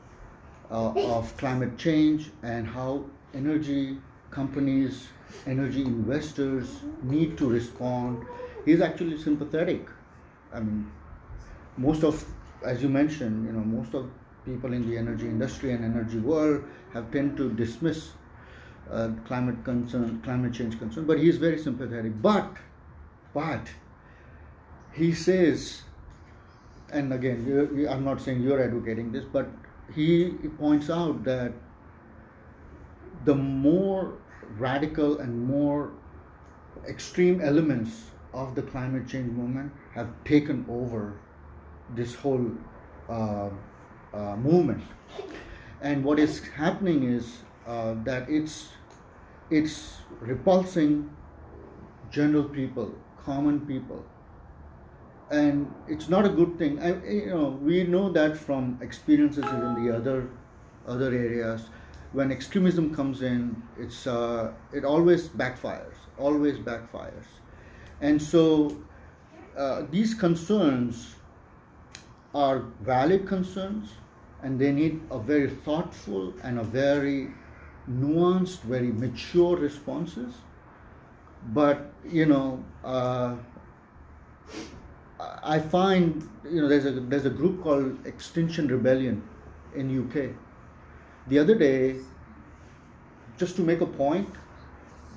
uh, 0.71 0.91
of 0.91 1.35
climate 1.37 1.77
change 1.77 2.29
and 2.43 2.67
how 2.67 3.03
energy 3.33 3.97
companies, 4.33 5.07
energy 5.45 5.81
investors 5.81 6.67
need 7.03 7.37
to 7.37 7.49
respond. 7.49 8.25
He's 8.65 8.81
actually 8.81 9.17
sympathetic. 9.21 9.87
I 10.53 10.59
mean, 10.59 10.91
most 11.77 12.03
of, 12.03 12.25
as 12.65 12.81
you 12.81 12.89
mentioned, 12.89 13.45
you 13.45 13.53
know, 13.53 13.63
most 13.63 13.93
of 13.93 14.09
people 14.45 14.73
in 14.73 14.89
the 14.89 14.97
energy 14.97 15.25
industry 15.25 15.71
and 15.71 15.83
energy 15.85 16.19
world 16.19 16.63
have 16.93 17.11
tend 17.11 17.37
to 17.37 17.51
dismiss 17.51 18.11
uh, 18.91 19.09
climate 19.25 19.63
concern, 19.63 20.21
climate 20.21 20.53
change 20.53 20.77
concern, 20.77 21.05
but 21.05 21.19
he's 21.19 21.37
very 21.37 21.57
sympathetic. 21.57 22.21
But, 22.21 22.57
but, 23.33 23.67
he 24.93 25.13
says, 25.13 25.81
and 26.91 27.13
again, 27.13 27.87
I'm 27.89 28.03
not 28.03 28.21
saying 28.21 28.43
you're 28.43 28.61
advocating 28.61 29.11
this, 29.11 29.25
but 29.25 29.47
he 29.95 30.29
points 30.59 30.89
out 30.89 31.23
that 31.23 31.53
the 33.25 33.35
more 33.35 34.13
radical 34.57 35.19
and 35.19 35.45
more 35.45 35.91
extreme 36.87 37.41
elements 37.41 38.11
of 38.33 38.55
the 38.55 38.61
climate 38.61 39.07
change 39.07 39.31
movement 39.31 39.71
have 39.93 40.09
taken 40.23 40.65
over 40.69 41.13
this 41.95 42.15
whole 42.15 42.51
uh, 43.09 43.49
uh, 44.13 44.35
movement. 44.35 44.83
And 45.81 46.03
what 46.03 46.19
is 46.19 46.39
happening 46.55 47.03
is 47.03 47.39
uh, 47.67 47.95
that 48.03 48.29
it's 48.29 48.69
it's 49.49 49.97
repulsing 50.19 51.09
general 52.09 52.45
people, 52.45 52.95
common 53.25 53.59
people, 53.67 54.03
and 55.29 55.71
it's 55.87 56.09
not 56.09 56.25
a 56.25 56.29
good 56.29 56.57
thing. 56.57 56.81
I, 56.81 57.03
you 57.05 57.25
know, 57.27 57.59
we 57.61 57.83
know 57.83 58.11
that 58.13 58.37
from 58.37 58.79
experiences 58.81 59.45
in 59.45 59.85
the 59.85 59.95
other 59.95 60.29
other 60.87 61.13
areas. 61.13 61.69
When 62.13 62.31
extremism 62.31 62.93
comes 62.93 63.21
in, 63.21 63.61
it's 63.77 64.05
uh, 64.07 64.53
it 64.71 64.85
always 64.85 65.27
backfires. 65.27 65.95
Always 66.17 66.57
backfires, 66.59 67.25
and 68.01 68.21
so 68.21 68.77
uh, 69.57 69.83
these 69.89 70.13
concerns 70.13 71.15
are 72.35 72.59
valid 72.81 73.27
concerns, 73.27 73.89
and 74.43 74.59
they 74.59 74.71
need 74.71 75.01
a 75.09 75.17
very 75.17 75.49
thoughtful 75.49 76.33
and 76.43 76.59
a 76.59 76.63
very 76.63 77.31
nuanced, 77.89 78.61
very 78.61 78.91
mature 78.91 79.57
responses. 79.57 80.35
But 81.51 81.91
you 82.05 82.27
know. 82.27 82.63
Uh, 82.83 83.35
I 85.43 85.59
find 85.59 86.27
you 86.49 86.61
know 86.61 86.67
there's 86.67 86.85
a 86.85 86.91
there's 86.91 87.25
a 87.25 87.29
group 87.29 87.61
called 87.61 88.05
Extinction 88.05 88.67
Rebellion 88.67 89.23
in 89.75 89.89
UK. 90.03 90.35
The 91.27 91.39
other 91.39 91.55
day, 91.55 91.95
just 93.37 93.55
to 93.55 93.61
make 93.61 93.81
a 93.81 93.85
point, 93.85 94.29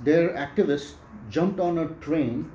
their 0.04 0.30
activists 0.34 0.92
jumped 1.30 1.58
on 1.60 1.78
a 1.78 1.88
train. 2.06 2.50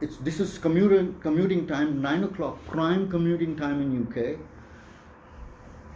It's 0.00 0.16
this 0.18 0.40
is 0.40 0.58
commuting 0.58 1.18
commuting 1.20 1.66
time 1.66 2.00
nine 2.00 2.24
o'clock 2.24 2.64
prime 2.66 3.10
commuting 3.10 3.56
time 3.56 3.80
in 3.82 4.02
UK, 4.06 4.38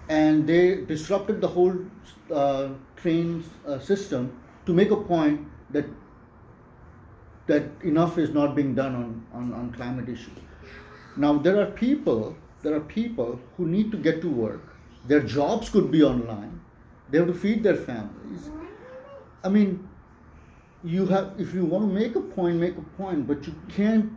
and 0.09 0.46
they 0.46 0.84
disrupted 0.84 1.40
the 1.40 1.48
whole 1.48 1.74
uh, 2.32 2.68
train 2.96 3.44
uh, 3.66 3.78
system 3.78 4.32
to 4.66 4.72
make 4.72 4.90
a 4.90 4.96
point 4.96 5.46
that 5.70 5.86
that 7.46 7.64
enough 7.82 8.18
is 8.18 8.30
not 8.30 8.55
being 8.55 8.74
done 8.74 8.94
on, 8.94 9.26
on, 9.32 9.53
on 9.53 9.72
climate 9.72 10.09
issues. 10.09 10.38
Now 11.16 11.38
there 11.38 11.61
are 11.61 11.66
people, 11.66 12.36
there 12.62 12.74
are 12.74 12.80
people 12.80 13.40
who 13.57 13.66
need 13.66 13.90
to 13.90 13.96
get 13.96 14.20
to 14.22 14.28
work. 14.28 14.76
Their 15.07 15.20
jobs 15.20 15.68
could 15.68 15.90
be 15.90 16.03
online. 16.03 16.59
They 17.11 17.18
have 17.18 17.26
to 17.26 17.34
feed 17.34 17.62
their 17.62 17.76
families. 17.76 18.50
I 19.44 19.48
mean, 19.48 19.88
you 20.84 21.06
have 21.06 21.34
if 21.38 21.54
you 21.54 21.64
want 21.64 21.88
to 21.88 21.94
make 21.94 22.14
a 22.16 22.20
point, 22.20 22.56
make 22.56 22.76
a 22.76 22.82
point, 23.02 23.26
but 23.26 23.46
you 23.46 23.54
can't 23.68 24.12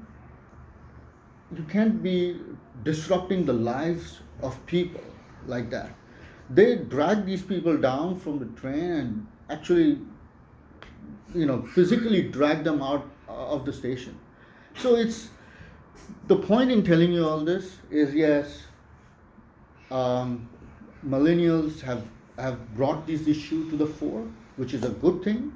you 1.55 1.63
can't 1.63 2.01
be 2.01 2.39
disrupting 2.83 3.45
the 3.45 3.53
lives 3.53 4.21
of 4.41 4.63
people 4.65 5.01
like 5.47 5.69
that. 5.69 5.91
they 6.49 6.75
drag 6.75 7.25
these 7.25 7.41
people 7.41 7.77
down 7.77 8.19
from 8.19 8.39
the 8.39 8.45
train 8.59 8.91
and 8.91 9.27
actually, 9.49 9.99
you 11.33 11.45
know, 11.45 11.61
physically 11.61 12.21
drag 12.29 12.63
them 12.63 12.81
out 12.81 13.07
of 13.27 13.65
the 13.65 13.73
station. 13.73 14.17
So 14.75 14.95
it's 14.95 15.29
the 16.27 16.35
point 16.35 16.71
in 16.71 16.83
telling 16.83 17.13
you 17.13 17.27
all 17.27 17.43
this 17.43 17.77
is 17.89 18.13
yes, 18.13 18.63
um, 19.91 20.49
millennials 21.05 21.81
have 21.81 22.03
have 22.37 22.75
brought 22.75 23.05
this 23.07 23.27
issue 23.27 23.69
to 23.69 23.77
the 23.77 23.85
fore, 23.85 24.27
which 24.55 24.73
is 24.73 24.83
a 24.83 24.89
good 24.89 25.23
thing. 25.23 25.53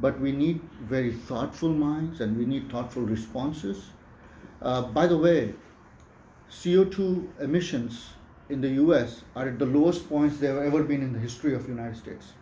But 0.00 0.20
we 0.20 0.32
need 0.32 0.60
very 0.82 1.12
thoughtful 1.12 1.68
minds 1.68 2.20
and 2.20 2.36
we 2.36 2.44
need 2.44 2.70
thoughtful 2.70 3.02
responses. 3.02 3.90
Uh, 4.60 4.82
by 4.82 5.06
the 5.06 5.16
way, 5.16 5.54
CO2 6.50 7.40
emissions 7.40 8.14
in 8.48 8.60
the 8.60 8.70
US 8.70 9.22
are 9.36 9.48
at 9.48 9.58
the 9.58 9.66
lowest 9.66 10.08
points 10.08 10.38
they've 10.38 10.56
ever 10.56 10.82
been 10.82 11.02
in 11.02 11.12
the 11.12 11.18
history 11.18 11.54
of 11.54 11.62
the 11.64 11.70
United 11.70 11.96
States. 11.96 12.32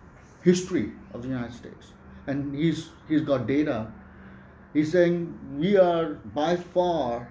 History 0.42 0.92
of 1.12 1.22
the 1.22 1.28
United 1.28 1.54
States. 1.54 1.92
And 2.26 2.54
he's, 2.54 2.90
he's 3.08 3.22
got 3.22 3.46
data. 3.46 3.92
He's 4.72 4.90
saying 4.90 5.38
we 5.58 5.76
are 5.76 6.14
by 6.34 6.56
far 6.56 7.28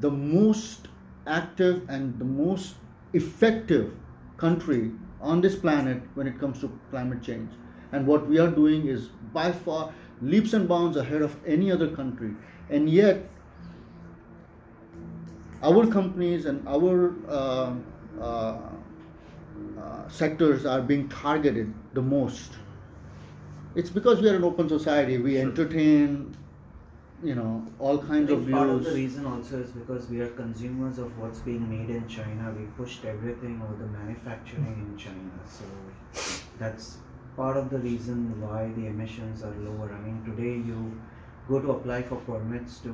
the 0.00 0.10
most 0.10 0.88
active 1.26 1.88
and 1.88 2.18
the 2.18 2.24
most 2.24 2.76
effective 3.12 3.92
country 4.36 4.92
on 5.20 5.40
this 5.40 5.56
planet 5.56 6.02
when 6.14 6.26
it 6.26 6.38
comes 6.38 6.60
to 6.60 6.78
climate 6.90 7.22
change. 7.22 7.50
And 7.92 8.06
what 8.06 8.26
we 8.26 8.38
are 8.38 8.50
doing 8.50 8.86
is 8.86 9.08
by 9.32 9.52
far 9.52 9.92
leaps 10.20 10.52
and 10.52 10.68
bounds 10.68 10.96
ahead 10.96 11.22
of 11.22 11.36
any 11.46 11.72
other 11.72 11.88
country. 11.88 12.34
And 12.70 12.88
yet, 12.88 13.28
our 15.62 15.86
companies 15.86 16.46
and 16.46 16.66
our 16.68 17.14
uh, 17.28 17.74
uh, 18.20 18.58
uh, 19.80 20.08
sectors 20.08 20.66
are 20.66 20.80
being 20.80 21.08
targeted 21.08 21.72
the 21.94 22.02
most. 22.02 22.52
It's 23.74 23.90
because 23.90 24.20
we 24.20 24.28
are 24.28 24.36
an 24.36 24.44
open 24.44 24.68
society. 24.68 25.18
We 25.18 25.38
entertain, 25.38 26.36
you 27.22 27.34
know, 27.34 27.66
all 27.78 27.98
kinds 27.98 28.30
of 28.30 28.40
think 28.40 28.52
part 28.52 28.68
of 28.68 28.84
the 28.84 28.92
reason 28.92 29.26
also 29.26 29.60
is 29.60 29.70
because 29.70 30.08
we 30.08 30.20
are 30.20 30.28
consumers 30.28 30.98
of 30.98 31.18
what's 31.18 31.40
being 31.40 31.68
made 31.68 31.90
in 31.90 32.06
China. 32.06 32.54
We 32.56 32.66
pushed 32.76 33.04
everything 33.04 33.60
or 33.60 33.76
the 33.76 33.86
manufacturing 33.86 34.86
in 34.90 34.96
China. 34.96 35.38
So 35.44 35.64
that's 36.58 36.98
part 37.36 37.56
of 37.56 37.70
the 37.70 37.78
reason 37.78 38.40
why 38.40 38.68
the 38.76 38.86
emissions 38.86 39.42
are 39.42 39.54
lower. 39.56 39.92
I 39.92 39.98
mean, 40.00 40.24
today 40.24 40.56
you 40.68 41.00
go 41.48 41.60
to 41.60 41.70
apply 41.72 42.02
for 42.02 42.16
permits 42.16 42.78
to 42.80 42.92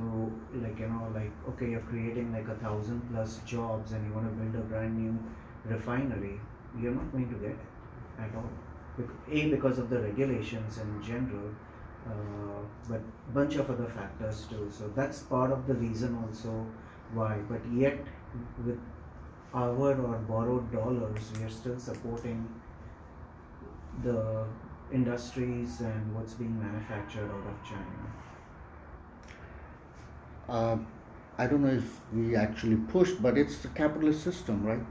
like 0.63 0.79
you 0.79 0.87
know 0.87 1.07
like 1.13 1.31
okay 1.49 1.71
you're 1.71 1.87
creating 1.91 2.31
like 2.31 2.47
a 2.47 2.55
thousand 2.55 3.01
plus 3.11 3.39
jobs 3.45 3.91
and 3.91 4.07
you 4.07 4.13
want 4.13 4.27
to 4.27 4.33
build 4.41 4.55
a 4.55 4.65
brand 4.69 4.97
new 4.97 5.13
refinery 5.65 6.39
you're 6.79 6.93
not 6.93 7.11
going 7.11 7.27
to 7.27 7.35
get 7.35 7.51
it 7.51 7.57
at 8.17 8.33
all 8.35 8.49
a 9.29 9.49
because 9.49 9.77
of 9.77 9.89
the 9.89 9.99
regulations 9.99 10.77
in 10.77 11.03
general 11.03 11.49
but 12.87 13.01
bunch 13.33 13.55
of 13.55 13.69
other 13.69 13.87
factors 13.87 14.45
too 14.49 14.69
so 14.71 14.87
that's 14.95 15.19
part 15.23 15.51
of 15.51 15.65
the 15.67 15.73
reason 15.75 16.17
also 16.23 16.53
why 17.13 17.37
but 17.49 17.61
yet 17.73 17.97
with 18.65 18.79
our 19.53 19.69
or 20.07 20.17
borrowed 20.31 20.71
dollars 20.71 21.31
we 21.37 21.43
are 21.45 21.49
still 21.49 21.79
supporting 21.79 22.47
the 24.03 24.45
industries 24.93 25.81
and 25.81 26.13
what's 26.15 26.33
being 26.33 26.57
manufactured 26.59 27.29
out 27.31 27.47
of 27.53 27.63
china 27.67 28.13
uh, 30.47 30.77
I 31.37 31.47
don't 31.47 31.61
know 31.63 31.69
if 31.83 31.99
we 32.13 32.35
actually 32.35 32.77
pushed, 32.77 33.21
but 33.21 33.37
it's 33.37 33.57
the 33.59 33.67
capitalist 33.69 34.23
system, 34.23 34.63
right? 34.65 34.81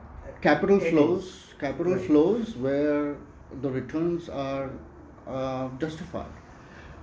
Capital 0.42 0.80
It 0.80 0.90
flows, 0.90 1.24
is. 1.24 1.54
capital 1.58 1.94
Right. 1.94 2.06
flows 2.06 2.56
where 2.56 3.16
the 3.62 3.70
returns 3.70 4.28
are 4.28 4.70
uh, 5.26 5.68
justified. 5.78 6.32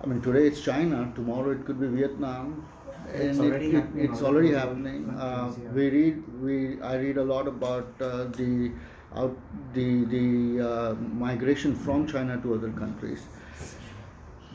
I 0.04 0.08
mean, 0.08 0.22
today 0.22 0.48
it's 0.48 0.62
China, 0.62 1.12
tomorrow 1.16 1.52
it 1.52 1.66
could 1.66 1.80
be 1.80 1.88
Vietnam. 1.88 2.66
It's 3.14 3.38
and 3.38 3.46
it- 3.46 3.50
already 3.52 3.68
it- 3.68 3.74
happening 3.76 4.06
It's 4.12 4.22
already 4.22 4.52
happening. 4.54 5.10
Uh, 5.10 5.54
we 5.76 5.90
read, 5.90 6.42
we 6.42 6.82
I 6.82 6.96
read 6.98 7.18
a 7.18 7.24
lot 7.24 7.48
about 7.48 7.88
uh, 8.02 8.26
the 8.40 8.72
out 9.16 9.38
the 9.74 9.88
the 10.16 10.26
uh, 10.70 10.94
migration 11.26 11.76
from 11.76 12.08
China 12.08 12.38
to 12.44 12.54
other 12.56 12.72
countries. 12.72 13.22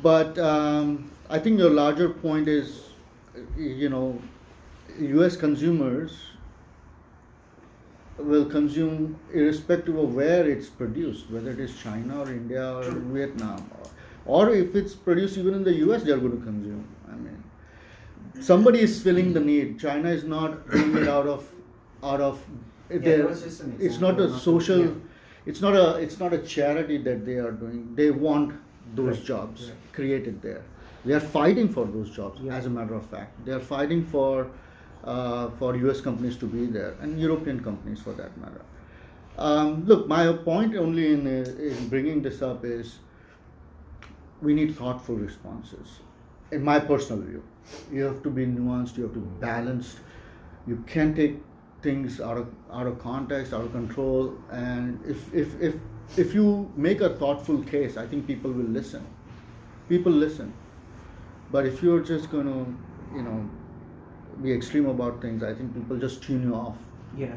But 0.03 0.39
um, 0.39 1.11
I 1.31 1.39
think 1.39 1.59
your 1.59 1.71
larger 1.71 2.09
point 2.11 2.49
is, 2.49 2.91
you 3.57 3.89
know, 3.89 4.21
U.S. 4.99 5.37
consumers 5.37 6.17
will 8.19 8.47
consume 8.47 9.19
irrespective 9.33 9.97
of 9.97 10.15
where 10.15 10.49
it's 10.49 10.69
produced, 10.69 11.31
whether 11.31 11.51
it 11.51 11.61
is 11.61 11.77
China 11.83 12.21
or 12.23 12.31
India 12.31 12.75
or 12.77 12.83
Vietnam, 13.17 13.71
or, 13.81 13.91
or 14.27 14.51
if 14.51 14.75
it's 14.75 14.95
produced 14.95 15.39
even 15.39 15.55
in 15.55 15.65
the 15.65 15.75
U.S., 15.87 16.03
they 16.03 16.13
are 16.13 16.19
going 16.19 16.39
to 16.39 16.45
consume. 16.45 16.85
I 17.11 17.15
mean, 17.17 17.43
somebody 18.41 18.81
is 18.81 19.01
filling 19.03 19.33
the 19.33 19.41
need. 19.41 19.79
China 19.81 20.11
is 20.11 20.25
not 20.25 20.69
doing 20.71 20.97
it 20.97 21.09
out 21.09 21.27
of 21.27 21.49
out 22.03 22.21
of. 22.21 22.41
Yeah, 22.91 22.99
their- 22.99 23.19
that 23.19 23.29
was 23.31 23.43
just 23.43 23.61
an 23.63 23.77
it's 23.81 24.01
not 24.01 24.21
a 24.21 24.31
social. 24.39 24.85
yeah. 24.87 24.91
It's 25.47 25.61
not 25.61 25.75
a. 25.77 25.97
It's 25.97 26.19
not 26.19 26.33
a 26.33 26.39
charity 26.39 26.99
that 26.99 27.25
they 27.25 27.35
are 27.37 27.53
doing. 27.53 27.95
They 27.95 28.11
want 28.11 28.55
those 28.95 29.17
Right, 29.19 29.27
jobs 29.27 29.67
right. 29.69 29.93
created 29.93 30.43
there. 30.43 30.63
They 31.05 31.15
are 31.15 31.21
fighting 31.21 31.69
for 31.69 31.85
those 31.87 32.11
jobs. 32.11 32.41
Yeah. 32.41 32.55
As 32.57 32.67
a 32.67 32.71
matter 32.71 32.95
of 32.95 33.07
fact, 33.07 33.45
they 33.45 33.53
are 33.53 33.61
fighting 33.61 34.05
for 34.07 34.49
uh, 35.05 35.51
for 35.59 35.77
U.S. 35.77 36.01
companies 36.01 36.37
to 36.39 36.47
be 36.47 36.67
there 36.67 36.95
and 37.01 37.21
European 37.21 37.63
companies 37.63 38.01
for 38.01 38.13
that 38.15 38.37
matter. 38.39 38.63
Um, 39.39 39.85
look, 39.87 40.09
my 40.09 40.33
point 40.33 40.75
only 40.77 41.13
in, 41.13 41.27
in 41.29 41.89
bringing 41.89 42.23
this 42.23 42.43
up 42.43 42.65
is 42.65 42.99
we 44.43 44.55
need 44.55 44.77
thoughtful 44.77 45.17
responses. 45.17 46.01
In 46.53 46.63
my 46.63 46.79
personal 46.79 47.23
view, 47.23 47.43
you 47.93 48.05
have 48.05 48.23
to 48.23 48.31
be 48.31 48.47
nuanced. 48.47 48.97
You 48.97 49.05
have 49.05 49.15
to 49.15 49.21
be 49.21 49.41
balanced. 49.41 49.99
You 50.67 50.83
can't 50.87 51.17
take 51.17 51.43
things 51.83 52.21
out 52.21 52.37
of 52.37 52.49
out 52.73 52.87
of 52.87 52.99
context, 52.99 53.53
out 53.53 53.65
of 53.65 53.73
control. 53.73 54.35
And 54.51 55.01
if 55.07 55.35
if 55.35 55.61
if 55.61 55.75
if 56.17 56.35
you 56.35 56.71
make 56.77 57.01
a 57.01 57.11
thoughtful 57.11 57.63
case, 57.63 57.97
I 57.97 58.07
think 58.07 58.27
people 58.27 58.53
will 58.53 58.73
listen. 58.81 59.07
People 59.89 60.13
listen. 60.13 60.53
But 61.51 61.67
if 61.67 61.83
you're 61.83 62.01
just 62.01 62.31
going 62.31 62.47
to, 62.47 63.17
you 63.17 63.23
know, 63.23 63.49
be 64.43 64.53
extreme 64.53 64.87
about 64.87 65.21
things, 65.23 65.43
I 65.43 65.55
think 65.55 65.75
people 65.75 65.97
just 65.97 66.23
tune 66.23 66.43
you 66.43 66.55
off. 66.55 66.77
Yeah, 67.17 67.35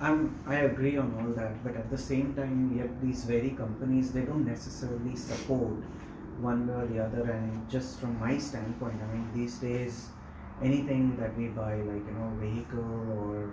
I'm, 0.00 0.38
I 0.46 0.56
agree 0.56 0.96
on 0.96 1.14
all 1.20 1.32
that, 1.34 1.62
but 1.64 1.76
at 1.76 1.90
the 1.90 1.98
same 1.98 2.34
time, 2.34 2.76
yet 2.76 3.00
these 3.00 3.24
very 3.24 3.50
companies, 3.50 4.12
they 4.12 4.22
don't 4.22 4.44
necessarily 4.44 5.16
support 5.16 5.72
one 6.40 6.66
way 6.66 6.74
or 6.74 6.86
the 6.86 7.04
other. 7.04 7.30
And 7.30 7.68
just 7.70 8.00
from 8.00 8.18
my 8.20 8.38
standpoint, 8.38 9.00
I 9.02 9.12
mean, 9.12 9.28
these 9.34 9.58
days, 9.58 10.08
anything 10.62 11.16
that 11.16 11.36
we 11.36 11.48
buy, 11.48 11.76
like, 11.76 12.04
you 12.06 12.14
know, 12.16 12.32
vehicle 12.40 12.94
or 13.18 13.50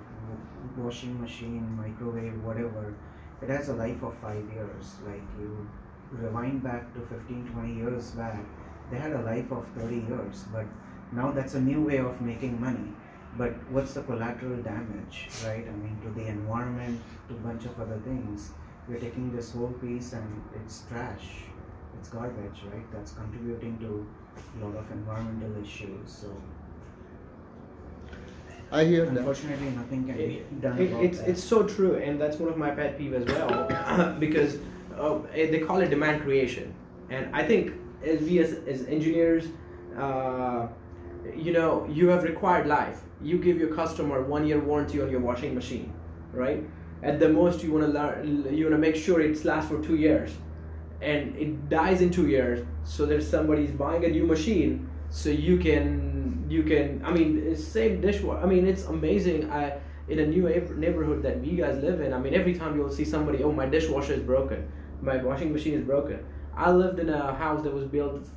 washing 0.77 1.19
machine, 1.19 1.75
microwave, 1.77 2.43
whatever, 2.43 2.93
it 3.41 3.49
has 3.49 3.69
a 3.69 3.73
life 3.73 4.01
of 4.03 4.15
five 4.17 4.43
years. 4.53 4.95
Like, 5.05 5.23
you 5.39 5.67
rewind 6.11 6.63
back 6.63 6.93
to 6.93 7.01
15, 7.01 7.49
20 7.53 7.75
years 7.75 8.11
back, 8.11 8.43
they 8.91 8.97
had 8.97 9.13
a 9.13 9.21
life 9.21 9.51
of 9.51 9.65
30 9.77 9.95
years, 9.95 10.45
but 10.51 10.65
now 11.11 11.31
that's 11.31 11.55
a 11.55 11.61
new 11.61 11.81
way 11.81 11.97
of 11.97 12.21
making 12.21 12.59
money 12.59 12.93
but 13.37 13.53
what's 13.69 13.93
the 13.93 14.01
collateral 14.03 14.61
damage 14.61 15.29
right 15.45 15.65
i 15.67 15.71
mean 15.71 15.97
to 16.03 16.09
the 16.19 16.27
environment 16.27 17.01
to 17.27 17.35
a 17.35 17.37
bunch 17.37 17.65
of 17.65 17.79
other 17.79 17.99
things 17.99 18.51
we're 18.87 18.99
taking 18.99 19.31
this 19.35 19.51
whole 19.53 19.73
piece 19.81 20.13
and 20.13 20.43
it's 20.55 20.83
trash 20.89 21.43
it's 21.99 22.09
garbage 22.09 22.59
right 22.73 22.91
that's 22.93 23.13
contributing 23.13 23.77
to 23.79 24.05
a 24.61 24.65
lot 24.65 24.75
of 24.77 24.91
environmental 24.91 25.61
issues 25.63 26.07
so 26.21 26.27
I 28.71 28.85
hear 28.85 29.05
that. 29.05 29.17
unfortunately 29.17 29.69
nothing 29.71 30.05
can 30.05 30.15
be 30.15 30.23
It- 30.23 30.61
done 30.61 30.77
it- 30.79 30.91
about 30.91 31.03
it's 31.03 31.19
that. 31.19 31.29
it's 31.29 31.43
so 31.43 31.63
true, 31.63 31.95
and 31.95 32.19
that's 32.21 32.37
one 32.39 32.49
of 32.49 32.57
my 32.57 32.69
pet 32.71 32.97
peeve 32.97 33.13
as 33.13 33.25
well, 33.25 34.15
because 34.25 34.57
uh, 34.97 35.19
eh, 35.35 35.51
they 35.51 35.59
call 35.59 35.81
it 35.81 35.89
demand 35.89 36.21
creation, 36.21 36.73
and 37.09 37.27
I 37.35 37.43
think 37.43 37.73
as 38.01 38.21
we 38.21 38.39
as, 38.39 38.53
as 38.73 38.85
engineers, 38.87 39.43
uh, 39.97 40.67
you 41.35 41.51
know, 41.51 41.85
you 41.91 42.07
have 42.07 42.23
required 42.23 42.65
life. 42.65 43.01
You 43.21 43.37
give 43.39 43.57
your 43.59 43.75
customer 43.75 44.21
one 44.21 44.47
year 44.47 44.59
warranty 44.59 45.01
on 45.01 45.11
your 45.11 45.19
washing 45.19 45.53
machine, 45.53 45.91
right? 46.33 46.63
At 47.03 47.19
the 47.19 47.27
most, 47.27 47.61
you 47.63 47.73
want 47.73 47.85
to 47.87 47.91
learn, 47.91 48.55
you 48.55 48.63
want 48.65 48.75
to 48.75 48.83
make 48.87 48.95
sure 48.95 49.19
it 49.19 49.43
lasts 49.43 49.69
for 49.69 49.79
two 49.83 49.97
years, 49.97 50.31
and 51.01 51.35
it 51.35 51.69
dies 51.69 52.01
in 52.01 52.09
two 52.09 52.27
years. 52.27 52.65
So 52.83 53.05
there's 53.05 53.27
somebody's 53.27 53.71
buying 53.71 54.05
a 54.05 54.09
new 54.09 54.25
machine, 54.25 54.89
so 55.09 55.29
you 55.29 55.57
can 55.57 56.45
you 56.49 56.63
can. 56.63 57.01
I 57.05 57.11
mean, 57.11 57.55
same 57.55 58.01
dishwasher. 58.01 58.39
I 58.41 58.45
mean, 58.45 58.67
it's 58.67 58.85
amazing. 58.85 59.51
I 59.51 59.79
in 60.07 60.19
a 60.19 60.25
new 60.25 60.43
neighborhood 60.75 61.23
that 61.23 61.39
we 61.39 61.51
guys 61.55 61.81
live 61.81 62.01
in. 62.01 62.13
I 62.13 62.19
mean, 62.19 62.33
every 62.33 62.53
time 62.53 62.75
you'll 62.75 62.91
see 62.91 63.05
somebody, 63.05 63.43
oh, 63.43 63.51
my 63.51 63.65
dishwasher 63.65 64.13
is 64.13 64.23
broken, 64.23 64.69
my 65.01 65.17
washing 65.17 65.53
machine 65.53 65.73
is 65.73 65.85
broken. 65.85 66.23
I 66.55 66.71
lived 66.71 66.99
in 66.99 67.09
a 67.09 67.33
house 67.33 67.63
that 67.63 67.73
was 67.73 67.85
built 67.85 68.27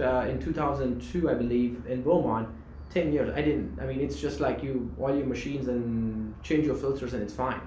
uh, 0.00 0.26
in 0.28 0.38
2002, 0.40 1.30
I 1.30 1.34
believe, 1.34 1.82
in 1.88 2.02
Beaumont. 2.02 2.48
10 2.92 3.10
years. 3.10 3.32
I 3.34 3.40
didn't. 3.40 3.78
I 3.80 3.86
mean, 3.86 4.00
it's 4.00 4.20
just 4.20 4.40
like 4.40 4.62
you 4.62 4.94
oil 5.00 5.16
your 5.16 5.26
machines 5.26 5.68
and 5.68 6.34
change 6.42 6.66
your 6.66 6.74
filters, 6.74 7.14
and 7.14 7.22
it's 7.22 7.32
fine. 7.32 7.60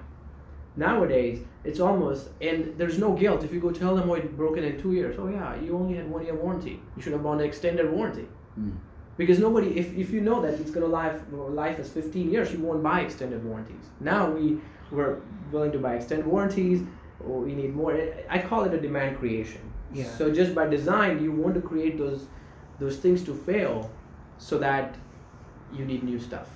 Nowadays, 0.76 1.42
it's 1.64 1.80
almost 1.80 2.28
and 2.40 2.76
there's 2.76 2.98
no 2.98 3.14
guilt 3.14 3.42
if 3.42 3.52
you 3.52 3.60
go 3.60 3.70
tell 3.70 3.96
them, 3.96 4.10
"Oh, 4.10 4.14
it 4.14 4.36
broken 4.36 4.62
in 4.62 4.80
two 4.80 4.92
years." 4.92 5.16
Oh 5.18 5.28
yeah, 5.28 5.58
you 5.60 5.74
only 5.74 5.96
had 5.96 6.10
one 6.10 6.24
year 6.24 6.34
warranty. 6.34 6.80
You 6.96 7.02
should 7.02 7.12
have 7.12 7.22
bought 7.22 7.40
an 7.40 7.46
extended 7.46 7.90
warranty. 7.90 8.28
Mm. 8.60 8.76
Because 9.16 9.38
nobody, 9.38 9.78
if, 9.78 9.96
if 9.96 10.10
you 10.10 10.20
know 10.20 10.42
that 10.42 10.60
it's 10.60 10.70
gonna 10.70 10.86
life 10.86 11.18
life 11.32 11.78
is 11.78 11.88
15 11.88 12.30
years, 12.30 12.52
you 12.52 12.58
won't 12.58 12.82
buy 12.82 13.00
extended 13.00 13.42
warranties. 13.42 13.84
Now 14.00 14.30
we 14.30 14.58
we're 14.90 15.20
willing 15.50 15.72
to 15.72 15.78
buy 15.78 15.94
extended 15.94 16.26
warranties, 16.26 16.82
or 17.26 17.40
we 17.40 17.54
need 17.54 17.74
more. 17.74 17.98
I 18.28 18.38
call 18.38 18.64
it 18.64 18.74
a 18.74 18.80
demand 18.80 19.18
creation. 19.18 19.62
Yeah. 19.94 20.04
So 20.18 20.30
just 20.30 20.54
by 20.54 20.66
design, 20.66 21.22
you 21.22 21.32
want 21.32 21.54
to 21.54 21.62
create 21.62 21.96
those 21.96 22.26
those 22.78 22.98
things 22.98 23.24
to 23.24 23.34
fail, 23.34 23.90
so 24.36 24.58
that 24.58 24.96
you 25.72 25.86
need 25.86 26.04
new 26.04 26.18
stuff. 26.18 26.48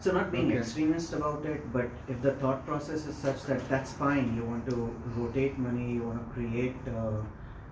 So 0.00 0.12
not 0.12 0.30
being 0.30 0.50
Okay. 0.50 0.58
extremist 0.58 1.12
about 1.12 1.44
it, 1.44 1.72
but 1.72 1.86
if 2.08 2.22
the 2.22 2.32
thought 2.42 2.64
process 2.66 3.06
is 3.06 3.16
such 3.16 3.42
that 3.46 3.68
that's 3.68 3.92
fine, 3.92 4.36
you 4.36 4.44
want 4.44 4.68
to 4.70 4.76
rotate 5.16 5.58
money, 5.58 5.92
you 5.94 6.02
want 6.02 6.20
to 6.24 6.34
create 6.34 6.76
uh, 6.96 7.16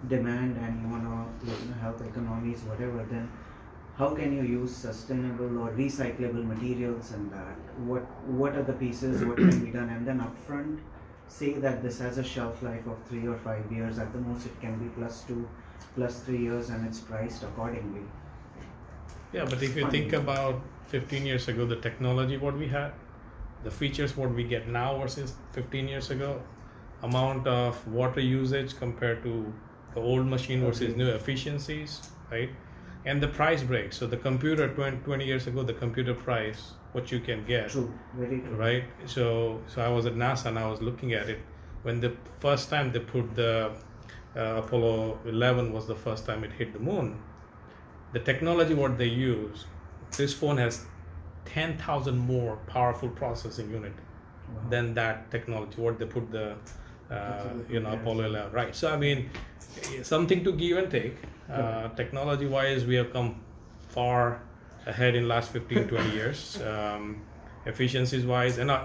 demand, 0.08 0.56
and 0.56 0.82
you 0.82 0.88
want 0.88 1.04
to 1.04 1.46
you 1.50 1.68
know, 1.68 1.76
help 1.80 2.00
economies, 2.00 2.64
whatever, 2.72 3.04
then 3.10 3.30
how 3.96 4.14
can 4.14 4.34
you 4.36 4.42
use 4.42 4.74
sustainable 4.74 5.58
or 5.62 5.70
recyclable 5.70 6.44
materials 6.44 7.12
and 7.12 7.30
that? 7.32 7.56
What 7.92 8.02
what 8.42 8.56
are 8.56 8.62
the 8.62 8.74
pieces? 8.84 9.24
What 9.24 9.36
can 9.36 9.64
be 9.64 9.70
done? 9.70 9.88
And 9.88 10.06
then 10.06 10.20
upfront, 10.26 10.80
say 11.28 11.54
that 11.68 11.82
this 11.82 11.98
has 12.00 12.18
a 12.18 12.24
shelf 12.24 12.62
life 12.62 12.86
of 12.86 12.98
three 13.08 13.26
or 13.26 13.38
five 13.48 13.72
years. 13.72 13.98
At 13.98 14.12
the 14.12 14.18
most, 14.18 14.46
it 14.46 14.60
can 14.60 14.78
be 14.82 14.88
plus 15.00 15.22
two, 15.30 15.48
plus 15.94 16.20
three 16.20 16.42
years, 16.48 16.70
and 16.70 16.86
it's 16.86 17.00
priced 17.00 17.42
accordingly. 17.44 18.02
Yeah, 19.32 19.44
but 19.44 19.62
if 19.62 19.76
you 19.76 19.82
Fine. 19.82 19.90
think 19.92 20.12
about 20.12 20.60
15 20.88 21.26
years 21.26 21.48
ago, 21.48 21.66
the 21.66 21.76
technology 21.76 22.36
what 22.36 22.56
we 22.56 22.66
had, 22.68 22.92
the 23.64 23.70
features 23.70 24.16
what 24.16 24.30
we 24.32 24.44
get 24.44 24.68
now 24.68 24.98
versus 24.98 25.34
15 25.52 25.88
years 25.88 26.10
ago, 26.10 26.40
amount 27.02 27.46
of 27.46 27.86
water 27.88 28.20
usage 28.20 28.76
compared 28.78 29.22
to 29.22 29.52
the 29.94 30.00
old 30.00 30.26
machine 30.26 30.60
versus 30.60 30.88
Okay. 30.90 30.96
new 30.96 31.08
efficiencies, 31.08 32.00
right? 32.30 32.50
And 33.04 33.22
the 33.22 33.28
price 33.28 33.62
break. 33.62 33.92
So 33.92 34.06
the 34.06 34.16
computer 34.16 34.68
20, 34.68 34.98
20 34.98 35.24
years 35.24 35.46
ago, 35.46 35.62
the 35.62 35.72
computer 35.74 36.14
price, 36.14 36.72
what 36.92 37.12
you 37.12 37.20
can 37.20 37.44
get, 37.44 37.68
True, 37.70 37.92
very 38.14 38.40
true. 38.40 38.56
right? 38.56 38.84
So 39.06 39.60
so 39.66 39.82
I 39.82 39.88
was 39.88 40.06
at 40.06 40.14
NASA 40.14 40.46
and 40.46 40.58
I 40.58 40.66
was 40.68 40.80
looking 40.82 41.12
at 41.14 41.28
it 41.28 41.38
when 41.82 42.00
the 42.00 42.12
first 42.40 42.68
time 42.70 42.90
they 42.92 43.00
put 43.00 43.34
the 43.34 43.70
uh, 44.36 44.62
Apollo 44.64 45.18
11 45.24 45.72
was 45.72 45.86
the 45.86 45.94
first 45.94 46.26
time 46.26 46.42
it 46.44 46.52
hit 46.52 46.72
the 46.72 46.78
moon. 46.78 47.16
The 48.12 48.20
technology 48.20 48.74
what 48.74 48.98
they 48.98 49.06
use, 49.08 49.66
this 50.16 50.32
phone 50.34 50.56
has 50.58 50.84
10,000 51.46 52.16
more 52.18 52.56
powerful 52.66 53.08
processing 53.08 53.70
unit 53.70 53.92
Wow. 54.48 54.70
than 54.70 54.94
that 54.94 55.28
technology 55.32 55.80
what 55.82 55.98
they 55.98 56.04
put 56.06 56.30
the 56.30 56.54
uh, 57.10 57.48
you 57.68 57.80
know. 57.80 57.94
Apollo 57.94 58.26
11 58.26 58.52
right 58.52 58.76
so 58.76 58.88
I 58.92 58.96
mean 58.96 59.28
something 60.04 60.44
to 60.44 60.52
give 60.52 60.78
and 60.78 60.88
take 60.88 61.16
uh, 61.52 61.88
technology 61.96 62.46
wise 62.46 62.84
we 62.86 62.94
have 62.94 63.12
come 63.12 63.40
far 63.88 64.40
ahead 64.86 65.16
in 65.16 65.26
last 65.26 65.50
15 65.50 65.88
20 65.94 66.10
years 66.10 66.62
um, 66.62 67.22
efficiencies 67.64 68.24
wise 68.24 68.58
and 68.58 68.70
uh, 68.70 68.84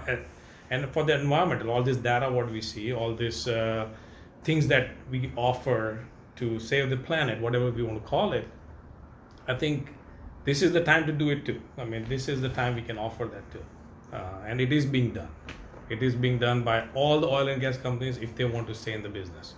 and 0.70 0.90
for 0.90 1.04
the 1.04 1.14
environment 1.20 1.64
all 1.68 1.82
this 1.84 1.96
data 1.98 2.28
what 2.28 2.50
we 2.50 2.60
see 2.60 2.92
all 2.92 3.14
this 3.14 3.46
uh, 3.46 3.86
things 4.42 4.66
that 4.66 4.90
we 5.12 5.30
offer 5.36 6.04
to 6.34 6.58
save 6.58 6.90
the 6.90 6.96
planet 6.96 7.40
whatever 7.40 7.70
we 7.70 7.84
want 7.84 8.02
to 8.02 8.08
call 8.08 8.32
it 8.32 8.48
I 9.46 9.54
think 9.54 9.94
this 10.44 10.62
is 10.62 10.72
the 10.72 10.82
time 10.82 11.06
to 11.06 11.12
do 11.12 11.30
it 11.30 11.44
too. 11.44 11.60
I 11.78 11.84
mean, 11.84 12.04
this 12.08 12.28
is 12.28 12.40
the 12.40 12.48
time 12.48 12.74
we 12.74 12.82
can 12.82 12.98
offer 12.98 13.26
that 13.26 13.50
too, 13.52 13.64
uh, 14.12 14.46
and 14.46 14.60
it 14.60 14.72
is 14.72 14.86
being 14.86 15.12
done. 15.12 15.28
It 15.88 16.02
is 16.02 16.14
being 16.14 16.38
done 16.38 16.62
by 16.62 16.88
all 16.94 17.20
the 17.20 17.28
oil 17.28 17.48
and 17.48 17.60
gas 17.60 17.76
companies 17.76 18.16
if 18.18 18.34
they 18.34 18.44
want 18.44 18.66
to 18.68 18.74
stay 18.74 18.92
in 18.92 19.02
the 19.02 19.08
business. 19.08 19.54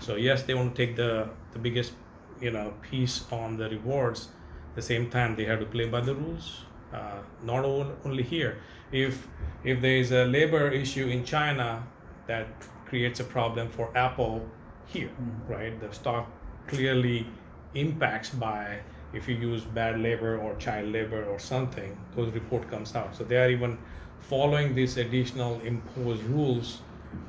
So 0.00 0.16
yes, 0.16 0.42
they 0.42 0.54
want 0.54 0.74
to 0.74 0.86
take 0.86 0.96
the 0.96 1.28
the 1.52 1.58
biggest 1.58 1.92
you 2.40 2.50
know 2.50 2.74
piece 2.82 3.24
on 3.32 3.56
the 3.56 3.68
rewards. 3.68 4.28
At 4.70 4.76
the 4.76 4.82
same 4.82 5.10
time, 5.10 5.36
they 5.36 5.44
have 5.44 5.60
to 5.60 5.66
play 5.66 5.88
by 5.88 6.00
the 6.00 6.14
rules. 6.14 6.64
Uh, 6.92 7.20
not 7.42 7.64
all, 7.64 7.86
only 8.04 8.22
here. 8.22 8.58
If 8.90 9.26
if 9.64 9.80
there 9.80 9.96
is 9.96 10.12
a 10.12 10.24
labor 10.24 10.68
issue 10.68 11.06
in 11.06 11.24
China 11.24 11.86
that 12.26 12.46
creates 12.86 13.20
a 13.20 13.24
problem 13.24 13.68
for 13.68 13.96
Apple 13.96 14.46
here, 14.86 15.10
right? 15.48 15.78
The 15.80 15.92
stock 15.92 16.30
clearly 16.66 17.26
impacts 17.74 18.30
by 18.30 18.80
if 19.12 19.28
you 19.28 19.34
use 19.34 19.62
bad 19.64 20.00
labor 20.00 20.38
or 20.38 20.54
child 20.56 20.90
labor 20.90 21.24
or 21.24 21.38
something, 21.38 21.96
those 22.16 22.32
report 22.32 22.70
comes 22.70 22.94
out. 22.94 23.14
So 23.14 23.24
they 23.24 23.36
are 23.36 23.50
even 23.50 23.78
following 24.20 24.74
these 24.74 24.96
additional 24.96 25.60
imposed 25.60 26.22
rules 26.24 26.80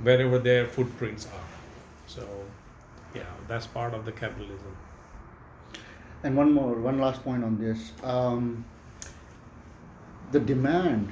wherever 0.01 0.39
their 0.39 0.67
footprints 0.67 1.25
are. 1.27 1.47
So 2.07 2.27
yeah, 3.13 3.23
that's 3.47 3.67
part 3.67 3.93
of 3.93 4.05
the 4.05 4.11
capitalism. 4.11 4.77
And 6.23 6.37
one 6.37 6.53
more, 6.53 6.73
one 6.75 6.99
last 6.99 7.23
point 7.23 7.43
on 7.43 7.57
this. 7.57 7.91
Um, 8.01 8.63
the 10.31 10.39
demand 10.39 11.11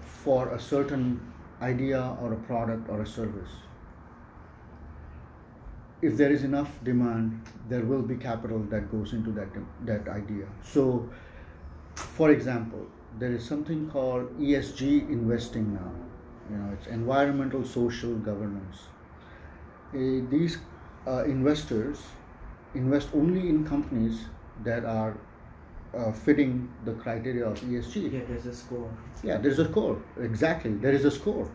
for 0.00 0.48
a 0.48 0.60
certain 0.60 1.20
idea 1.60 2.16
or 2.22 2.32
a 2.32 2.36
product 2.36 2.88
or 2.88 3.02
a 3.02 3.06
service. 3.06 3.50
If 6.00 6.16
there 6.16 6.30
is 6.30 6.44
enough 6.44 6.70
demand, 6.84 7.40
there 7.68 7.82
will 7.82 8.02
be 8.02 8.16
capital 8.16 8.60
that 8.70 8.90
goes 8.90 9.12
into 9.12 9.32
that 9.32 9.48
that 9.84 10.08
idea. 10.08 10.46
So, 10.62 11.08
for 11.94 12.30
example, 12.30 12.86
there 13.18 13.32
is 13.32 13.44
something 13.44 13.88
called 13.90 14.38
ESG 14.38 15.08
investing 15.10 15.74
now. 15.74 15.92
You 16.50 16.56
know, 16.56 16.72
it's 16.72 16.86
environmental 16.86 17.64
social 17.64 18.14
governance. 18.14 18.84
Eh, 19.94 20.20
these 20.30 20.58
uh, 21.06 21.24
investors 21.24 22.00
invest 22.74 23.08
only 23.14 23.48
in 23.48 23.64
companies 23.66 24.26
that 24.64 24.84
are 24.84 25.16
uh, 25.96 26.12
fitting 26.12 26.68
the 26.84 26.92
criteria 26.92 27.46
of 27.46 27.58
ESG. 27.60 28.12
Yeah, 28.12 28.20
there's 28.28 28.46
a 28.46 28.54
score. 28.54 28.90
Yeah, 29.22 29.38
there's 29.38 29.58
a 29.58 29.64
score. 29.64 30.00
Exactly, 30.20 30.72
there 30.74 30.92
is 30.92 31.04
a 31.04 31.10
score. 31.10 31.50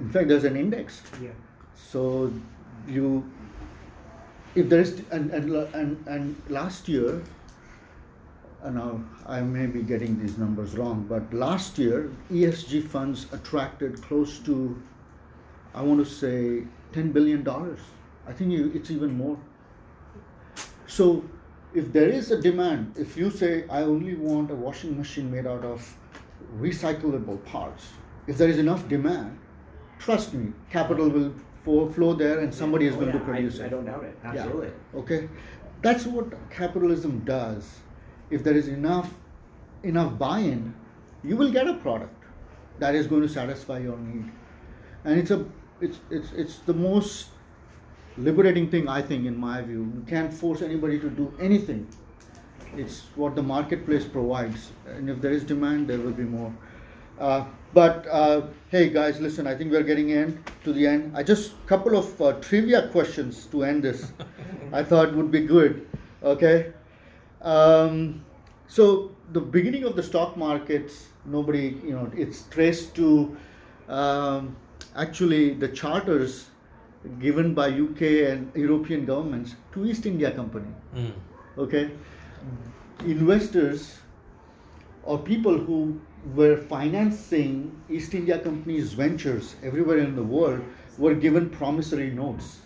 In 0.00 0.10
fact, 0.10 0.28
there's 0.28 0.44
an 0.44 0.56
index. 0.56 1.02
Yeah. 1.20 1.30
So 1.74 2.32
you, 2.86 3.30
if 4.54 4.68
there 4.68 4.80
is, 4.80 5.02
and 5.10 5.30
and 5.30 5.50
and, 5.74 6.06
and 6.06 6.42
last 6.48 6.88
year, 6.88 7.22
uh, 8.62 8.70
now 8.70 9.00
I 9.26 9.40
may 9.40 9.66
be 9.66 9.82
getting 9.82 10.18
these 10.20 10.38
numbers 10.38 10.76
wrong, 10.76 11.06
but 11.08 11.32
last 11.32 11.78
year 11.78 12.10
ESG 12.30 12.86
funds 12.88 13.26
attracted 13.32 14.02
close 14.02 14.38
to, 14.40 14.80
I 15.74 15.82
want 15.82 16.04
to 16.04 16.10
say, 16.10 16.64
ten 16.92 17.12
billion 17.12 17.42
dollars. 17.42 17.80
I 18.26 18.32
think 18.32 18.52
it's 18.52 18.90
even 18.90 19.16
more. 19.16 19.38
So, 20.86 21.24
if 21.74 21.92
there 21.92 22.08
is 22.08 22.30
a 22.30 22.40
demand, 22.40 22.94
if 22.96 23.16
you 23.16 23.30
say 23.30 23.64
I 23.68 23.82
only 23.82 24.14
want 24.14 24.50
a 24.50 24.54
washing 24.54 24.96
machine 24.98 25.30
made 25.30 25.46
out 25.46 25.64
of 25.64 25.96
recyclable 26.58 27.42
parts, 27.46 27.86
if 28.26 28.36
there 28.36 28.48
is 28.48 28.58
enough 28.58 28.86
demand, 28.88 29.38
trust 29.98 30.34
me, 30.34 30.52
capital 30.70 31.08
will 31.08 31.32
flow 31.64 32.14
there 32.14 32.40
and 32.40 32.54
somebody 32.54 32.86
is 32.86 32.94
Oh, 32.94 33.00
going 33.00 33.12
to 33.12 33.20
produce 33.20 33.60
I, 33.60 33.64
it. 33.64 33.66
I 33.66 33.68
don't 33.70 33.84
doubt 33.84 34.04
it. 34.04 34.16
Yeah. 34.22 34.30
Absolutely. 34.30 34.70
Okay, 34.94 35.28
that's 35.80 36.06
what 36.06 36.32
capitalism 36.50 37.20
does. 37.20 37.80
If 38.30 38.42
there 38.44 38.54
is 38.54 38.68
enough 38.68 39.10
enough 39.82 40.18
buy-in, 40.18 40.74
you 41.22 41.36
will 41.36 41.50
get 41.50 41.66
a 41.68 41.74
product 41.74 42.14
that 42.78 42.94
is 42.94 43.06
going 43.06 43.22
to 43.22 43.28
satisfy 43.28 43.78
your 43.78 43.98
need, 43.98 44.30
and 45.04 45.18
it's 45.18 45.30
a 45.30 45.44
it's 45.80 46.00
it's 46.10 46.32
it's 46.32 46.58
the 46.70 46.74
most 46.74 47.28
liberating 48.16 48.68
thing 48.70 48.88
I 48.88 49.02
think 49.02 49.26
in 49.26 49.36
my 49.36 49.62
view. 49.62 49.82
You 49.96 50.04
can't 50.06 50.32
force 50.32 50.62
anybody 50.62 50.98
to 51.00 51.10
do 51.10 51.32
anything. 51.40 51.86
It's 52.76 53.00
what 53.16 53.34
the 53.36 53.42
marketplace 53.42 54.04
provides, 54.04 54.70
and 54.86 55.10
if 55.10 55.20
there 55.20 55.32
is 55.32 55.44
demand, 55.44 55.88
there 55.88 55.98
will 55.98 56.12
be 56.12 56.24
more. 56.24 56.52
Uh, 57.18 57.44
but 57.74 58.06
uh, 58.10 58.42
hey, 58.70 58.90
guys, 58.90 59.20
listen. 59.20 59.46
I 59.46 59.54
think 59.54 59.72
we're 59.72 59.82
getting 59.82 60.10
in 60.10 60.42
to 60.64 60.72
the 60.72 60.86
end. 60.86 61.16
I 61.16 61.22
just 61.22 61.54
couple 61.66 61.96
of 61.96 62.20
uh, 62.20 62.32
trivia 62.40 62.88
questions 62.88 63.46
to 63.46 63.64
end 63.64 63.84
this. 63.84 64.12
I 64.72 64.82
thought 64.82 65.14
would 65.14 65.30
be 65.30 65.40
good. 65.46 65.86
Okay. 66.22 66.72
Um, 67.40 68.24
so 68.68 69.10
the 69.32 69.40
beginning 69.40 69.84
of 69.84 69.96
the 69.96 70.02
stock 70.02 70.36
markets, 70.36 71.08
nobody, 71.24 71.80
you 71.84 71.92
know, 71.92 72.10
it's 72.16 72.44
traced 72.44 72.94
to 72.96 73.36
um, 73.88 74.56
actually 74.96 75.54
the 75.54 75.68
charters 75.68 76.50
given 77.18 77.52
by 77.54 77.68
UK 77.68 78.02
and 78.30 78.52
European 78.54 79.04
governments 79.04 79.56
to 79.72 79.84
East 79.84 80.06
India 80.06 80.30
Company. 80.30 80.72
Mm. 80.94 81.12
Okay, 81.58 81.90
investors 83.00 83.98
or 85.02 85.18
people 85.18 85.58
who 85.58 86.00
were 86.34 86.56
financing 86.56 87.80
East 87.90 88.14
India 88.14 88.38
Company's 88.38 88.92
ventures 88.92 89.56
everywhere 89.62 89.98
in 89.98 90.14
the 90.16 90.22
world 90.22 90.62
were 90.98 91.14
given 91.14 91.50
promissory 91.50 92.10
notes 92.10 92.58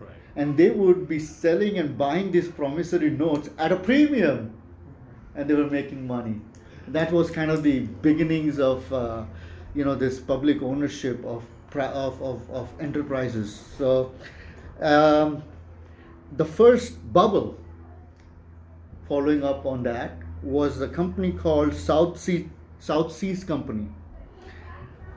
Right. 0.00 0.10
and 0.36 0.56
they 0.56 0.70
would 0.70 1.08
be 1.08 1.18
selling 1.18 1.78
and 1.78 1.96
buying 1.96 2.30
these 2.30 2.48
promissory 2.48 3.10
notes 3.10 3.50
at 3.58 3.72
a 3.72 3.76
premium 3.76 4.52
and 5.34 5.48
they 5.48 5.54
were 5.54 5.70
making 5.70 6.06
money 6.06 6.40
that 6.92 7.12
was 7.12 7.30
kind 7.30 7.50
of 7.50 7.62
the 7.62 7.80
beginnings 8.02 8.58
of 8.58 8.92
uh, 8.92 9.24
you 9.74 9.84
know 9.84 9.94
this 9.94 10.18
public 10.18 10.62
ownership 10.62 11.24
of 11.24 11.44
of, 11.74 12.22
of, 12.22 12.50
of 12.50 12.68
enterprises. 12.80 13.62
So, 13.76 14.12
um, 14.80 15.42
the 16.36 16.44
first 16.44 17.12
bubble 17.12 17.58
following 19.06 19.44
up 19.44 19.66
on 19.66 19.82
that 19.82 20.12
was 20.42 20.80
a 20.80 20.88
company 20.88 21.32
called 21.32 21.74
South 21.74 22.18
Sea 22.18 22.48
South 22.78 23.12
Seas 23.12 23.44
Company. 23.44 23.88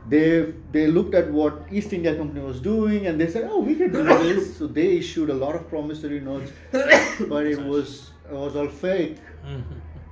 They 0.09 0.53
they 0.71 0.87
looked 0.87 1.13
at 1.15 1.31
what 1.31 1.67
East 1.71 1.93
India 1.93 2.15
Company 2.15 2.41
was 2.41 2.59
doing 2.59 3.07
and 3.07 3.21
they 3.21 3.27
said, 3.27 3.47
oh, 3.51 3.59
we 3.59 3.75
can 3.75 3.91
do 3.91 4.03
this. 4.03 4.57
So 4.57 4.67
they 4.67 4.97
issued 4.97 5.29
a 5.29 5.33
lot 5.33 5.55
of 5.55 5.69
promissory 5.69 6.19
notes, 6.19 6.51
but 6.71 7.45
it 7.45 7.61
was 7.61 8.11
it 8.29 8.33
was 8.33 8.55
all 8.55 8.67
fake. 8.67 9.17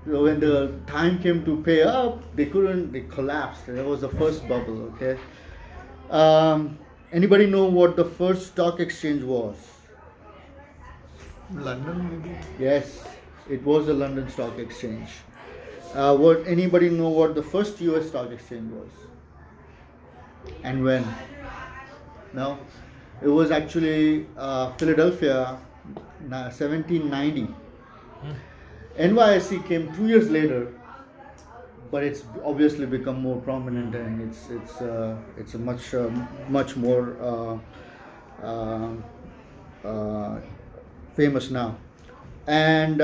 So 0.06 0.24
when 0.24 0.40
the 0.40 0.74
time 0.88 1.20
came 1.20 1.44
to 1.46 1.62
pay 1.64 1.84
up, 1.84 2.36
they 2.36 2.46
couldn't. 2.46 2.92
They 2.92 3.02
collapsed. 3.02 3.68
That 3.68 3.86
was 3.86 4.02
the 4.02 4.10
first 4.10 4.48
bubble. 4.48 4.94
Okay. 4.94 5.18
Um, 6.10 6.78
anybody 7.12 7.46
know 7.46 7.66
what 7.66 7.96
the 7.96 8.06
first 8.06 8.48
stock 8.48 8.80
exchange 8.80 9.24
was? 9.24 9.58
London 11.54 12.10
maybe. 12.10 12.38
Yes, 12.60 13.04
it 13.50 13.64
was 13.64 13.88
the 13.88 13.94
London 13.94 14.30
Stock 14.30 14.58
Exchange. 14.60 15.10
Uh, 15.94 16.16
what 16.16 16.46
anybody 16.46 16.90
know 16.90 17.10
what 17.10 17.34
the 17.36 17.42
first 17.44 17.82
U.S. 17.82 18.08
stock 18.10 18.32
exchange 18.32 18.72
was? 18.72 18.90
And 20.64 20.84
when? 20.84 21.06
No, 22.34 22.60
it 23.22 23.28
was 23.28 23.50
actually 23.52 24.28
uh, 24.38 24.72
Philadelphia, 24.74 25.60
na- 26.28 26.50
1790. 26.50 27.48
NYSE 28.98 29.66
came 29.66 29.92
two 29.96 30.08
years 30.08 30.30
later, 30.30 30.74
but 31.90 32.04
it's 32.04 32.24
obviously 32.44 32.86
become 32.86 33.22
more 33.22 33.42
prominent 33.42 33.96
and 33.96 34.22
it's 34.22 34.50
it's 34.50 34.82
uh, 34.82 35.18
it's 35.38 35.56
a 35.56 35.58
much 35.58 35.94
uh, 35.94 36.10
much 36.50 36.76
more 36.76 37.16
uh, 37.22 37.58
uh, 38.46 38.92
uh, 39.88 40.40
famous 41.16 41.50
now. 41.50 41.78
And 42.48 43.02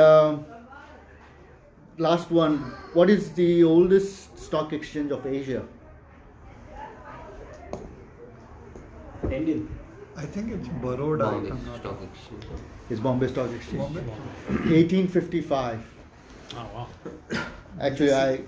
last 1.97 2.31
one, 2.31 2.57
what 2.93 3.09
is 3.09 3.31
the 3.33 3.63
oldest 3.63 4.37
stock 4.37 4.73
exchange 4.73 5.11
of 5.11 5.25
Asia? 5.25 5.65
Indian. 9.31 9.67
I 10.15 10.25
think 10.25 10.51
it's 10.51 10.67
Baroda. 10.67 11.43
if 11.43 11.49
Bombay 11.49 11.77
Stock 11.79 11.99
Exchange. 12.01 12.43
It's 12.89 12.99
Bombay 12.99 13.27
Stock 13.27 13.51
Exchange. 13.51 13.79
Bombay. 13.79 14.01
1855. 14.01 15.83
Oh 16.53 16.69
wow. 16.73 16.87
Actually, 17.81 18.13
I, 18.13 18.39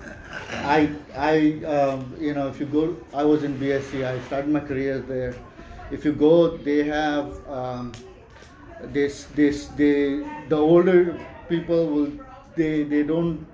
I, 0.51 0.89
I, 1.13 1.65
um, 1.65 2.15
you 2.17 2.33
know, 2.33 2.47
if 2.47 2.59
you 2.61 2.65
go, 2.65 2.95
I 3.13 3.25
was 3.25 3.43
in 3.43 3.57
BSE. 3.59 4.05
I 4.05 4.19
started 4.27 4.49
my 4.49 4.61
career 4.61 4.99
there. 4.99 5.35
If 5.91 6.05
you 6.05 6.13
go, 6.13 6.55
they 6.55 6.83
have 6.85 7.49
um, 7.49 7.91
this, 8.81 9.25
this, 9.35 9.67
they, 9.67 10.23
the 10.47 10.55
older 10.55 11.19
people 11.49 11.87
will, 11.87 12.11
they, 12.57 12.83
they 12.83 13.03
don't, 13.03 13.45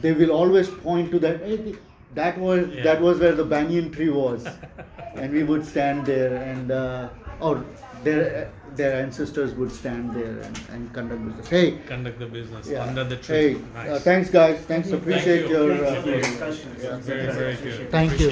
they 0.00 0.12
will 0.12 0.30
always 0.30 0.68
point 0.68 1.10
to 1.12 1.18
that. 1.20 1.40
Hey, 1.42 1.74
that 2.14 2.38
was 2.38 2.68
Yeah. 2.68 2.82
that 2.84 3.00
was 3.00 3.18
where 3.18 3.34
the 3.34 3.44
banyan 3.44 3.90
tree 3.90 4.10
was, 4.10 4.46
and 5.14 5.32
we 5.32 5.42
would 5.42 5.64
stand 5.66 6.06
there, 6.06 6.36
and 6.36 6.70
uh, 6.70 7.08
or 7.40 7.64
their 8.04 8.50
their 8.76 8.94
ancestors 9.02 9.54
would 9.54 9.72
stand 9.72 10.14
there 10.14 10.38
and, 10.46 10.60
and 10.72 10.92
conduct 10.94 11.24
business. 11.26 11.48
Hey, 11.48 11.78
Conduct 11.88 12.18
the 12.18 12.26
business 12.26 12.68
yeah. 12.68 12.84
under 12.84 13.04
the 13.04 13.16
tree. 13.16 13.36
Hey, 13.54 13.60
nice. 13.74 13.90
uh, 13.90 13.98
thanks 14.00 14.30
guys. 14.30 14.58
Thanks. 14.72 14.88
Thank 14.90 15.02
Appreciate 15.02 15.48
you. 15.50 15.56
your. 15.56 15.76
Thanks 15.76 16.00
for 16.00 16.10
the 16.10 16.16
Uh, 16.16 16.20
discussion. 16.20 16.76
yeah. 16.82 16.96
very 17.12 17.26
very 17.42 17.56
good. 17.56 17.90
Thank 17.90 18.20
you. 18.20 18.28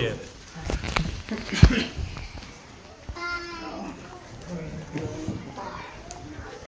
Appreciate 1.29 1.83
it. 1.83 1.97